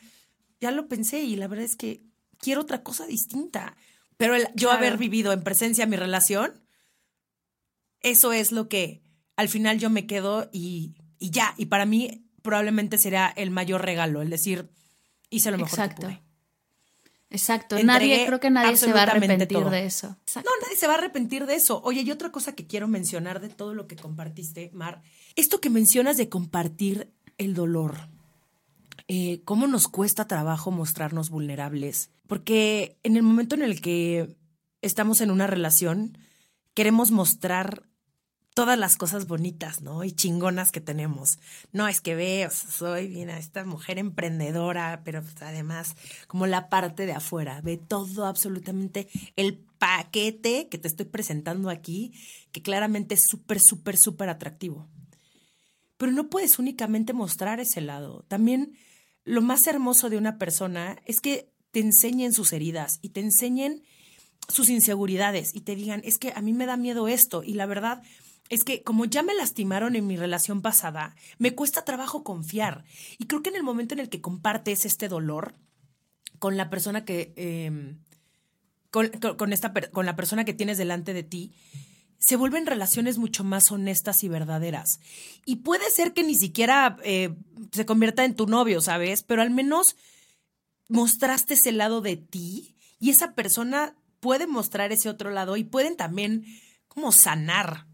ya 0.60 0.72
lo 0.72 0.88
pensé 0.88 1.20
y 1.20 1.36
la 1.36 1.48
verdad 1.48 1.66
es 1.66 1.76
que 1.76 2.02
quiero 2.40 2.62
otra 2.62 2.82
cosa 2.82 3.06
distinta. 3.06 3.78
Pero 4.18 4.36
yo 4.56 4.72
haber 4.72 4.98
vivido 4.98 5.34
en 5.34 5.44
presencia 5.44 5.86
mi 5.86 5.98
relación, 5.98 6.64
eso 8.02 8.34
es 8.34 8.52
lo 8.52 8.70
que 8.70 9.02
al 9.36 9.50
final 9.50 9.80
yo 9.80 9.90
me 9.90 10.08
quedo 10.08 10.50
y, 10.52 10.96
y 11.20 11.32
ya. 11.32 11.54
Y 11.58 11.66
para 11.66 11.86
mí 11.86 12.26
probablemente 12.42 12.98
será 12.98 13.34
el 13.36 13.52
mayor 13.52 13.84
regalo, 13.84 14.22
el 14.22 14.30
decir, 14.30 14.70
hice 15.30 15.52
lo 15.52 15.58
mejor 15.58 15.80
Exacto. 15.80 16.08
que 16.08 16.14
pude. 16.14 16.26
Exacto, 17.32 17.78
nadie, 17.84 18.26
creo 18.26 18.40
que 18.40 18.50
nadie 18.50 18.78
se 18.78 18.94
va 18.94 19.02
a 19.02 19.04
arrepentir 19.04 19.66
de 19.66 19.86
eso. 19.86 20.16
No, 20.36 20.52
nadie 20.62 20.78
se 20.78 20.88
va 20.88 20.94
a 20.94 20.98
arrepentir 20.98 21.46
de 21.46 21.56
eso. 21.56 21.82
Oye, 21.84 22.02
y 22.02 22.12
otra 22.12 22.32
cosa 22.32 22.54
que 22.54 22.66
quiero 22.66 22.88
mencionar 22.88 23.42
de 23.42 23.50
todo 23.50 23.74
lo 23.74 23.88
que 23.88 23.98
compartiste, 23.98 24.70
Mar, 24.74 25.02
esto 25.36 25.60
que 25.60 25.70
mencionas 25.70 26.16
de 26.18 26.30
compartir 26.30 27.12
el 27.38 27.54
dolor. 27.54 28.08
Eh, 29.08 29.42
cómo 29.44 29.68
nos 29.68 29.88
cuesta 29.88 30.28
trabajo 30.28 30.72
mostrarnos 30.72 31.30
vulnerables. 31.30 32.10
Porque 32.28 32.98
en 33.04 33.18
el 33.18 33.24
momento 33.24 33.56
en 33.56 33.62
el 33.62 33.82
que 33.82 34.36
estamos 34.82 35.22
en 35.22 35.32
una 35.32 35.48
relación, 35.48 36.18
queremos 36.74 37.12
mostrar 37.12 37.84
todas 38.56 38.80
las 38.80 38.96
cosas 38.96 39.28
bonitas, 39.28 39.82
¿no? 39.82 40.06
Y 40.06 40.14
chingonas 40.14 40.72
que 40.72 40.80
tenemos. 40.80 41.40
No, 41.74 41.90
es 41.90 42.00
que 42.00 42.16
veo, 42.16 42.50
soy 42.50 43.08
bien 43.08 43.30
esta 43.30 43.66
mujer 43.66 44.00
emprendedora, 44.00 45.02
pero 45.04 45.22
pues, 45.22 45.36
además 45.42 45.96
como 46.28 46.48
la 46.48 46.70
parte 46.70 47.06
de 47.06 47.12
afuera, 47.12 47.60
ve 47.62 47.78
todo 47.78 48.26
absolutamente 48.26 49.10
el 49.36 49.58
paquete 49.78 50.70
que 50.70 50.78
te 50.78 50.88
estoy 50.88 51.06
presentando 51.06 51.70
aquí, 51.70 52.14
que 52.54 52.62
claramente 52.62 53.16
es 53.16 53.26
súper, 53.28 53.60
súper, 53.60 53.98
súper 53.98 54.30
atractivo. 54.30 54.88
Pero 55.98 56.14
no 56.14 56.30
puedes 56.30 56.58
únicamente 56.58 57.12
mostrar 57.12 57.60
ese 57.60 57.82
lado. 57.82 58.24
También 58.30 58.78
lo 59.26 59.42
más 59.42 59.68
hermoso 59.68 60.10
de 60.10 60.18
una 60.18 60.38
persona 60.38 60.98
es 61.06 61.20
que 61.20 61.52
te 61.76 61.82
enseñen 61.82 62.32
sus 62.32 62.54
heridas 62.54 63.00
y 63.02 63.10
te 63.10 63.20
enseñen 63.20 63.84
sus 64.48 64.70
inseguridades 64.70 65.54
y 65.54 65.60
te 65.60 65.76
digan, 65.76 66.00
es 66.06 66.18
que 66.18 66.32
a 66.34 66.40
mí 66.40 66.54
me 66.54 66.66
da 66.66 66.78
miedo 66.78 67.10
esto 67.10 67.44
y 67.44 67.56
la 67.56 67.66
verdad 67.66 68.02
es 68.48 68.64
que 68.64 68.82
como 68.82 69.04
ya 69.04 69.24
me 69.24 69.36
lastimaron 69.36 69.98
en 69.98 70.08
mi 70.08 70.16
relación 70.16 70.62
pasada, 70.62 71.18
me 71.38 71.54
cuesta 71.54 71.84
trabajo 71.84 72.24
confiar. 72.24 72.86
Y 73.18 73.26
creo 73.26 73.44
que 73.44 73.50
en 73.50 73.58
el 73.58 73.64
momento 73.64 73.94
en 73.94 74.00
el 74.00 74.08
que 74.08 74.22
compartes 74.22 74.86
este 74.86 75.10
dolor 75.10 75.54
con 76.40 76.56
la 76.56 76.70
persona 76.70 77.04
que... 77.04 77.34
Em, 77.36 77.98
con, 78.90 79.52
esta, 79.52 79.74
con 79.92 80.06
la 80.06 80.16
persona 80.16 80.46
que 80.46 80.54
tienes 80.54 80.78
delante 80.78 81.14
de 81.14 81.24
ti, 81.24 81.52
se 82.18 82.38
vuelven 82.38 82.66
relaciones 82.66 83.18
mucho 83.18 83.44
más 83.44 83.70
honestas 83.70 84.24
y 84.24 84.30
verdaderas. 84.30 85.02
Y 85.46 85.58
puede 85.58 85.90
ser 85.90 86.14
que 86.14 86.24
ni 86.24 86.36
siquiera 86.36 86.96
eh, 87.04 87.36
se 87.74 87.86
convierta 87.86 88.24
en 88.24 88.34
tu 88.34 88.48
novio, 88.48 88.80
¿sabes? 88.80 89.24
Pero 89.24 89.42
al 89.42 89.50
menos 89.50 89.98
mostraste 90.90 91.56
ese 91.56 91.72
lado 91.72 92.02
de 92.02 92.18
ti 92.18 92.76
y 93.00 93.10
esa 93.10 93.34
persona 93.34 93.96
puede 94.20 94.48
mostrar 94.48 94.92
ese 94.92 95.10
otro 95.10 95.32
lado 95.32 95.58
y 95.58 95.64
pueden 95.64 95.98
también 95.98 96.46
como 96.88 97.12
sanar, 97.12 97.88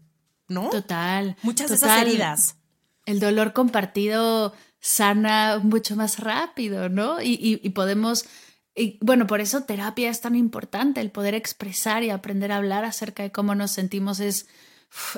¿no? 0.48 0.70
Total. 0.70 1.36
Muchas 1.42 1.70
de 1.70 1.76
esas 1.76 2.02
heridas. 2.02 2.56
El 3.04 3.20
dolor 3.20 3.52
compartido 3.52 4.54
sana 4.80 5.60
mucho 5.62 5.96
más 5.96 6.18
rápido, 6.18 6.88
¿no? 6.88 7.20
Y, 7.20 7.60
y 7.62 7.68
podemos 7.70 8.26
y 8.74 8.98
bueno, 9.02 9.26
por 9.26 9.40
eso 9.40 9.64
terapia 9.64 10.08
es 10.08 10.20
tan 10.20 10.34
importante, 10.34 11.00
el 11.00 11.10
poder 11.10 11.34
expresar 11.34 12.02
y 12.02 12.10
aprender 12.10 12.52
a 12.52 12.56
hablar 12.56 12.84
acerca 12.84 13.22
de 13.22 13.30
cómo 13.30 13.54
nos 13.54 13.70
sentimos 13.72 14.18
es, 14.20 14.46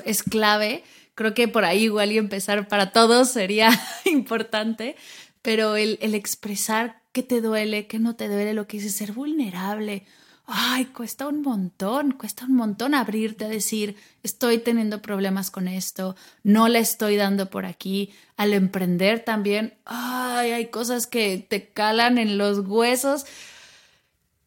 es 0.03 0.23
clave. 0.23 0.83
Creo 1.13 1.33
que 1.33 1.47
por 1.47 1.63
ahí 1.63 1.83
igual 1.83 2.11
y 2.11 2.17
empezar 2.17 2.67
para 2.67 2.91
todos 2.91 3.29
sería 3.29 3.69
importante, 4.05 4.97
pero 5.45 5.75
el, 5.75 5.99
el 6.01 6.15
expresar 6.15 7.03
qué 7.11 7.21
te 7.21 7.39
duele, 7.39 7.85
qué 7.85 7.99
no 7.99 8.15
te 8.15 8.27
duele, 8.27 8.55
lo 8.55 8.65
que 8.65 8.77
dices, 8.77 8.95
ser 8.95 9.11
vulnerable, 9.11 10.03
ay, 10.47 10.85
cuesta 10.85 11.27
un 11.27 11.43
montón, 11.43 12.13
cuesta 12.13 12.45
un 12.45 12.55
montón 12.55 12.95
abrirte 12.95 13.45
a 13.45 13.47
decir, 13.47 13.95
estoy 14.23 14.57
teniendo 14.57 15.03
problemas 15.03 15.51
con 15.51 15.67
esto, 15.67 16.15
no 16.41 16.67
le 16.67 16.79
estoy 16.79 17.15
dando 17.15 17.51
por 17.51 17.67
aquí. 17.67 18.11
Al 18.37 18.53
emprender 18.53 19.23
también, 19.23 19.75
ay, 19.85 20.49
hay 20.49 20.65
cosas 20.69 21.05
que 21.05 21.45
te 21.47 21.69
calan 21.69 22.17
en 22.17 22.39
los 22.39 22.67
huesos 22.67 23.27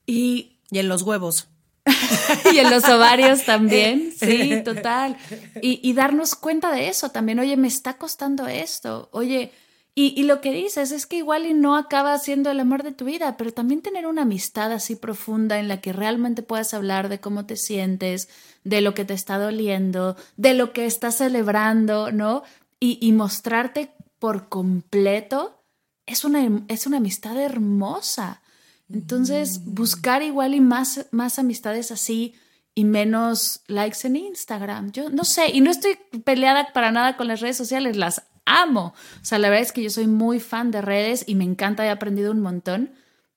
y... 0.04 0.56
Y 0.72 0.80
en 0.80 0.88
los 0.88 1.02
huevos. 1.02 1.46
y 2.52 2.58
en 2.58 2.70
los 2.70 2.82
ovarios 2.88 3.44
también, 3.44 4.12
sí, 4.18 4.62
total. 4.64 5.16
Y, 5.62 5.78
y 5.88 5.92
darnos 5.92 6.34
cuenta 6.34 6.72
de 6.72 6.88
eso 6.88 7.10
también, 7.10 7.38
oye, 7.38 7.56
me 7.56 7.68
está 7.68 7.98
costando 7.98 8.48
esto, 8.48 9.08
oye, 9.12 9.52
y, 10.00 10.22
lo 10.22 10.40
que 10.40 10.52
dices 10.52 10.92
es 10.92 11.06
que 11.06 11.16
igual 11.16 11.44
y 11.44 11.54
no 11.54 11.76
acaba 11.76 12.16
siendo 12.18 12.52
el 12.52 12.60
amor 12.60 12.84
de 12.84 12.92
tu 12.92 13.04
vida, 13.04 13.36
pero 13.36 13.52
también 13.52 13.82
tener 13.82 14.06
una 14.06 14.22
amistad 14.22 14.70
así 14.70 14.94
profunda 14.94 15.58
en 15.58 15.66
la 15.66 15.80
que 15.80 15.92
realmente 15.92 16.42
puedas 16.42 16.72
hablar 16.72 17.08
de 17.08 17.18
cómo 17.18 17.46
te 17.46 17.56
sientes, 17.56 18.28
de 18.62 18.80
lo 18.80 18.94
que 18.94 19.04
te 19.04 19.14
está 19.14 19.38
doliendo, 19.38 20.16
de 20.36 20.54
lo 20.54 20.72
que 20.72 20.86
estás 20.86 21.16
celebrando, 21.16 22.12
¿no? 22.12 22.44
Y, 22.78 22.98
y 23.00 23.10
mostrarte 23.10 23.90
por 24.20 24.48
completo 24.48 25.64
es 26.06 26.24
una, 26.24 26.62
es 26.68 26.86
una 26.86 26.98
amistad 26.98 27.36
hermosa. 27.36 28.40
Entonces, 28.88 29.58
mm. 29.58 29.74
buscar 29.74 30.22
igual 30.22 30.54
y 30.54 30.60
más, 30.60 31.06
más 31.10 31.38
amistades 31.38 31.90
así 31.90 32.34
y 32.74 32.84
menos 32.84 33.62
likes 33.66 34.06
en 34.06 34.14
Instagram. 34.14 34.92
Yo 34.92 35.10
no 35.10 35.24
sé, 35.24 35.50
y 35.52 35.60
no 35.60 35.70
estoy 35.70 35.98
peleada 36.24 36.72
para 36.72 36.92
nada 36.92 37.16
con 37.16 37.26
las 37.26 37.40
redes 37.40 37.56
sociales, 37.56 37.96
las 37.96 38.22
amo. 38.48 38.94
O 39.20 39.24
sea, 39.24 39.38
la 39.38 39.48
verdad 39.48 39.64
es 39.64 39.72
que 39.72 39.82
yo 39.82 39.90
soy 39.90 40.06
muy 40.06 40.40
fan 40.40 40.70
de 40.70 40.82
redes 40.82 41.24
y 41.26 41.34
me 41.34 41.44
encanta, 41.44 41.84
he 41.86 41.90
aprendido 41.90 42.32
un 42.32 42.40
montón, 42.40 42.92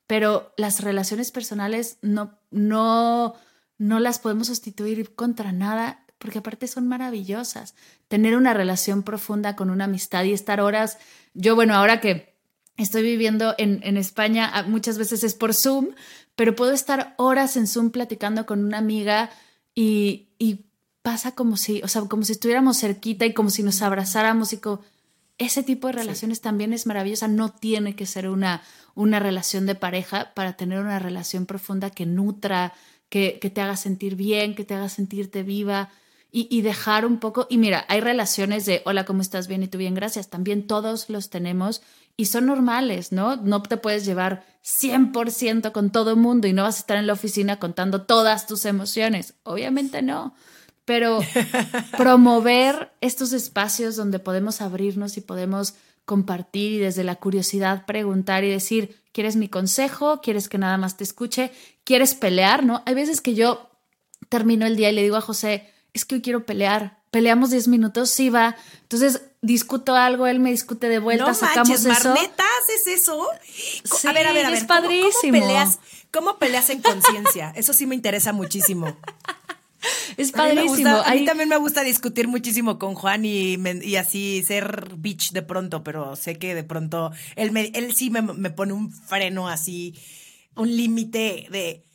pero 0.07 0.53
las 0.57 0.81
relaciones 0.81 1.31
personales 1.31 1.97
no, 2.01 2.39
no, 2.49 3.35
no 3.77 3.99
las 3.99 4.19
podemos 4.19 4.47
sustituir 4.47 5.15
contra 5.15 5.51
nada 5.51 6.05
porque 6.17 6.39
aparte 6.39 6.67
son 6.67 6.87
maravillosas. 6.87 7.75
Tener 8.07 8.35
una 8.35 8.53
relación 8.53 9.03
profunda 9.03 9.55
con 9.55 9.69
una 9.69 9.85
amistad 9.85 10.23
y 10.23 10.33
estar 10.33 10.61
horas, 10.61 10.97
yo 11.33 11.55
bueno, 11.55 11.75
ahora 11.75 11.99
que 11.99 12.35
estoy 12.77 13.03
viviendo 13.03 13.55
en, 13.57 13.81
en 13.83 13.97
España, 13.97 14.49
ah, 14.53 14.63
muchas 14.63 14.97
veces 14.97 15.23
es 15.23 15.33
por 15.33 15.53
Zoom, 15.53 15.89
pero 16.35 16.55
puedo 16.55 16.71
estar 16.71 17.15
horas 17.17 17.57
en 17.57 17.67
Zoom 17.67 17.89
platicando 17.89 18.45
con 18.45 18.63
una 18.63 18.77
amiga 18.77 19.29
y, 19.73 20.29
y 20.37 20.65
pasa 21.01 21.33
como 21.33 21.57
si, 21.57 21.81
o 21.83 21.87
sea, 21.87 22.03
como 22.03 22.23
si 22.23 22.33
estuviéramos 22.33 22.79
cerquita 22.79 23.25
y 23.25 23.33
como 23.33 23.49
si 23.49 23.63
nos 23.63 23.81
abrazáramos 23.81 24.53
y 24.53 24.59
ese 25.41 25.63
tipo 25.63 25.87
de 25.87 25.93
relaciones 25.93 26.39
también 26.41 26.71
es 26.71 26.85
maravillosa. 26.85 27.27
No 27.27 27.49
tiene 27.49 27.95
que 27.95 28.05
ser 28.05 28.29
una, 28.29 28.61
una 28.93 29.19
relación 29.19 29.65
de 29.65 29.75
pareja 29.75 30.33
para 30.35 30.53
tener 30.53 30.79
una 30.79 30.99
relación 30.99 31.47
profunda 31.47 31.89
que 31.89 32.05
nutra, 32.05 32.73
que, 33.09 33.39
que 33.39 33.49
te 33.49 33.61
haga 33.61 33.75
sentir 33.75 34.15
bien, 34.15 34.53
que 34.53 34.65
te 34.65 34.75
haga 34.75 34.87
sentirte 34.87 35.41
viva 35.41 35.89
y, 36.31 36.47
y, 36.55 36.61
dejar 36.61 37.05
un 37.05 37.19
poco. 37.19 37.47
Y 37.49 37.57
mira, 37.57 37.85
hay 37.89 38.01
relaciones 38.01 38.65
de 38.65 38.83
hola, 38.85 39.03
¿cómo 39.03 39.21
estás? 39.21 39.47
Bien 39.47 39.63
y 39.63 39.67
tú 39.67 39.79
bien, 39.79 39.95
gracias. 39.95 40.29
También 40.29 40.67
todos 40.67 41.09
los 41.09 41.31
tenemos 41.31 41.81
y 42.15 42.25
son 42.25 42.45
normales, 42.45 43.11
¿no? 43.11 43.35
No 43.35 43.63
te 43.63 43.77
puedes 43.77 44.05
llevar 44.05 44.45
100% 44.63 45.71
con 45.71 45.89
todo 45.89 46.11
el 46.11 46.17
mundo 46.17 46.47
y 46.47 46.53
no 46.53 46.63
vas 46.63 46.77
a 46.77 46.81
estar 46.81 46.97
en 46.97 47.07
la 47.07 47.13
oficina 47.13 47.57
contando 47.57 48.03
todas 48.03 48.45
tus 48.45 48.65
emociones. 48.65 49.33
Obviamente 49.43 50.03
no 50.03 50.35
pero 50.85 51.19
promover 51.97 52.91
estos 53.01 53.33
espacios 53.33 53.95
donde 53.95 54.19
podemos 54.19 54.61
abrirnos 54.61 55.17
y 55.17 55.21
podemos 55.21 55.75
compartir 56.05 56.73
y 56.73 56.77
desde 56.79 57.03
la 57.03 57.15
curiosidad 57.15 57.85
preguntar 57.85 58.43
y 58.43 58.49
decir, 58.49 59.01
¿quieres 59.11 59.35
mi 59.35 59.47
consejo? 59.47 60.21
¿Quieres 60.21 60.49
que 60.49 60.57
nada 60.57 60.77
más 60.77 60.97
te 60.97 61.03
escuche? 61.03 61.51
¿Quieres 61.83 62.15
pelear? 62.15 62.65
¿No? 62.65 62.83
Hay 62.85 62.95
veces 62.95 63.21
que 63.21 63.33
yo 63.33 63.69
termino 64.29 64.65
el 64.65 64.75
día 64.75 64.89
y 64.89 64.93
le 64.93 65.03
digo 65.03 65.17
a 65.17 65.21
José, 65.21 65.71
es 65.93 66.05
que 66.05 66.15
hoy 66.15 66.21
quiero 66.21 66.45
pelear. 66.45 67.01
Peleamos 67.11 67.49
10 67.49 67.67
minutos, 67.67 68.09
sí 68.09 68.29
va. 68.29 68.55
Entonces 68.83 69.21
discuto 69.41 69.95
algo, 69.95 70.27
él 70.27 70.39
me 70.39 70.51
discute 70.51 70.87
de 70.87 70.99
vuelta, 70.99 71.25
no 71.25 71.33
sacamos 71.33 71.83
manches, 71.83 71.85
eso. 71.85 72.13
¿Neta 72.13 72.43
haces 72.61 73.01
eso? 73.01 73.27
Sí, 73.43 74.07
a 74.07 74.13
ver, 74.13 74.27
a 74.27 74.33
ver, 74.33 74.45
a 74.45 74.49
ver. 74.49 74.59
Es 74.59 74.65
padrísimo. 74.65 75.37
¿Cómo, 75.37 75.47
peleas, 75.47 75.79
¿Cómo 76.11 76.37
peleas 76.37 76.69
en 76.69 76.81
conciencia? 76.81 77.51
Eso 77.55 77.73
sí 77.73 77.85
me 77.85 77.95
interesa 77.95 78.31
muchísimo. 78.33 78.97
Es 80.17 80.31
padrísimo. 80.31 80.89
A 80.89 81.13
mí, 81.13 81.25
también 81.25 81.49
me 81.49 81.57
gusta 81.57 81.83
discutir 81.83 82.27
muchísimo 82.27 82.77
con 82.77 82.95
Juan 82.95 83.25
y, 83.25 83.57
y, 83.81 83.95
así 83.95 84.43
ser 84.45 84.95
bitch 84.97 85.31
de 85.31 85.41
pronto, 85.41 85.83
pero 85.83 86.15
sé 86.15 86.37
que 86.37 86.53
de 86.53 86.63
pronto 86.63 87.11
él, 87.35 87.51
me, 87.51 87.71
él 87.73 87.95
sí 87.95 88.09
me, 88.09 88.21
me 88.21 88.51
pone 88.51 88.73
un 88.73 88.91
freno 88.91 89.47
así, 89.47 89.95
un 90.55 90.75
límite 90.75 91.47
de 91.49 91.85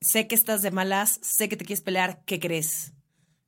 sé 0.00 0.26
que 0.26 0.34
estás 0.34 0.62
de 0.62 0.70
malas, 0.70 1.18
sé 1.22 1.48
que 1.48 1.56
te 1.56 1.64
quieres 1.64 1.82
pelear, 1.82 2.22
¿qué 2.26 2.38
crees? 2.38 2.92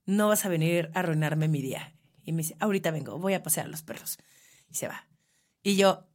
No 0.06 0.28
vas 0.28 0.44
a 0.44 0.48
venir 0.48 0.90
a 0.94 1.00
arruinarme 1.00 1.48
mi 1.48 1.60
día. 1.60 1.94
Y 2.24 2.32
me 2.32 2.38
dice, 2.38 2.56
ahorita 2.58 2.90
vengo, 2.90 3.18
voy 3.18 3.34
a 3.34 3.42
pasear 3.42 3.66
a 3.66 3.68
los 3.68 3.82
perros. 3.82 4.18
Y 4.68 4.74
se 4.74 4.88
va. 4.88 5.06
Y 5.62 5.76
yo. 5.76 6.06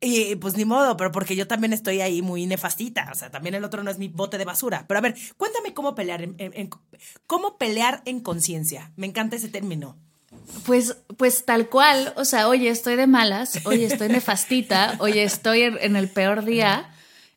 Y 0.00 0.36
pues 0.36 0.56
ni 0.56 0.64
modo, 0.64 0.96
pero 0.96 1.10
porque 1.10 1.36
yo 1.36 1.46
también 1.46 1.72
estoy 1.72 2.00
ahí 2.00 2.20
muy 2.20 2.46
nefastita. 2.46 3.08
O 3.10 3.14
sea, 3.14 3.30
también 3.30 3.54
el 3.54 3.64
otro 3.64 3.82
no 3.82 3.90
es 3.90 3.98
mi 3.98 4.08
bote 4.08 4.36
de 4.36 4.44
basura. 4.44 4.84
Pero 4.86 4.98
a 4.98 5.00
ver, 5.00 5.14
cuéntame 5.36 5.72
cómo 5.72 5.94
pelear 5.94 6.22
en, 6.22 6.70
cómo 7.26 7.56
pelear 7.56 8.02
en 8.04 8.20
conciencia. 8.20 8.92
Me 8.96 9.06
encanta 9.06 9.36
ese 9.36 9.48
término. 9.48 9.96
Pues, 10.66 10.98
pues 11.16 11.44
tal 11.44 11.68
cual, 11.68 12.12
o 12.16 12.24
sea, 12.24 12.48
oye, 12.48 12.68
estoy 12.68 12.96
de 12.96 13.06
malas, 13.06 13.60
oye, 13.64 13.86
estoy 13.86 14.08
nefastita, 14.08 14.96
oye, 15.00 15.22
estoy 15.22 15.62
en 15.62 15.96
el 15.96 16.08
peor 16.08 16.44
día 16.44 16.90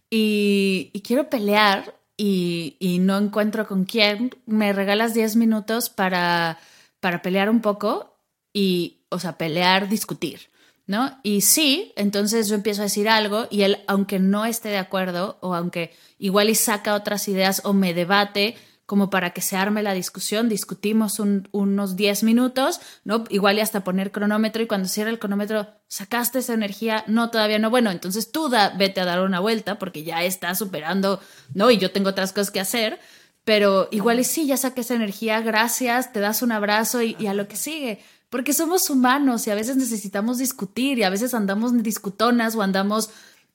y, 0.10 0.91
quiero 1.03 1.30
pelear 1.30 1.95
y, 2.18 2.76
y, 2.80 2.99
no 2.99 3.18
encuentro 3.18 3.68
con 3.68 3.86
quién. 3.86 4.36
Me 4.45 4.74
regalas 4.74 5.14
10 5.14 5.36
minutos 5.36 5.89
para, 5.89 6.60
para 6.99 7.22
pelear 7.22 7.49
un 7.49 7.62
poco 7.62 8.18
y, 8.53 9.01
o 9.10 9.20
sea, 9.20 9.38
pelear, 9.38 9.88
discutir. 9.88 10.49
¿No? 10.90 11.20
Y 11.22 11.42
sí, 11.42 11.94
entonces 11.96 12.48
yo 12.48 12.56
empiezo 12.56 12.82
a 12.82 12.86
decir 12.86 13.08
algo 13.08 13.46
y 13.52 13.62
él, 13.62 13.78
aunque 13.86 14.18
no 14.18 14.44
esté 14.46 14.70
de 14.70 14.80
acuerdo 14.80 15.38
o 15.40 15.54
aunque 15.54 15.94
igual 16.18 16.50
y 16.50 16.56
saca 16.56 16.96
otras 16.96 17.28
ideas 17.28 17.62
o 17.64 17.74
me 17.74 17.94
debate 17.94 18.58
como 18.88 19.12
para 19.12 19.30
que 19.30 19.42
se 19.42 19.56
arme 19.56 19.84
la 19.84 19.94
discusión, 19.94 20.50
discutimos 20.50 21.20
unos 21.20 21.96
10 21.96 22.24
minutos, 22.24 22.82
¿no? 23.04 23.24
Igual 23.30 23.60
y 23.60 23.62
hasta 23.62 23.84
poner 23.84 24.12
cronómetro 24.12 24.64
y 24.64 24.66
cuando 24.66 24.88
cierra 24.88 25.12
el 25.12 25.20
cronómetro, 25.20 25.68
sacaste 25.88 26.40
esa 26.40 26.56
energía, 26.56 27.04
no, 27.06 27.30
todavía 27.30 27.60
no, 27.60 27.70
bueno, 27.70 27.92
entonces 27.92 28.32
tú 28.32 28.50
da, 28.50 28.70
vete 28.70 29.00
a 29.00 29.06
dar 29.06 29.22
una 29.22 29.40
vuelta 29.40 29.78
porque 29.78 30.02
ya 30.02 30.24
está 30.24 30.56
superando, 30.56 31.22
¿no? 31.54 31.70
Y 31.70 31.78
yo 31.78 31.92
tengo 31.92 32.10
otras 32.10 32.34
cosas 32.34 32.50
que 32.50 32.62
hacer, 32.62 33.00
pero 33.44 33.90
igual 33.92 34.20
y 34.22 34.24
sí, 34.24 34.48
ya 34.48 34.58
saqué 34.58 34.82
esa 34.82 34.96
energía, 34.96 35.42
gracias, 35.42 36.12
te 36.12 36.20
das 36.20 36.42
un 36.42 36.52
abrazo 36.52 37.04
y 37.04 37.28
a 37.28 37.36
lo 37.36 37.48
que 37.48 37.58
sigue 37.58 38.00
porque 38.30 38.54
somos 38.54 38.90
humanos 38.90 39.48
y 39.48 39.52
a 39.52 39.56
veces 39.56 39.76
necesitamos 39.78 40.38
discutir 40.38 41.00
y 41.00 41.04
a 41.04 41.10
veces 41.10 41.34
andamos 41.34 41.76
discutonas 41.82 42.56
o 42.56 42.62
andamos 42.62 43.10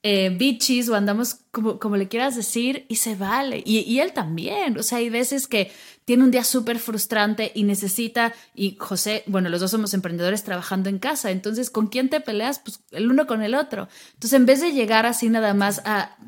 eh, 0.06 0.28
bichis 0.28 0.90
o 0.90 0.94
andamos 0.94 1.38
como, 1.50 1.78
como 1.78 1.96
le 1.96 2.08
quieras 2.08 2.36
decir 2.36 2.84
y 2.88 2.96
se 2.96 3.14
vale. 3.14 3.62
Y, 3.64 3.98
él 4.00 4.12
también, 4.12 4.76
o 4.76 4.82
sea, 4.82 4.98
hay 4.98 5.08
veces 5.08 5.46
que 5.46 5.72
tiene 6.04 6.24
un 6.24 6.30
día 6.30 6.44
súper 6.44 6.78
frustrante 6.78 7.52
y 7.54 7.62
necesita, 7.62 8.34
y 8.54 8.76
José, 8.78 9.24
bueno, 9.26 9.48
los 9.48 9.62
dos 9.62 9.70
somos 9.70 9.94
emprendedores 9.94 10.44
trabajando 10.44 10.90
en 10.90 10.98
casa, 10.98 11.30
entonces, 11.30 11.70
¿con 11.70 11.86
quién 11.86 12.10
te 12.10 12.20
peleas? 12.20 12.58
Pues 12.58 12.80
el 12.90 13.10
uno 13.10 13.26
con 13.26 13.42
el 13.42 13.54
otro. 13.54 13.88
Entonces, 14.12 14.34
en 14.34 14.44
vez 14.44 14.60
de 14.60 14.72
llegar 14.72 15.06
así 15.06 15.30
nada 15.30 15.54
más 15.54 15.80
a, 15.86 16.18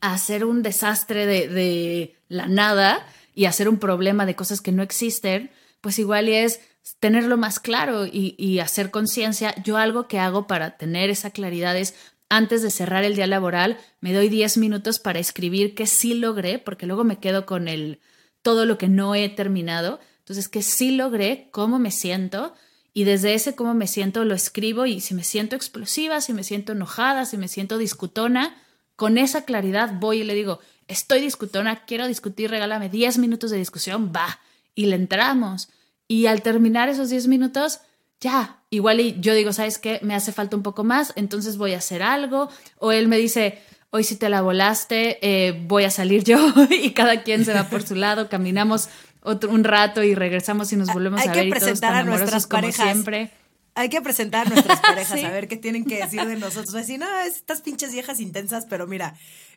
a 0.00 0.14
hacer 0.14 0.46
un 0.46 0.62
desastre 0.62 1.26
de, 1.26 1.48
de 1.48 2.16
la 2.28 2.46
nada 2.46 3.06
y 3.34 3.44
hacer 3.44 3.68
un 3.68 3.78
problema 3.78 4.24
de 4.24 4.36
cosas 4.36 4.62
que 4.62 4.72
no 4.72 4.82
existen, 4.82 5.50
pues 5.82 5.98
igual 5.98 6.30
y 6.30 6.32
es 6.32 6.60
tenerlo 7.00 7.36
más 7.36 7.60
claro 7.60 8.06
y, 8.06 8.58
hacer 8.58 8.90
conciencia. 8.90 9.54
Yo 9.62 9.76
algo 9.76 10.08
que 10.08 10.18
hago 10.18 10.46
para 10.46 10.76
tener 10.76 11.10
esa 11.10 11.30
claridad 11.30 11.76
es 11.76 11.94
antes 12.28 12.62
de 12.62 12.70
cerrar 12.70 13.04
el 13.04 13.14
día 13.14 13.26
laboral, 13.26 13.78
me 14.00 14.14
doy 14.14 14.28
10 14.30 14.56
minutos 14.56 14.98
para 14.98 15.18
escribir 15.18 15.74
que 15.74 15.86
sí 15.86 16.14
logré, 16.14 16.58
porque 16.58 16.86
luego 16.86 17.04
me 17.04 17.18
quedo 17.18 17.44
con 17.44 17.68
el 17.68 18.00
todo 18.40 18.64
lo 18.64 18.78
que 18.78 18.88
no 18.88 19.14
he 19.14 19.28
terminado. 19.28 20.00
Entonces, 20.20 20.48
que 20.48 20.62
sí 20.62 20.92
logré, 20.92 21.48
cómo 21.50 21.78
me 21.78 21.90
siento, 21.90 22.54
y 22.94 23.04
desde 23.04 23.34
ese 23.34 23.54
cómo 23.54 23.74
me 23.74 23.86
siento 23.86 24.24
lo 24.24 24.34
escribo 24.34 24.86
y 24.86 25.00
si 25.00 25.14
me 25.14 25.24
siento 25.24 25.56
explosiva, 25.56 26.20
si 26.20 26.32
me 26.32 26.44
siento 26.44 26.72
enojada, 26.72 27.24
si 27.24 27.36
me 27.36 27.48
siento 27.48 27.78
discutona, 27.78 28.56
con 28.96 29.18
esa 29.18 29.44
claridad 29.44 29.98
voy 29.98 30.20
y 30.20 30.24
le 30.24 30.34
digo, 30.34 30.60
estoy 30.88 31.20
discutona, 31.20 31.84
quiero 31.84 32.06
discutir, 32.06 32.50
regálame 32.50 32.88
10 32.88 33.18
minutos 33.18 33.50
de 33.50 33.56
discusión, 33.56 34.12
va, 34.14 34.40
y 34.74 34.86
le 34.86 34.96
entramos. 34.96 35.68
Y 36.12 36.26
al 36.26 36.42
terminar 36.42 36.90
esos 36.90 37.08
10 37.08 37.26
minutos, 37.28 37.80
ya, 38.20 38.62
igual 38.68 39.00
y 39.00 39.16
yo 39.18 39.32
digo, 39.32 39.54
¿sabes 39.54 39.78
qué? 39.78 39.98
Me 40.02 40.14
hace 40.14 40.30
falta 40.30 40.54
un 40.54 40.62
poco 40.62 40.84
más, 40.84 41.14
entonces 41.16 41.56
voy 41.56 41.72
a 41.72 41.78
hacer 41.78 42.02
algo. 42.02 42.50
O 42.76 42.92
él 42.92 43.08
me 43.08 43.16
dice, 43.16 43.62
hoy 43.88 44.04
si 44.04 44.16
te 44.16 44.28
la 44.28 44.42
volaste, 44.42 45.18
eh, 45.22 45.64
voy 45.66 45.84
a 45.84 45.90
salir 45.90 46.22
yo 46.22 46.36
y 46.70 46.90
cada 46.90 47.22
quien 47.22 47.46
se 47.46 47.54
va 47.54 47.70
por 47.70 47.82
su 47.82 47.94
lado, 47.94 48.28
caminamos 48.28 48.90
otro, 49.22 49.50
un 49.50 49.64
rato 49.64 50.02
y 50.02 50.14
regresamos 50.14 50.70
y 50.74 50.76
nos 50.76 50.92
volvemos 50.92 51.18
a 51.22 51.30
ver. 51.30 51.38
Hay 51.38 51.44
que 51.46 51.50
presentar 51.50 51.94
a 51.94 52.04
nuestras 52.04 52.46
parejas. 52.46 52.92
siempre. 52.92 53.30
hay 53.74 53.88
que 53.88 54.02
presentar 54.02 54.48
a 54.48 54.50
nuestras 54.50 54.80
parejas 54.80 55.18
a 55.24 55.30
ver 55.30 55.48
qué 55.48 55.56
tienen 55.56 55.86
que 55.86 55.96
decir 55.96 56.26
de 56.26 56.36
nosotros. 56.36 56.74
Decir, 56.74 56.98
no, 56.98 57.20
estas 57.20 57.62
pinches 57.62 57.90
viejas 57.90 58.20
intensas, 58.20 58.66
pero 58.68 58.86
mira. 58.86 59.14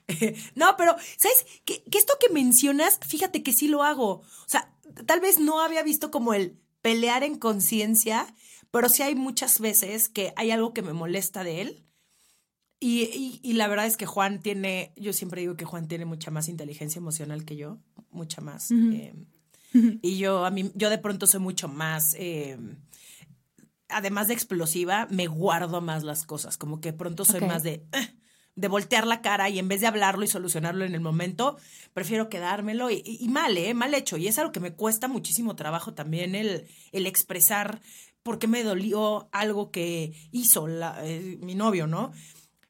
no, 0.55 0.77
pero, 0.77 0.95
¿sabes? 1.17 1.45
Que, 1.65 1.83
que 1.83 1.97
esto 1.97 2.13
que 2.17 2.31
mencionas, 2.33 2.97
fíjate 3.05 3.43
que 3.43 3.51
sí 3.51 3.67
lo 3.67 3.83
hago. 3.83 4.09
O 4.09 4.47
sea, 4.47 4.69
tal 5.05 5.19
vez 5.19 5.39
no 5.39 5.61
había 5.61 5.83
visto 5.83 6.11
como 6.11 6.33
el 6.33 6.59
pelear 6.81 7.23
en 7.23 7.37
conciencia, 7.37 8.27
pero 8.71 8.89
sí 8.89 9.03
hay 9.03 9.15
muchas 9.15 9.59
veces 9.59 10.09
que 10.09 10.33
hay 10.35 10.51
algo 10.51 10.73
que 10.73 10.81
me 10.81 10.93
molesta 10.93 11.43
de 11.43 11.61
él. 11.61 11.85
Y, 12.79 13.39
y, 13.41 13.53
la 13.53 13.67
verdad 13.67 13.87
es 13.87 13.97
que 13.97 14.05
Juan 14.05 14.41
tiene, 14.41 14.93
yo 14.95 15.13
siempre 15.13 15.41
digo 15.41 15.55
que 15.55 15.65
Juan 15.65 15.87
tiene 15.87 16.05
mucha 16.05 16.29
más 16.29 16.49
inteligencia 16.49 16.99
emocional 16.99 17.45
que 17.45 17.55
yo, 17.55 17.79
mucha 18.11 18.41
más. 18.41 18.69
Eh, 18.69 19.15
y 20.01 20.17
yo, 20.17 20.45
a 20.45 20.51
mí, 20.51 20.71
yo 20.75 20.89
de 20.89 20.97
pronto 20.97 21.25
soy 21.25 21.39
mucho 21.39 21.67
más, 21.67 22.13
eh, 22.19 22.57
además 23.89 24.27
de 24.27 24.33
explosiva, 24.33 25.07
me 25.09 25.27
guardo 25.27 25.81
más 25.81 26.03
las 26.03 26.25
cosas, 26.25 26.57
como 26.57 26.79
que 26.81 26.93
pronto 26.93 27.25
soy 27.25 27.41
más 27.41 27.63
de, 27.63 27.85
eh, 27.93 28.15
de 28.55 28.67
voltear 28.67 29.05
la 29.05 29.21
cara 29.21 29.49
y 29.49 29.59
en 29.59 29.67
vez 29.67 29.81
de 29.81 29.87
hablarlo 29.87 30.23
y 30.23 30.27
solucionarlo 30.27 30.85
en 30.85 30.95
el 30.95 31.01
momento, 31.01 31.57
prefiero 31.93 32.29
quedármelo 32.29 32.89
y, 32.89 33.27
mal, 33.29 33.57
¿eh? 33.57 33.73
Mal 33.73 33.93
hecho. 33.93 34.17
Y 34.17 34.27
es 34.27 34.39
algo 34.39 34.51
que 34.51 34.59
me 34.59 34.73
cuesta 34.73 35.07
muchísimo 35.07 35.55
trabajo 35.55 35.93
también 35.93 36.35
el, 36.35 36.67
el 36.91 37.07
expresar 37.07 37.81
por 38.23 38.39
qué 38.39 38.47
me 38.47 38.63
dolió 38.63 39.29
algo 39.31 39.71
que 39.71 40.13
hizo 40.31 40.67
eh, 40.69 41.37
mi 41.41 41.55
novio, 41.55 41.85
¿no? 41.85 42.11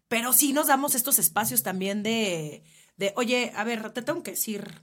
Pero 0.08 0.34
sí 0.34 0.54
nos 0.54 0.68
damos 0.68 0.96
estos 0.96 1.20
espacios 1.20 1.64
también 1.64 2.04
de, 2.04 2.64
de, 2.98 3.14
oye, 3.16 3.52
a 3.56 3.64
ver, 3.64 3.92
te 3.92 4.02
tengo 4.02 4.24
que 4.24 4.32
decir 4.32 4.82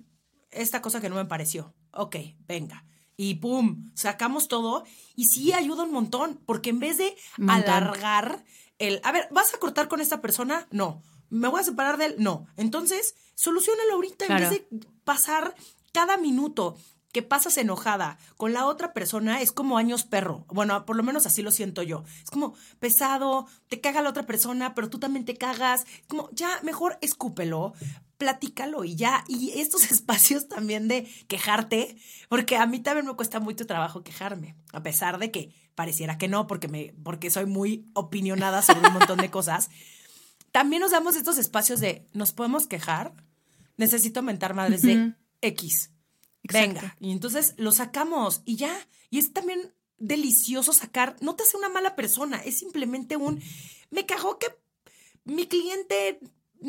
esta 0.51 0.83
cosa 0.83 1.01
que 1.01 1.09
no 1.09 1.17
me 1.17 1.25
pareció. 1.25 1.75
Ok, 1.93 2.17
venga 2.47 2.85
y 3.17 3.35
pum, 3.35 3.91
sacamos 3.95 4.49
todo 4.49 4.85
y 5.17 5.27
sí 5.27 5.53
ayuda 5.53 5.85
un 5.85 5.93
montón, 5.93 6.41
porque 6.47 6.71
en 6.71 6.81
vez 6.81 6.99
de 6.99 7.17
alargar 7.49 8.45
el, 8.79 9.01
a 9.05 9.13
ver, 9.13 9.29
¿vas 9.31 9.55
a 9.55 9.59
cortar 9.59 9.89
con 9.89 10.01
esta 10.01 10.21
persona? 10.21 10.67
No. 10.71 11.03
¿Me 11.31 11.49
voy 11.49 11.61
a 11.61 11.65
separar 11.65 11.97
de 11.97 12.07
él? 12.07 12.17
No. 12.19 12.47
Entonces, 12.57 13.15
solucionalo 13.35 13.95
ahorita 13.95 14.27
en 14.27 14.37
vez 14.37 14.51
de 14.51 14.69
pasar 15.05 15.55
cada 15.93 16.17
minuto 16.17 16.77
que 17.13 17.23
pasas 17.23 17.59
enojada 17.59 18.19
con 18.37 18.53
la 18.53 18.67
otra 18.67 18.93
persona 18.93 19.41
es 19.41 19.53
como 19.53 19.77
años 19.77 20.05
perro. 20.05 20.47
Bueno, 20.49 20.85
por 20.87 20.97
lo 20.97 21.03
menos 21.03 21.27
así 21.27 21.43
lo 21.43 21.51
siento 21.51 21.83
yo. 21.83 22.05
Es 22.23 22.31
como 22.31 22.55
pesado, 22.81 23.47
te 23.69 23.81
caga 23.81 24.03
la 24.03 24.11
otra 24.11 24.25
persona, 24.25 24.75
pero 24.75 24.89
tú 24.89 24.99
también 24.99 25.25
te 25.25 25.37
cagas. 25.37 25.85
Como 26.09 26.31
ya, 26.33 26.59
mejor 26.63 26.99
escúpelo, 27.03 27.75
platícalo 28.23 28.85
y 28.85 28.95
ya. 28.95 29.25
Y 29.27 29.51
estos 29.59 29.83
espacios 29.91 30.47
también 30.49 30.87
de 30.87 31.09
quejarte, 31.27 31.97
porque 32.29 32.57
a 32.57 32.67
mí 32.67 32.79
también 32.79 33.07
me 33.07 33.17
cuesta 33.17 33.41
mucho 33.41 33.67
trabajo 33.67 34.05
quejarme, 34.05 34.55
a 34.73 34.81
pesar 34.85 35.19
de 35.19 35.33
que 35.33 35.53
pareciera 35.75 36.19
que 36.19 36.29
no, 36.29 36.47
porque, 36.47 36.69
me, 36.69 36.95
porque 37.03 37.31
soy 37.31 37.47
muy 37.47 37.91
opinionada 37.95 38.63
sobre 38.63 38.87
un 38.87 38.95
montón 38.95 39.19
de 39.19 39.31
cosas. 39.33 39.71
También 40.53 40.83
nos 40.83 40.93
damos 40.93 41.17
estos 41.17 41.37
espacios 41.37 41.81
de, 41.81 42.07
¿nos 42.13 42.33
podemos 42.33 42.69
quejar? 42.69 43.13
Necesito 43.77 44.23
mentar 44.23 44.55
madres 44.55 44.83
de 44.83 45.15
X 45.41 45.91
Venga, 46.45 46.97
y 47.01 47.11
entonces 47.11 47.55
lo 47.57 47.73
sacamos 47.73 48.43
y 48.45 48.57
ya. 48.57 48.77
Y 49.11 49.19
es 49.19 49.33
también 49.33 49.75
delicioso 49.99 50.73
sacar, 50.73 51.17
no 51.21 51.35
te 51.35 51.43
hace 51.43 51.57
una 51.57 51.69
mala 51.69 51.97
persona, 51.97 52.39
es 52.39 52.59
simplemente 52.59 53.17
un, 53.17 53.41
me 53.91 54.07
cagó 54.07 54.39
que 54.39 54.47
mi 55.25 55.47
cliente 55.47 56.21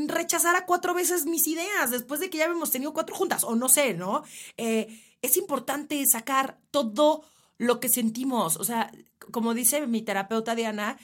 rechazara 0.07 0.65
cuatro 0.65 0.93
veces 0.93 1.25
mis 1.25 1.47
ideas 1.47 1.91
después 1.91 2.19
de 2.19 2.29
que 2.29 2.37
ya 2.37 2.45
habíamos 2.45 2.71
tenido 2.71 2.93
cuatro 2.93 3.15
juntas, 3.15 3.43
o 3.43 3.55
no 3.55 3.69
sé, 3.69 3.93
¿no? 3.93 4.23
Eh, 4.57 4.99
es 5.21 5.37
importante 5.37 6.05
sacar 6.05 6.59
todo 6.71 7.23
lo 7.57 7.79
que 7.79 7.89
sentimos, 7.89 8.57
o 8.57 8.63
sea, 8.63 8.91
como 9.31 9.53
dice 9.53 9.87
mi 9.87 10.01
terapeuta 10.01 10.55
Diana, 10.55 10.97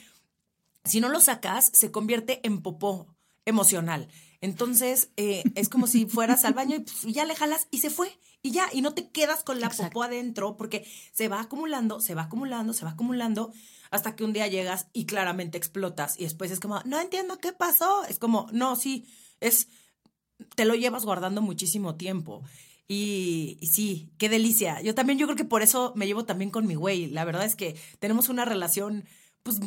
si 0.84 1.00
no 1.00 1.08
lo 1.08 1.20
sacas, 1.20 1.70
se 1.72 1.90
convierte 1.90 2.40
en 2.42 2.62
popó 2.62 3.06
emocional. 3.44 4.08
Entonces, 4.40 5.10
eh, 5.16 5.42
es 5.54 5.68
como 5.68 5.86
si 5.86 6.06
fueras 6.06 6.44
al 6.44 6.54
baño 6.54 6.78
y, 7.04 7.12
ya 7.12 7.24
le 7.24 7.36
jalas 7.36 7.68
y 7.70 7.78
se 7.78 7.90
fue. 7.90 8.10
Y 8.42 8.52
ya, 8.52 8.68
y 8.72 8.80
no 8.80 8.94
te 8.94 9.10
quedas 9.10 9.44
con 9.44 9.60
la 9.60 9.68
popó 9.68 10.02
adentro 10.02 10.56
porque 10.56 10.86
se 11.12 11.28
va 11.28 11.40
acumulando, 11.40 12.00
se 12.00 12.14
va 12.14 12.22
acumulando, 12.22 12.72
se 12.72 12.84
va 12.84 12.92
acumulando 12.92 13.52
hasta 13.90 14.16
que 14.16 14.24
un 14.24 14.32
día 14.32 14.46
llegas 14.46 14.86
y 14.92 15.04
claramente 15.04 15.58
explotas 15.58 16.18
y 16.18 16.24
después 16.24 16.50
es 16.50 16.60
como, 16.60 16.80
no 16.84 16.98
entiendo 16.98 17.38
qué 17.38 17.52
pasó. 17.52 18.04
Es 18.04 18.18
como, 18.18 18.46
no, 18.52 18.76
sí, 18.76 19.06
es, 19.40 19.68
te 20.54 20.64
lo 20.64 20.74
llevas 20.74 21.04
guardando 21.04 21.42
muchísimo 21.42 21.96
tiempo. 21.96 22.42
Y, 22.88 23.58
y, 23.60 23.66
sí, 23.68 24.10
qué 24.18 24.28
delicia. 24.28 24.80
Yo 24.80 24.94
también, 24.94 25.18
yo 25.18 25.26
creo 25.26 25.36
que 25.36 25.44
por 25.44 25.62
eso 25.62 25.92
me 25.94 26.06
llevo 26.06 26.24
también 26.24 26.50
con 26.50 26.66
mi 26.66 26.74
güey. 26.74 27.06
La 27.08 27.24
verdad 27.24 27.44
es 27.44 27.56
que 27.56 27.76
tenemos 27.98 28.28
una 28.28 28.44
relación, 28.44 29.04
pues 29.42 29.60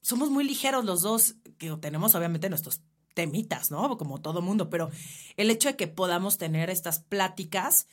somos 0.00 0.30
muy 0.30 0.44
ligeros 0.44 0.84
los 0.84 1.02
dos, 1.02 1.34
que 1.58 1.70
tenemos 1.78 2.14
obviamente 2.14 2.48
nuestros 2.48 2.80
temitas, 3.14 3.70
¿no? 3.70 3.96
Como 3.96 4.20
todo 4.20 4.42
mundo, 4.42 4.68
pero 4.68 4.90
el 5.36 5.50
hecho 5.50 5.68
de 5.68 5.76
que 5.76 5.86
podamos 5.86 6.36
tener 6.36 6.68
estas 6.70 6.98
pláticas 6.98 7.86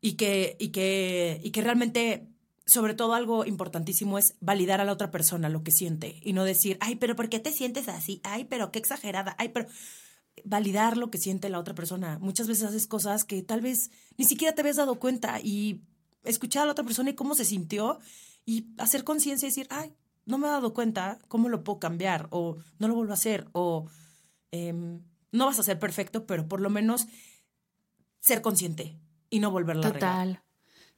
y 0.00 0.12
que, 0.12 0.56
y 0.58 0.68
que, 0.68 1.40
y 1.42 1.50
que 1.50 1.62
realmente, 1.62 2.28
sobre 2.66 2.94
todo 2.94 3.14
algo 3.14 3.44
importantísimo 3.44 4.18
es 4.18 4.36
validar 4.40 4.80
a 4.80 4.84
la 4.84 4.92
otra 4.92 5.10
persona 5.10 5.48
lo 5.48 5.62
que 5.62 5.72
siente 5.72 6.20
y 6.22 6.32
no 6.32 6.44
decir, 6.44 6.76
ay, 6.80 6.96
pero 6.96 7.16
¿por 7.16 7.28
qué 7.28 7.40
te 7.40 7.52
sientes 7.52 7.88
así? 7.88 8.20
Ay, 8.22 8.44
pero 8.44 8.70
qué 8.70 8.78
exagerada, 8.78 9.34
ay, 9.38 9.48
pero 9.48 9.66
validar 10.44 10.96
lo 10.96 11.10
que 11.10 11.18
siente 11.18 11.48
la 11.48 11.58
otra 11.58 11.74
persona. 11.74 12.18
Muchas 12.20 12.46
veces 12.46 12.64
haces 12.64 12.86
cosas 12.86 13.24
que 13.24 13.42
tal 13.42 13.60
vez 13.60 13.90
ni 14.16 14.24
siquiera 14.24 14.54
te 14.54 14.62
habías 14.62 14.76
dado 14.76 14.98
cuenta 14.98 15.40
y 15.40 15.82
escuchar 16.24 16.62
a 16.62 16.66
la 16.66 16.72
otra 16.72 16.84
persona 16.84 17.10
y 17.10 17.14
cómo 17.14 17.34
se 17.34 17.44
sintió 17.44 17.98
y 18.44 18.66
hacer 18.78 19.04
conciencia 19.04 19.46
y 19.46 19.50
decir, 19.50 19.66
ay, 19.70 19.94
no 20.24 20.38
me 20.38 20.46
he 20.46 20.50
dado 20.50 20.72
cuenta, 20.72 21.18
¿cómo 21.28 21.48
lo 21.48 21.64
puedo 21.64 21.78
cambiar? 21.78 22.28
O 22.30 22.56
no 22.78 22.88
lo 22.88 22.94
vuelvo 22.94 23.12
a 23.12 23.14
hacer, 23.14 23.48
o 23.52 23.86
Em, 24.52 25.00
no 25.32 25.46
vas 25.46 25.58
a 25.58 25.62
ser 25.62 25.78
perfecto, 25.78 26.26
pero 26.26 26.46
por 26.46 26.60
lo 26.60 26.70
menos 26.70 27.06
ser 28.20 28.42
consciente 28.42 28.98
y 29.30 29.40
no 29.40 29.50
volverlo 29.50 29.84
a 29.86 29.92
Total. 29.92 30.42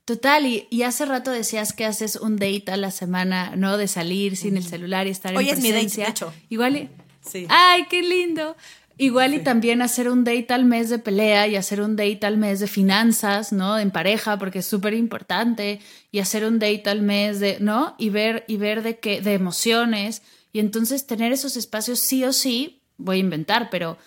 Total, 0.05 0.45
y, 0.45 0.67
y, 0.69 0.83
hace 0.83 1.07
rato 1.07 1.31
decías 1.31 1.73
que 1.73 1.87
haces 1.87 2.17
un 2.17 2.37
date 2.37 2.65
a 2.71 2.77
la 2.77 2.91
semana, 2.91 3.57
¿no? 3.57 3.79
De 3.79 3.89
salir 3.89 4.37
sin 4.37 4.59
el 4.59 4.65
celular 4.65 5.07
y 5.07 5.11
estar 5.11 5.33
en 5.33 5.39
presencia. 5.39 5.65
Hoy 5.65 5.87
es 5.87 5.97
mi 5.97 6.03
date, 6.03 6.11
hecho. 6.11 6.35
Igual 6.51 6.77
y... 6.77 6.91
Sí. 7.23 7.47
¡Ay, 7.49 7.87
qué 7.89 8.03
lindo! 8.03 8.55
Igual 8.99 9.33
y 9.33 9.41
también 9.41 9.81
hacer 9.81 10.11
un 10.11 10.23
date 10.23 10.53
al 10.53 10.67
mes 10.67 10.91
de 10.91 10.99
pelea 10.99 11.49
y 11.49 11.57
hacer 11.57 11.81
un 11.81 11.97
date 11.97 12.27
al 12.27 12.37
mes 12.37 12.61
de 12.61 12.67
finanzas, 12.67 13.51
¿no? 13.51 13.79
En 13.79 13.91
pareja, 13.91 14.39
porque 14.39 14.59
es 14.59 14.67
súper 14.67 14.93
importante. 14.93 15.81
Y 16.13 16.19
hacer 16.19 16.45
un 16.45 16.59
date 16.59 16.91
al 16.91 17.01
mes 17.01 17.41
de, 17.41 17.59
¿no? 17.61 17.95
Y 17.99 18.11
ver, 18.11 18.45
y 18.47 18.59
ver 18.59 18.83
de 18.83 18.99
qué, 18.99 19.23
de 19.23 19.33
emociones. 19.33 20.21
Y 20.53 20.61
entonces 20.61 21.07
tener 21.07 21.33
esos 21.33 21.57
espacios 21.57 22.01
sí 22.01 22.25
o 22.25 22.33
sí 22.35 22.84
voy 22.97 23.17
a 23.17 23.21
inventar, 23.21 23.69
pero 23.71 23.99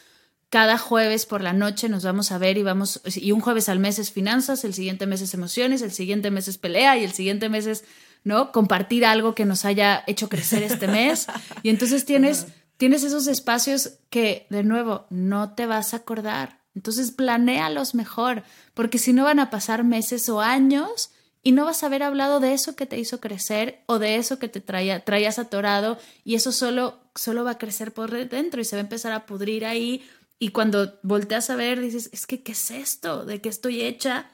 cada 0.49 0.77
jueves 0.77 1.25
por 1.25 1.41
la 1.41 1.53
noche 1.53 1.89
nos 1.89 2.03
vamos 2.03 2.31
a 2.31 2.38
ver 2.38 2.57
y 2.57 2.63
vamos, 2.63 3.01
y 3.15 3.31
un 3.31 3.41
jueves 3.41 3.67
al 3.69 3.79
mes 3.79 3.99
es 3.99 4.11
finanzas, 4.11 4.63
el 4.63 4.73
siguiente 4.73 5.05
mes 5.05 5.21
es 5.21 5.33
emociones, 5.33 5.81
el 5.81 5.91
siguiente 5.91 6.31
mes 6.31 6.47
es 6.47 6.57
pelea 6.57 6.97
y 6.97 7.03
el 7.03 7.11
siguiente 7.11 7.49
mes 7.49 7.65
es, 7.65 7.83
¿no? 8.23 8.51
Compartir 8.51 9.05
algo 9.05 9.35
que 9.35 9.45
nos 9.45 9.65
haya 9.65 10.03
hecho 10.07 10.29
crecer 10.29 10.63
este 10.63 10.88
mes. 10.88 11.27
Y 11.63 11.69
entonces 11.69 12.05
tienes, 12.05 12.47
tienes 12.77 13.03
esos 13.03 13.27
espacios 13.27 13.99
que, 14.09 14.47
de 14.49 14.63
nuevo, 14.63 15.05
no 15.09 15.53
te 15.53 15.65
vas 15.65 15.93
a 15.93 15.97
acordar. 15.97 16.61
Entonces 16.75 17.11
planéalos 17.11 17.95
mejor, 17.95 18.43
porque 18.73 18.99
si 18.99 19.11
no 19.11 19.23
van 19.23 19.39
a 19.39 19.49
pasar 19.49 19.83
meses 19.83 20.29
o 20.29 20.41
años 20.41 21.09
y 21.41 21.51
no 21.51 21.65
vas 21.65 21.81
a 21.81 21.88
haber 21.88 22.03
hablado 22.03 22.39
de 22.39 22.53
eso 22.53 22.75
que 22.75 22.85
te 22.85 22.99
hizo 22.99 23.19
crecer 23.19 23.81
o 23.88 23.99
de 23.99 24.17
eso 24.17 24.38
que 24.38 24.47
te 24.47 24.61
traía, 24.61 25.03
traías 25.03 25.39
atorado 25.39 25.97
y 26.23 26.35
eso 26.35 26.51
solo, 26.51 26.99
solo 27.18 27.43
va 27.43 27.51
a 27.51 27.57
crecer 27.57 27.93
por 27.93 28.11
dentro 28.30 28.61
y 28.61 28.65
se 28.65 28.76
va 28.76 28.82
a 28.82 28.84
empezar 28.84 29.11
a 29.11 29.26
pudrir 29.26 29.65
ahí 29.65 30.07
y 30.39 30.49
cuando 30.49 30.99
volteas 31.03 31.49
a 31.49 31.55
ver 31.55 31.82
dices, 31.82 32.09
es 32.13 32.28
que, 32.28 32.43
¿qué 32.43 32.51
es 32.51 32.72
esto? 32.72 33.26
¿De 33.26 33.41
qué 33.41 33.49
estoy 33.49 33.82
hecha? 33.82 34.30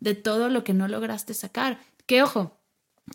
De 0.00 0.14
todo 0.14 0.48
lo 0.48 0.64
que 0.64 0.74
no 0.74 0.86
lograste 0.86 1.32
sacar. 1.32 1.80
Que 2.04 2.22
ojo, 2.22 2.60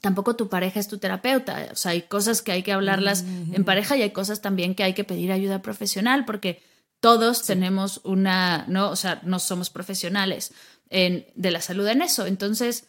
tampoco 0.01 0.35
tu 0.35 0.49
pareja 0.49 0.79
es 0.79 0.87
tu 0.87 0.97
terapeuta, 0.97 1.69
o 1.71 1.75
sea, 1.75 1.91
hay 1.91 2.03
cosas 2.03 2.41
que 2.41 2.51
hay 2.51 2.63
que 2.63 2.71
hablarlas 2.71 3.23
en 3.23 3.63
pareja 3.63 3.95
y 3.97 4.01
hay 4.01 4.11
cosas 4.11 4.41
también 4.41 4.73
que 4.73 4.83
hay 4.83 4.93
que 4.93 5.03
pedir 5.03 5.31
ayuda 5.31 5.61
profesional 5.61 6.25
porque 6.25 6.63
todos 6.99 7.45
tenemos 7.45 8.01
una, 8.03 8.65
no, 8.67 8.89
o 8.89 8.95
sea, 8.95 9.21
no 9.23 9.39
somos 9.39 9.69
profesionales 9.69 10.53
en, 10.89 11.25
de 11.35 11.51
la 11.51 11.61
salud 11.61 11.87
en 11.87 12.01
eso. 12.01 12.25
Entonces, 12.25 12.87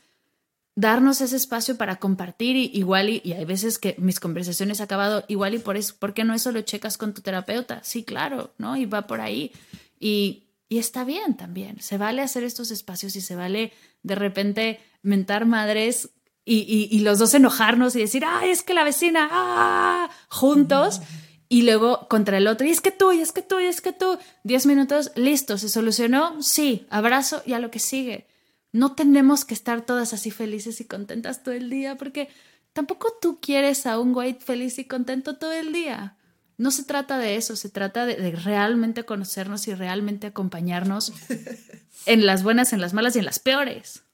darnos 0.74 1.20
ese 1.20 1.36
espacio 1.36 1.76
para 1.76 1.96
compartir 1.96 2.56
y, 2.56 2.70
igual 2.74 3.10
y, 3.10 3.32
hay 3.32 3.44
veces 3.44 3.78
que 3.78 3.94
mis 3.98 4.20
conversaciones 4.20 4.80
han 4.80 4.84
acabado 4.84 5.24
igual 5.28 5.54
y 5.54 5.58
por 5.58 5.76
eso, 5.76 5.94
¿por 5.98 6.14
qué 6.14 6.24
no 6.24 6.34
eso 6.34 6.52
lo 6.52 6.62
checas 6.62 6.96
con 6.96 7.14
tu 7.14 7.20
terapeuta? 7.22 7.80
Sí, 7.84 8.04
claro, 8.04 8.52
¿no? 8.58 8.76
Y 8.76 8.86
va 8.86 9.06
por 9.06 9.20
ahí. 9.20 9.52
Y, 10.00 10.44
y 10.68 10.78
está 10.78 11.04
bien 11.04 11.36
también, 11.36 11.80
se 11.80 11.98
vale 11.98 12.22
hacer 12.22 12.44
estos 12.44 12.70
espacios 12.70 13.14
y 13.16 13.20
se 13.20 13.36
vale 13.36 13.72
de 14.02 14.14
repente 14.14 14.80
mentar 15.02 15.44
madres 15.44 16.10
y, 16.44 16.88
y, 16.90 16.98
los 17.00 17.20
dos 17.20 17.34
enojarnos 17.34 17.94
y 17.94 18.00
decir, 18.00 18.24
ay, 18.26 18.50
es 18.50 18.64
que 18.64 18.74
la 18.74 18.82
vecina, 18.82 19.28
ah, 19.30 20.10
juntos. 20.28 21.00
Y 21.48 21.62
luego 21.62 22.08
contra 22.08 22.38
el 22.38 22.48
otro, 22.48 22.66
y 22.66 22.70
es 22.70 22.80
que 22.80 22.90
tú, 22.90 23.12
y 23.12 23.20
es 23.20 23.30
que 23.30 23.42
tú, 23.42 23.60
y 23.60 23.66
es 23.66 23.80
que 23.80 23.92
tú. 23.92 24.18
Diez 24.42 24.66
minutos, 24.66 25.12
listo, 25.14 25.56
¿se 25.56 25.68
solucionó? 25.68 26.42
Sí, 26.42 26.86
abrazo 26.90 27.42
y 27.46 27.52
a 27.52 27.60
lo 27.60 27.70
que 27.70 27.78
sigue 27.78 28.26
no 28.72 28.94
tenemos 28.94 29.44
que 29.44 29.54
estar 29.54 29.82
todas 29.82 30.12
así 30.12 30.30
felices 30.30 30.80
y 30.80 30.86
contentas 30.86 31.42
todo 31.42 31.54
el 31.54 31.70
día 31.70 31.96
porque 31.96 32.28
tampoco 32.72 33.12
tú 33.20 33.38
quieres 33.40 33.86
a 33.86 33.98
un 33.98 34.12
güey 34.12 34.34
feliz 34.34 34.78
y 34.78 34.84
contento 34.84 35.36
todo 35.36 35.52
el 35.52 35.72
día. 35.72 36.16
No 36.58 36.70
se 36.70 36.84
trata 36.84 37.18
de 37.18 37.36
eso, 37.36 37.56
se 37.56 37.68
trata 37.68 38.06
de, 38.06 38.16
de 38.16 38.30
realmente 38.32 39.04
conocernos 39.04 39.68
y 39.68 39.74
realmente 39.74 40.26
acompañarnos 40.26 41.12
en 42.06 42.26
las 42.26 42.42
buenas, 42.42 42.72
en 42.72 42.80
las 42.80 42.94
malas 42.94 43.16
y 43.16 43.20
en 43.20 43.26
las 43.26 43.38
peores. 43.38 44.04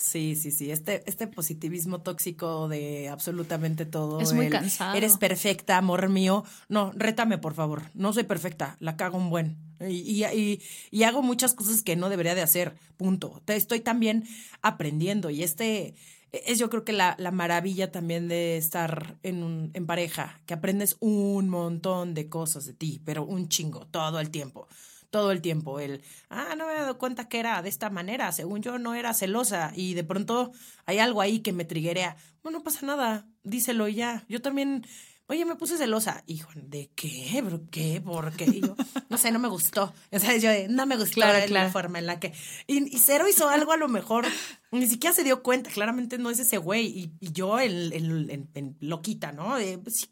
Sí, 0.00 0.34
sí, 0.34 0.50
sí. 0.50 0.70
Este, 0.70 1.02
este 1.06 1.26
positivismo 1.26 2.00
tóxico 2.00 2.68
de 2.68 3.10
absolutamente 3.10 3.84
todo. 3.84 4.20
Es 4.20 4.32
muy 4.32 4.48
cansado. 4.48 4.96
Eres 4.96 5.18
perfecta, 5.18 5.76
amor 5.76 6.08
mío. 6.08 6.42
No, 6.68 6.90
rétame, 6.96 7.36
por 7.36 7.52
favor. 7.52 7.82
No 7.92 8.12
soy 8.14 8.24
perfecta. 8.24 8.76
La 8.80 8.96
cago 8.96 9.18
un 9.18 9.28
buen. 9.28 9.69
Y, 9.88 10.24
y, 10.24 10.62
y, 10.90 11.02
hago 11.04 11.22
muchas 11.22 11.54
cosas 11.54 11.82
que 11.82 11.96
no 11.96 12.08
debería 12.08 12.34
de 12.34 12.42
hacer. 12.42 12.74
Punto. 12.96 13.42
Estoy 13.46 13.80
también 13.80 14.24
aprendiendo. 14.62 15.30
Y 15.30 15.42
este 15.42 15.94
es 16.32 16.58
yo 16.58 16.70
creo 16.70 16.84
que 16.84 16.92
la, 16.92 17.16
la 17.18 17.30
maravilla 17.30 17.90
también 17.90 18.28
de 18.28 18.56
estar 18.56 19.18
en, 19.22 19.42
un, 19.42 19.70
en 19.74 19.86
pareja, 19.86 20.40
que 20.46 20.54
aprendes 20.54 20.96
un 21.00 21.48
montón 21.48 22.14
de 22.14 22.28
cosas 22.28 22.66
de 22.66 22.74
ti, 22.74 23.00
pero 23.04 23.24
un 23.24 23.48
chingo, 23.48 23.86
todo 23.86 24.20
el 24.20 24.30
tiempo 24.30 24.68
todo 25.10 25.32
el 25.32 25.42
tiempo. 25.42 25.80
El, 25.80 26.02
ah, 26.30 26.54
no 26.56 26.66
me 26.66 26.72
he 26.72 26.76
dado 26.76 26.98
cuenta 26.98 27.28
que 27.28 27.40
era 27.40 27.60
de 27.62 27.68
esta 27.68 27.90
manera, 27.90 28.32
según 28.32 28.62
yo 28.62 28.78
no 28.78 28.94
era 28.94 29.12
celosa 29.12 29.72
y 29.74 29.94
de 29.94 30.04
pronto 30.04 30.52
hay 30.86 30.98
algo 30.98 31.20
ahí 31.20 31.40
que 31.40 31.52
me 31.52 31.64
triguea. 31.64 32.16
Bueno, 32.42 32.58
no 32.58 32.64
pasa 32.64 32.86
nada, 32.86 33.26
díselo 33.42 33.88
ya. 33.88 34.24
Yo 34.28 34.40
también, 34.40 34.86
oye, 35.30 35.44
me 35.44 35.54
puse 35.54 35.78
celosa. 35.78 36.24
Hijo, 36.26 36.50
¿de 36.56 36.90
qué? 36.96 37.40
¿Por 37.42 37.70
qué? 37.70 38.00
¿Por 38.04 38.32
qué? 38.32 38.46
Y 38.46 38.60
yo, 38.60 38.74
no 39.08 39.16
sé, 39.16 39.30
no 39.30 39.38
me 39.38 39.46
gustó. 39.46 39.94
O 40.10 40.18
sea, 40.18 40.36
yo 40.36 40.50
no 40.68 40.86
me 40.86 40.96
gustó 40.96 41.20
la 41.20 41.70
forma 41.70 42.00
en 42.00 42.06
la 42.06 42.18
que... 42.18 42.32
Y, 42.66 42.98
Cero 42.98 43.26
hizo 43.28 43.48
algo 43.48 43.70
a 43.70 43.76
lo 43.76 43.86
mejor, 43.86 44.26
ni 44.72 44.88
siquiera 44.88 45.14
se 45.14 45.22
dio 45.22 45.44
cuenta, 45.44 45.70
claramente 45.70 46.18
no 46.18 46.30
es 46.30 46.40
ese 46.40 46.58
güey. 46.58 46.86
Y, 46.86 47.12
y 47.20 47.30
yo, 47.30 47.60
el, 47.60 47.92
el, 47.92 48.48
el, 48.54 48.74
loquita, 48.80 49.30
¿no? 49.30 49.54
pues, 49.84 50.08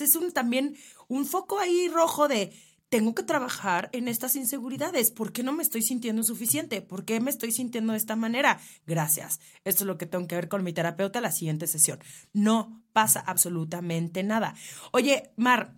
es 0.00 0.16
un, 0.16 0.32
también 0.32 0.76
un 1.08 1.24
foco 1.24 1.58
ahí 1.58 1.88
rojo 1.88 2.28
de 2.28 2.52
tengo 2.88 3.14
que 3.14 3.22
trabajar 3.22 3.90
en 3.92 4.08
estas 4.08 4.36
inseguridades. 4.36 5.10
¿Por 5.10 5.32
qué 5.32 5.42
no 5.42 5.52
me 5.52 5.62
estoy 5.62 5.82
sintiendo 5.82 6.22
suficiente? 6.22 6.80
¿Por 6.80 7.04
qué 7.04 7.20
me 7.20 7.30
estoy 7.30 7.52
sintiendo 7.52 7.92
de 7.92 7.98
esta 7.98 8.16
manera? 8.16 8.60
Gracias. 8.86 9.40
Esto 9.64 9.84
es 9.84 9.86
lo 9.86 9.98
que 9.98 10.06
tengo 10.06 10.26
que 10.26 10.34
ver 10.34 10.48
con 10.48 10.64
mi 10.64 10.72
terapeuta 10.72 11.20
la 11.20 11.32
siguiente 11.32 11.66
sesión. 11.66 11.98
No 12.32 12.82
pasa 12.92 13.20
absolutamente 13.20 14.22
nada. 14.22 14.54
Oye, 14.92 15.32
Mar, 15.36 15.74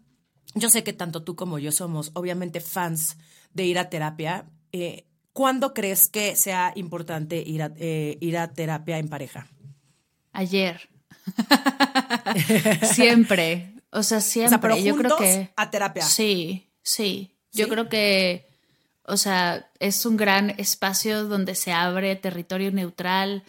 yo 0.55 0.71
sé 0.71 0.85
que 0.85 0.93
tanto 0.93 1.23
tú 1.23 1.35
como 1.37 1.59
yo 1.59 1.73
somos 1.73 2.13
obviamente 2.15 2.61
fans 2.61 3.19
de 3.53 3.65
ir 3.65 3.79
a 3.79 3.91
terapia. 3.91 4.49
Eh, 4.73 5.07
¿Cuándo 5.33 5.75
crees 5.75 6.09
que 6.09 6.37
sea 6.37 6.73
importante 6.77 7.43
ir 7.45 7.63
a, 7.63 7.73
eh, 7.77 8.19
ir 8.21 8.39
a 8.39 8.53
terapia 8.53 8.99
en 8.99 9.09
pareja? 9.09 9.49
Ayer. 10.33 10.91
siempre. 12.93 13.75
O 13.91 14.03
sea, 14.05 14.21
siempre. 14.21 14.83
yo 14.83 14.97
creo 14.97 15.17
que. 15.17 15.51
A 15.57 15.71
terapia. 15.71 16.03
Sí. 16.03 16.70
Sí, 16.91 17.31
yo 17.53 17.69
creo 17.69 17.89
que, 17.89 18.49
o 19.05 19.17
sea, 19.17 19.71
es 19.79 20.05
un 20.07 20.17
gran 20.17 20.51
espacio 20.51 21.25
donde 21.25 21.55
se 21.55 21.71
abre 21.71 22.17
territorio 22.17 22.73
neutral, 22.73 23.45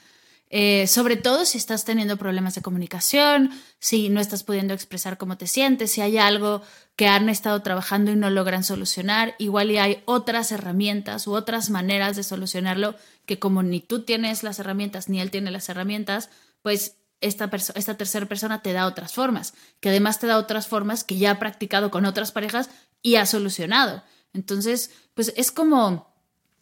eh, 0.52 0.86
sobre 0.86 1.16
todo 1.16 1.44
si 1.46 1.58
estás 1.58 1.84
teniendo 1.84 2.18
problemas 2.18 2.54
de 2.54 2.62
comunicación, 2.62 3.50
si 3.80 4.10
no 4.10 4.22
estás 4.22 4.44
pudiendo 4.44 4.76
expresar 4.76 5.18
cómo 5.18 5.39
te 5.39 5.48
sientes, 5.48 5.92
si 5.92 6.02
hay 6.02 6.20
algo 6.20 6.62
que 6.96 7.08
han 7.08 7.30
estado 7.30 7.64
trabajando 7.64 8.12
y 8.12 8.16
no 8.16 8.30
logran 8.30 8.64
solucionar, 8.64 9.34
igual 9.39 9.72
y 9.72 9.80
hay 9.80 10.04
otras 10.06 10.52
herramientas 10.52 11.26
u 11.26 11.34
otras 11.34 11.72
maneras 11.72 12.16
de 12.16 12.22
solucionarlo 12.22 12.94
que 13.26 13.39
como 13.39 13.64
ni 13.64 13.80
tú 13.80 14.04
tienes 14.04 14.44
las 14.44 14.60
herramientas 14.60 15.10
ni 15.10 15.20
él 15.20 15.32
tiene 15.32 15.50
las 15.50 15.68
herramientas, 15.68 16.30
pues 16.62 16.98
esta, 17.22 17.50
esta 17.74 17.98
tercera 17.98 18.28
persona 18.28 18.62
te 18.62 18.74
da 18.74 18.86
otras 18.86 19.14
formas, 19.14 19.56
que 19.80 19.89
además 19.89 20.20
te 20.20 20.28
da 20.28 20.38
otras 20.38 20.68
formas 20.68 21.04
que 21.04 21.18
ya 21.18 21.32
ha 21.32 21.39
practicado 21.39 21.89
con 21.89 22.06
otras 22.06 22.32
parejas 22.32 22.70
y 23.02 23.16
ha 23.16 23.26
solucionado. 23.26 24.04
Entonces, 24.34 24.91
pues 25.14 25.34
es 25.36 25.52
como, 25.52 26.14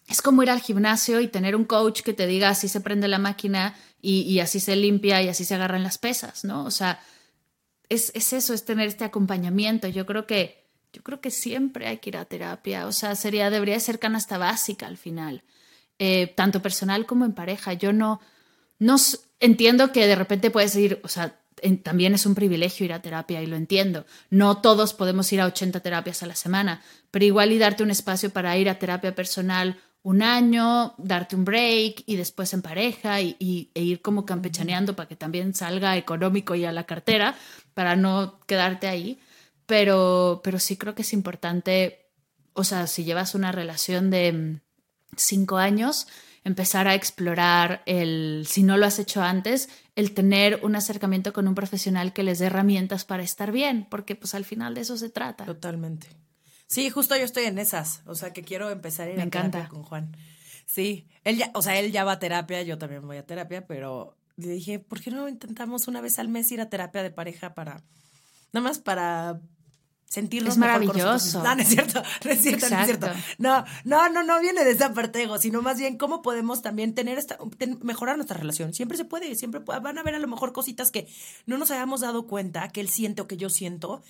es 0.08 0.22
como 0.22 0.44
ir 0.44 0.50
al 0.50 0.62
gimnasio 0.62 1.20
y 1.20 1.28
tener 1.28 1.56
un 1.56 1.66
coach 1.66 2.02
que 2.02 2.14
te 2.14 2.28
diga 2.28 2.50
así 2.50 2.68
se 2.68 2.82
prende 2.82 3.08
la 3.08 3.20
máquina 3.20 3.76
y, 4.02 4.40
así 4.40 4.60
se 4.60 4.76
limpia 4.76 5.22
y 5.22 5.28
así 5.28 5.44
se 5.44 5.56
agarran 5.56 5.84
las 5.84 5.98
pesas, 5.98 6.46
¿no? 6.46 6.64
O 6.64 6.72
sea, 6.72 7.02
es, 7.90 8.12
eso, 8.16 8.54
es 8.54 8.64
tener 8.64 8.88
este 8.88 9.04
acompañamiento. 9.04 9.88
Yo 9.90 10.06
creo 10.06 10.26
que, 10.26 10.70
yo 10.94 11.04
creo 11.04 11.20
que 11.20 11.32
siempre 11.32 11.88
hay 11.88 11.98
que 11.98 12.12
ir 12.12 12.18
a 12.18 12.26
terapia. 12.26 12.88
O 12.88 12.94
sea, 12.94 13.16
sería, 13.16 13.50
debería 13.50 13.80
ser 13.80 14.00
canasta 14.00 14.38
básica 14.38 14.88
al 14.88 14.98
final. 14.98 15.44
Eh, 15.98 16.28
tanto 16.38 16.62
personal 16.62 17.06
como 17.06 17.26
en 17.26 17.34
pareja. 17.34 17.74
Yo 17.74 17.92
no, 17.92 18.22
no 18.80 18.96
entiendo 19.42 19.92
que 19.92 20.08
de 20.08 20.16
repente 20.16 20.50
puedes 20.50 20.74
ir, 20.78 21.02
o 21.04 21.10
sea, 21.10 21.38
también 21.84 22.14
es 22.14 22.26
un 22.26 22.36
privilegio 22.36 22.86
ir 22.86 22.93
a 22.93 23.01
terapia 23.01 23.41
y 23.41 23.47
lo 23.47 23.55
entiendo. 23.55 24.05
No 24.30 24.62
todos 24.62 24.93
podemos 24.93 25.32
ir 25.34 25.41
a 25.41 25.45
80 25.45 25.80
terapias 25.80 26.24
a 26.24 26.28
la 26.28 26.36
semana, 26.36 26.82
pero 27.12 27.26
igual 27.26 27.51
y 27.51 27.57
darte 27.57 27.84
un 27.84 27.91
espacio 27.91 28.30
para 28.30 28.57
ir 28.57 28.70
a 28.70 28.80
terapia 28.80 29.16
personal 29.16 29.78
un 30.01 30.22
año, 30.22 30.93
darte 30.97 31.36
un 31.36 31.43
break 31.43 32.03
y 32.05 32.16
después 32.16 32.53
en 32.53 32.62
pareja 32.62 33.22
y, 33.22 33.72
e 33.74 33.82
ir 33.82 34.01
como 34.01 34.26
campechaneando 34.26 34.95
para 34.95 35.10
que 35.10 35.16
también 35.16 35.53
salga 35.53 35.97
económico 35.97 36.55
y 36.55 36.66
a 36.66 36.72
la 36.72 36.86
cartera 36.86 37.36
para 37.74 37.95
no 37.95 38.39
quedarte 38.45 38.88
ahí. 38.88 39.20
Pero, 39.66 40.41
pero 40.43 40.57
sí 40.57 40.78
creo 40.78 40.95
que 40.95 41.03
es 41.03 41.14
importante, 41.14 42.10
o 42.53 42.64
sea, 42.64 42.88
si 42.88 43.03
llevas 43.03 43.36
una 43.36 43.51
relación 43.51 44.10
de 44.10 44.34
mm, 44.34 44.60
cinco 45.16 45.57
años, 45.57 46.07
empezar 46.44 46.88
a 46.88 46.96
explorar 46.96 47.82
el, 47.86 48.46
si 48.48 48.64
no 48.64 48.78
lo 48.78 48.86
has 48.86 49.00
hecho 49.00 49.22
antes, 49.22 49.70
el 49.96 50.14
tener 50.14 50.60
un 50.64 50.76
acercamiento 50.76 51.34
con 51.34 51.48
un 51.48 51.56
profesional 51.56 52.14
que 52.14 52.24
les 52.24 52.40
dé 52.40 52.46
herramientas 52.46 53.06
para 53.06 53.24
estar 53.24 53.52
bien, 53.52 53.88
porque 53.90 54.16
pues 54.16 54.34
al 54.34 54.46
final 54.46 54.76
de 54.76 54.82
eso 54.82 54.98
se 54.98 55.10
trata. 55.10 55.46
Totalmente. 55.46 56.08
Sí, 56.68 56.90
justo 56.90 57.18
yo 57.18 57.24
estoy 57.24 57.46
en 57.46 57.58
esas, 57.58 58.02
o 58.06 58.16
sea 58.16 58.32
que 58.32 58.44
quiero 58.44 58.70
empezar 58.70 59.08
a 59.08 59.12
ir 59.12 59.20
a 59.20 59.30
terapia 59.30 59.68
con 59.70 59.84
Juan. 59.84 60.16
Sí, 60.66 61.08
él 61.24 61.38
ya, 61.38 61.52
o 61.56 61.64
sea, 61.64 61.80
él 61.80 61.92
ya 61.92 62.04
va 62.04 62.14
a 62.14 62.20
terapia, 62.20 62.62
yo 62.62 62.78
también 62.78 63.06
voy 63.06 63.18
a 63.18 63.26
terapia, 63.26 63.66
pero 63.66 64.16
le 64.38 64.50
dije, 64.50 64.78
¿por 64.78 65.02
qué 65.02 65.10
no 65.10 65.28
intentamos 65.28 65.88
una 65.88 66.00
vez 66.00 66.20
al 66.20 66.30
mes 66.30 66.52
ir 66.52 66.62
a 66.62 66.70
terapia 66.70 67.02
de 67.02 67.10
pareja 67.10 67.56
para, 67.56 67.84
nada 68.54 68.64
más 68.68 68.78
para 68.78 69.42
sentirnos 70.10 70.53
es 70.53 70.57
maravilloso. 70.57 71.43
No, 71.43 71.55
no 71.55 71.62
es 71.62 71.70
cierto, 71.70 72.01
no 72.26 72.32
es 72.32 72.41
cierto, 72.41 72.70
no 72.70 72.80
es 72.80 72.86
cierto. 72.86 73.07
No, 73.38 73.64
no, 73.86 74.10
no, 74.10 74.24
no 74.24 74.39
viene 74.41 74.66
de 74.66 74.72
esa 74.72 74.93
parte 74.93 75.24
ego, 75.24 75.38
sino 75.38 75.62
más 75.62 75.78
bien 75.78 75.97
cómo 75.97 76.22
podemos 76.22 76.62
también 76.62 76.95
tener 76.95 77.18
esta, 77.18 77.38
mejorar 77.82 78.18
nuestra 78.18 78.38
relación. 78.38 78.74
Siempre 78.74 78.97
se 78.97 79.05
puede, 79.05 79.36
siempre 79.36 79.62
van 79.62 79.97
a 79.97 80.01
haber 80.01 80.16
a 80.16 80.20
lo 80.20 80.28
mejor 80.28 80.51
cositas 80.51 80.91
que 80.91 81.07
no 81.45 81.57
nos 81.57 81.72
hayamos 81.72 82.01
dado 82.01 82.28
cuenta, 82.28 82.68
que 82.70 82.82
él 82.82 82.89
siente 82.89 83.22
o 83.22 83.28
que 83.28 83.38
yo 83.38 83.49
siento, 83.49 84.01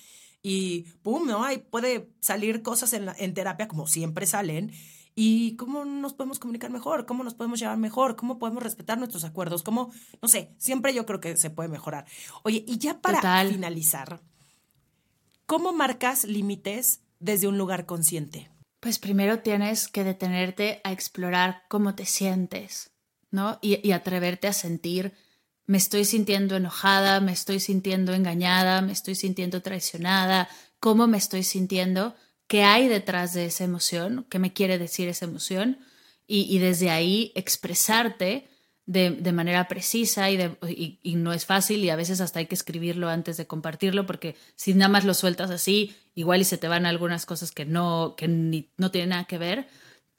y 0.42 0.86
pum, 1.02 1.26
¿no? 1.26 1.44
Hay, 1.44 1.58
puede 1.58 2.08
salir 2.20 2.62
cosas 2.62 2.94
en, 2.94 3.10
en 3.18 3.34
terapia, 3.34 3.68
como 3.68 3.86
siempre 3.86 4.26
salen, 4.26 4.72
y 5.14 5.54
cómo 5.56 5.84
nos 5.84 6.14
podemos 6.14 6.38
comunicar 6.38 6.70
mejor, 6.70 7.04
cómo 7.04 7.24
nos 7.24 7.34
podemos 7.34 7.60
llevar 7.60 7.76
mejor, 7.76 8.16
cómo 8.16 8.38
podemos 8.38 8.62
respetar 8.62 8.96
nuestros 8.96 9.24
acuerdos, 9.24 9.62
cómo, 9.62 9.92
no 10.22 10.28
sé, 10.28 10.54
siempre 10.56 10.94
yo 10.94 11.04
creo 11.04 11.20
que 11.20 11.36
se 11.36 11.50
puede 11.50 11.68
mejorar. 11.68 12.06
Oye, 12.42 12.64
y 12.66 12.78
ya 12.78 13.02
para 13.02 13.20
finalizar, 13.46 14.22
¿Cómo 15.50 15.72
marcas 15.72 16.22
límites 16.22 17.00
desde 17.18 17.48
un 17.48 17.58
lugar 17.58 17.84
consciente? 17.84 18.52
Pues 18.78 19.00
primero 19.00 19.40
tienes 19.40 19.88
que 19.88 20.04
detenerte 20.04 20.80
a 20.84 20.92
explorar 20.92 21.64
cómo 21.68 21.96
te 21.96 22.06
sientes, 22.06 22.92
¿no? 23.32 23.58
Y, 23.60 23.90
atreverte 23.90 24.46
a 24.46 24.52
sentir, 24.52 25.12
me 25.66 25.76
estoy 25.76 26.04
sintiendo 26.04 26.54
enojada, 26.54 27.18
me 27.20 27.32
estoy 27.32 27.58
sintiendo 27.58 28.14
engañada, 28.14 28.80
me 28.80 28.92
estoy 28.92 29.16
sintiendo 29.16 29.60
traicionada, 29.60 30.48
cómo 30.78 31.08
me 31.08 31.18
estoy 31.18 31.42
sintiendo, 31.42 32.14
qué 32.46 32.62
hay 32.62 32.86
detrás 32.86 33.34
de 33.34 33.46
esa 33.46 33.64
emoción, 33.64 34.28
qué 34.30 34.38
me 34.38 34.52
quiere 34.52 34.78
decir 34.78 35.08
esa 35.08 35.24
emoción, 35.24 35.80
y 36.28 36.56
desde 36.60 36.90
ahí 36.90 37.32
expresarte 37.34 38.48
de, 38.86 39.32
manera 39.32 39.68
precisa 39.68 40.30
y, 40.30 40.36
de, 40.36 40.56
y, 41.02 41.14
no 41.14 41.32
es 41.32 41.46
fácil 41.46 41.84
y 41.84 41.90
a 41.90 41.96
veces 41.96 42.20
hasta 42.20 42.40
hay 42.40 42.46
que 42.46 42.54
escribirlo 42.54 43.08
antes 43.08 43.36
de 43.36 43.46
compartirlo 43.46 44.04
porque 44.06 44.36
si 44.56 44.74
nada 44.74 44.88
más 44.88 45.04
lo 45.04 45.14
sueltas 45.14 45.50
así, 45.50 45.94
igual 46.14 46.40
y 46.40 46.44
se 46.44 46.58
te 46.58 46.68
van 46.68 46.86
algunas 46.86 47.24
cosas 47.24 47.52
que 47.52 47.64
no, 47.64 48.14
que 48.16 48.28
no 48.28 48.90
tienen 48.90 49.10
nada 49.10 49.24
que 49.24 49.38
ver, 49.38 49.68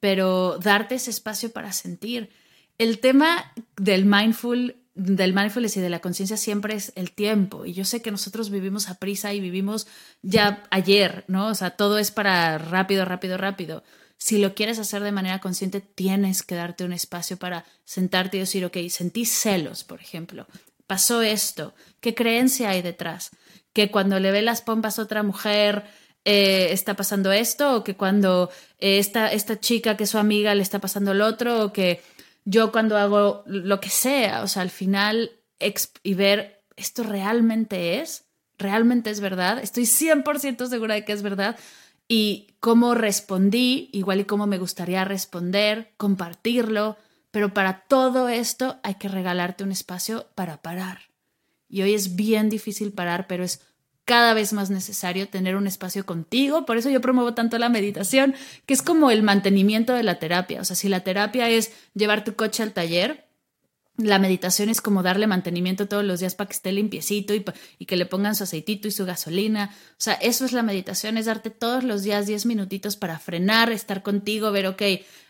pero 0.00 0.58
darte 0.58 0.94
ese 0.94 1.10
espacio 1.10 1.52
para 1.52 1.72
sentir. 1.72 2.30
El 2.78 2.98
tema 2.98 3.52
del 3.76 4.06
mindful 4.06 4.76
del 4.94 5.32
mindfulness 5.32 5.76
y 5.78 5.80
de 5.80 5.88
la 5.88 6.00
conciencia 6.00 6.36
siempre 6.36 6.74
es 6.74 6.92
el 6.96 7.12
tiempo. 7.12 7.64
Y 7.64 7.72
yo 7.72 7.84
sé 7.84 8.02
que 8.02 8.10
nosotros 8.10 8.50
vivimos 8.50 8.88
a 8.88 8.98
prisa 8.98 9.32
y 9.32 9.40
vivimos 9.40 9.86
ya 10.20 10.64
ayer, 10.70 11.24
¿no? 11.28 11.48
O 11.48 11.54
sea, 11.54 11.70
todo 11.70 11.98
es 11.98 12.10
para 12.10 12.58
rápido, 12.58 13.04
rápido, 13.04 13.38
rápido. 13.38 13.84
Si 14.22 14.38
lo 14.38 14.54
quieres 14.54 14.78
hacer 14.78 15.02
de 15.02 15.10
manera 15.10 15.40
consciente, 15.40 15.80
tienes 15.80 16.44
que 16.44 16.54
darte 16.54 16.84
un 16.84 16.92
espacio 16.92 17.38
para 17.38 17.64
sentarte 17.84 18.36
y 18.36 18.40
decir, 18.40 18.64
ok, 18.64 18.76
sentí 18.88 19.26
celos, 19.26 19.82
por 19.82 20.00
ejemplo. 20.00 20.46
Pasó 20.86 21.22
esto. 21.22 21.74
¿Qué 21.98 22.14
creencia 22.14 22.70
hay 22.70 22.82
detrás? 22.82 23.32
Que 23.72 23.90
cuando 23.90 24.20
le 24.20 24.30
ve 24.30 24.42
las 24.42 24.62
pompas 24.62 25.00
a 25.00 25.02
otra 25.02 25.24
mujer, 25.24 25.82
eh, 26.24 26.68
está 26.70 26.94
pasando 26.94 27.32
esto, 27.32 27.78
o 27.78 27.82
que 27.82 27.96
cuando 27.96 28.48
eh, 28.78 29.00
esta, 29.00 29.26
esta 29.32 29.58
chica 29.58 29.96
que 29.96 30.04
es 30.04 30.10
su 30.10 30.18
amiga 30.18 30.54
le 30.54 30.62
está 30.62 30.78
pasando 30.78 31.14
lo 31.14 31.26
otro, 31.26 31.64
o 31.64 31.72
que 31.72 32.00
yo 32.44 32.70
cuando 32.70 32.98
hago 32.98 33.42
lo 33.46 33.80
que 33.80 33.90
sea, 33.90 34.44
o 34.44 34.46
sea, 34.46 34.62
al 34.62 34.70
final 34.70 35.32
y 36.04 36.14
ver 36.14 36.62
¿esto 36.76 37.02
realmente 37.02 37.98
es? 38.00 38.26
¿Realmente 38.56 39.10
es 39.10 39.18
verdad? 39.18 39.58
Estoy 39.60 39.82
100% 39.82 40.68
segura 40.68 40.94
de 40.94 41.04
que 41.04 41.12
es 41.12 41.22
verdad. 41.22 41.56
Y 42.14 42.56
cómo 42.60 42.92
respondí, 42.92 43.88
igual 43.90 44.20
y 44.20 44.24
cómo 44.26 44.46
me 44.46 44.58
gustaría 44.58 45.02
responder, 45.02 45.94
compartirlo. 45.96 46.98
Pero 47.30 47.54
para 47.54 47.84
todo 47.88 48.28
esto 48.28 48.78
hay 48.82 48.96
que 48.96 49.08
regalarte 49.08 49.64
un 49.64 49.72
espacio 49.72 50.26
para 50.34 50.60
parar. 50.60 51.08
Y 51.70 51.80
hoy 51.80 51.94
es 51.94 52.14
bien 52.14 52.50
difícil 52.50 52.92
parar, 52.92 53.26
pero 53.28 53.44
es 53.44 53.62
cada 54.04 54.34
vez 54.34 54.52
más 54.52 54.68
necesario 54.68 55.26
tener 55.30 55.56
un 55.56 55.66
espacio 55.66 56.04
contigo. 56.04 56.66
Por 56.66 56.76
eso 56.76 56.90
yo 56.90 57.00
promuevo 57.00 57.32
tanto 57.32 57.56
la 57.56 57.70
meditación, 57.70 58.34
que 58.66 58.74
es 58.74 58.82
como 58.82 59.10
el 59.10 59.22
mantenimiento 59.22 59.94
de 59.94 60.02
la 60.02 60.18
terapia. 60.18 60.60
O 60.60 60.66
sea, 60.66 60.76
si 60.76 60.90
la 60.90 61.00
terapia 61.00 61.48
es 61.48 61.72
llevar 61.94 62.24
tu 62.24 62.34
coche 62.34 62.62
al 62.62 62.74
taller, 62.74 63.26
la 63.98 64.18
meditación 64.18 64.70
es 64.70 64.80
como 64.80 65.02
darle 65.02 65.26
mantenimiento 65.26 65.86
todos 65.86 66.04
los 66.04 66.20
días 66.20 66.34
para 66.34 66.48
que 66.48 66.54
esté 66.54 66.72
limpiecito 66.72 67.34
y, 67.34 67.44
y, 67.78 67.84
que 67.84 67.96
le 67.96 68.06
pongan 68.06 68.34
su 68.34 68.44
aceitito 68.44 68.88
y 68.88 68.90
su 68.90 69.04
gasolina. 69.04 69.74
O 69.92 70.00
sea, 70.00 70.14
eso 70.14 70.44
es 70.44 70.52
la 70.52 70.62
meditación, 70.62 71.18
es 71.18 71.26
darte 71.26 71.50
todos 71.50 71.84
los 71.84 72.02
días 72.02 72.26
10 72.26 72.46
minutitos 72.46 72.96
para 72.96 73.18
frenar, 73.18 73.70
estar 73.70 74.02
contigo, 74.02 74.50
ver, 74.50 74.66
ok, 74.66 74.82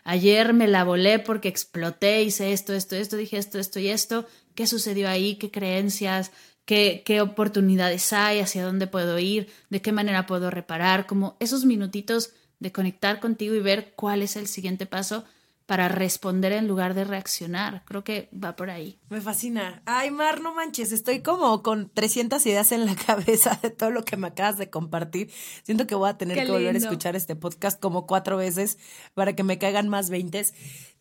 ayer 0.05 0.53
me 0.53 0.67
la 0.67 0.85
volé 0.85 1.19
porque 1.19 1.49
exploté, 1.49 2.23
hice 2.23 2.53
esto, 2.53 2.73
esto, 2.73 2.95
esto, 2.95 3.17
dije 3.17 3.37
esto, 3.37 3.59
esto 3.59 3.79
y 3.79 3.89
esto. 3.89 4.25
¿Qué 4.55 4.65
sucedió 4.65 5.09
ahí? 5.09 5.35
¿Qué 5.35 5.51
creencias? 5.51 6.31
qué, 6.65 7.03
qué 7.05 7.21
oportunidades 7.21 8.13
hay, 8.13 8.39
hacia 8.39 8.63
dónde 8.63 8.87
puedo 8.87 9.19
ir, 9.19 9.51
de 9.69 9.81
qué 9.81 9.91
manera 9.91 10.25
puedo 10.25 10.49
reparar, 10.49 11.05
como 11.05 11.35
esos 11.39 11.65
minutitos 11.65 12.31
de 12.59 12.71
conectar 12.71 13.19
contigo 13.19 13.55
y 13.55 13.59
ver 13.59 13.93
cuál 13.95 14.21
es 14.21 14.35
el 14.35 14.47
siguiente 14.47 14.85
paso 14.85 15.25
para 15.65 15.87
responder 15.87 16.51
en 16.51 16.67
lugar 16.67 16.93
de 16.93 17.05
reaccionar. 17.05 17.83
Creo 17.85 18.03
que 18.03 18.29
va 18.31 18.55
por 18.55 18.69
ahí. 18.69 18.99
Me 19.09 19.21
fascina. 19.21 19.81
Ay, 19.85 20.11
Mar, 20.11 20.41
no 20.41 20.53
manches, 20.53 20.91
estoy 20.91 21.21
como 21.21 21.63
con 21.63 21.89
300 21.89 22.45
ideas 22.45 22.71
en 22.71 22.85
la 22.85 22.95
cabeza 23.07 23.59
de 23.61 23.69
todo 23.69 23.89
lo 23.89 24.03
que 24.03 24.17
me 24.17 24.27
acabas 24.27 24.57
de 24.57 24.69
compartir. 24.69 25.31
Siento 25.63 25.87
que 25.87 25.95
voy 25.95 26.09
a 26.09 26.17
tener 26.17 26.37
que 26.37 26.51
volver 26.51 26.75
a 26.75 26.77
escuchar 26.77 27.15
este 27.15 27.35
podcast 27.35 27.79
como 27.79 28.05
cuatro 28.05 28.37
veces 28.37 28.77
para 29.13 29.35
que 29.35 29.43
me 29.43 29.57
caigan 29.57 29.87
más 29.87 30.09
veintes. 30.09 30.53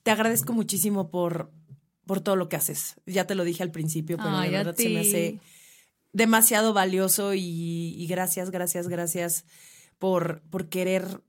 Te 0.02 0.10
agradezco 0.10 0.52
muchísimo 0.52 1.10
por, 1.10 1.50
por 2.06 2.20
todo 2.20 2.36
lo 2.36 2.48
que 2.48 2.56
haces. 2.56 2.96
Ya 3.06 3.26
te 3.26 3.34
lo 3.34 3.44
dije 3.44 3.62
al 3.62 3.72
principio, 3.72 4.16
pero 4.16 4.40
de 4.40 4.50
verdad 4.50 4.76
se 4.76 4.88
me 4.90 5.00
hace 5.00 5.40
demasiado 6.12 6.72
valioso 6.72 7.34
y, 7.34 8.06
gracias, 8.08 8.50
gracias, 8.50 8.86
gracias 8.86 9.44
por, 9.98 10.42
por 10.50 10.68
querer 10.68 11.22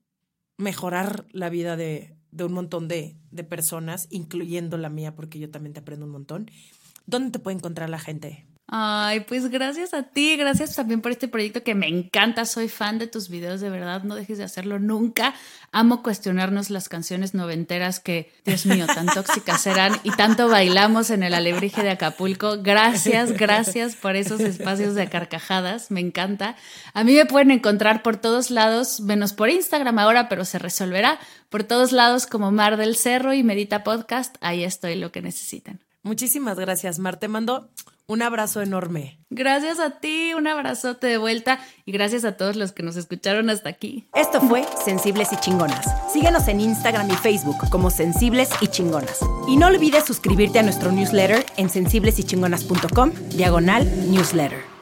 mejorar 0.58 1.26
la 1.32 1.50
vida 1.50 1.76
de, 1.76 2.16
de 2.34 2.44
un 2.44 2.54
montón 2.54 2.88
de, 2.88 3.16
de, 3.32 3.44
personas, 3.44 4.08
incluyendo 4.10 4.78
la 4.78 4.90
mía, 4.90 5.16
porque 5.16 5.40
yo 5.40 5.50
también 5.50 5.74
te 5.74 5.80
aprendo 5.80 6.06
un 6.06 6.12
montón. 6.12 6.50
¿Dónde 7.06 7.32
te 7.32 7.40
puede 7.40 7.58
encontrar 7.58 7.90
la 7.90 8.00
gente? 8.00 8.46
Ay, 8.68 9.20
pues 9.22 9.50
gracias 9.50 9.94
a 9.94 10.04
ti, 10.04 10.38
gracias 10.38 10.76
también 10.76 11.02
por 11.02 11.12
este 11.12 11.28
proyecto 11.28 11.64
que 11.64 11.76
me 11.76 11.88
encanta, 11.88 12.46
soy 12.46 12.70
fan 12.70 12.98
de 12.98 13.08
tus 13.08 13.28
videos, 13.28 13.60
de 13.60 13.70
verdad, 13.70 14.04
no 14.04 14.16
dejes 14.16 14.38
de 14.38 14.46
hacerlo 14.46 14.80
nunca. 14.80 15.36
Amo 15.74 16.02
cuestionarnos 16.02 16.70
las 16.70 16.88
canciones 16.88 17.34
noventeras 17.34 18.00
que, 18.00 18.32
Dios 18.46 18.66
mío, 18.66 18.88
tan 18.88 19.08
tóxicas 19.08 19.68
eran 19.68 20.00
y 20.04 20.12
tanto 20.12 20.48
bailamos 20.48 21.10
en 21.10 21.24
el 21.24 21.34
alebrije 21.34 21.84
de 21.84 21.92
Acapulco. 21.92 22.64
Gracias, 22.64 23.34
gracias 23.34 23.96
por 23.96 24.16
esos 24.16 24.40
espacios 24.40 24.96
de 24.96 25.10
carcajadas, 25.10 25.92
me 25.92 26.00
encanta. 26.00 26.56
A 26.94 27.04
mí 27.04 27.14
me 27.14 27.26
pueden 27.26 27.52
encontrar 27.52 28.02
por 28.02 28.16
todos 28.18 28.50
lados, 28.50 29.02
menos 29.02 29.34
por 29.34 29.50
Instagram 29.50 30.00
ahora, 30.00 30.30
pero 30.30 30.46
se 30.46 30.58
resolverá, 30.58 31.20
por 31.50 31.64
todos 31.64 31.92
lados 31.92 32.26
como 32.28 32.52
Mar 32.52 32.78
del 32.78 32.96
Cerro 32.96 33.34
y 33.34 33.44
Medita 33.44 33.84
Podcast, 33.84 34.38
ahí 34.40 34.64
estoy 34.64 34.96
lo 34.96 35.12
que 35.12 35.22
necesiten. 35.22 35.82
Muchísimas 36.02 36.58
gracias, 36.58 37.00
Mar. 37.00 37.18
Te 37.18 37.28
mando 37.28 37.70
un 38.08 38.22
abrazo 38.22 38.62
enorme. 38.62 39.20
Gracias 39.30 39.80
a 39.80 40.00
ti, 40.00 40.34
un 40.34 40.48
abrazote 40.48 41.08
de 41.08 41.18
vuelta 41.18 41.60
y 41.86 41.92
gracias 41.92 42.26
a 42.26 42.38
todos 42.38 42.56
los 42.56 42.72
que 42.72 42.84
nos 42.84 42.96
escucharon 42.96 43.50
hasta 43.50 43.70
aquí. 43.70 44.08
Esto 44.14 44.42
fue 44.42 44.66
Sensibles 44.84 45.32
y 45.34 45.38
Chingonas. 45.38 45.86
Síguenos 46.12 46.48
en 46.48 46.62
Instagram 46.62 47.10
y 47.10 47.16
Facebook 47.16 47.58
como 47.70 47.90
Sensibles 47.90 48.50
y 48.62 48.68
Chingonas. 48.68 49.20
Y 49.48 49.58
no 49.58 49.68
olvides 49.68 50.06
suscribirte 50.06 50.60
a 50.60 50.64
nuestro 50.64 50.92
newsletter 50.92 51.46
en 51.58 51.70
sensiblesychingonas.com, 51.70 53.12
diagonal 53.36 53.86
newsletter. 54.12 54.73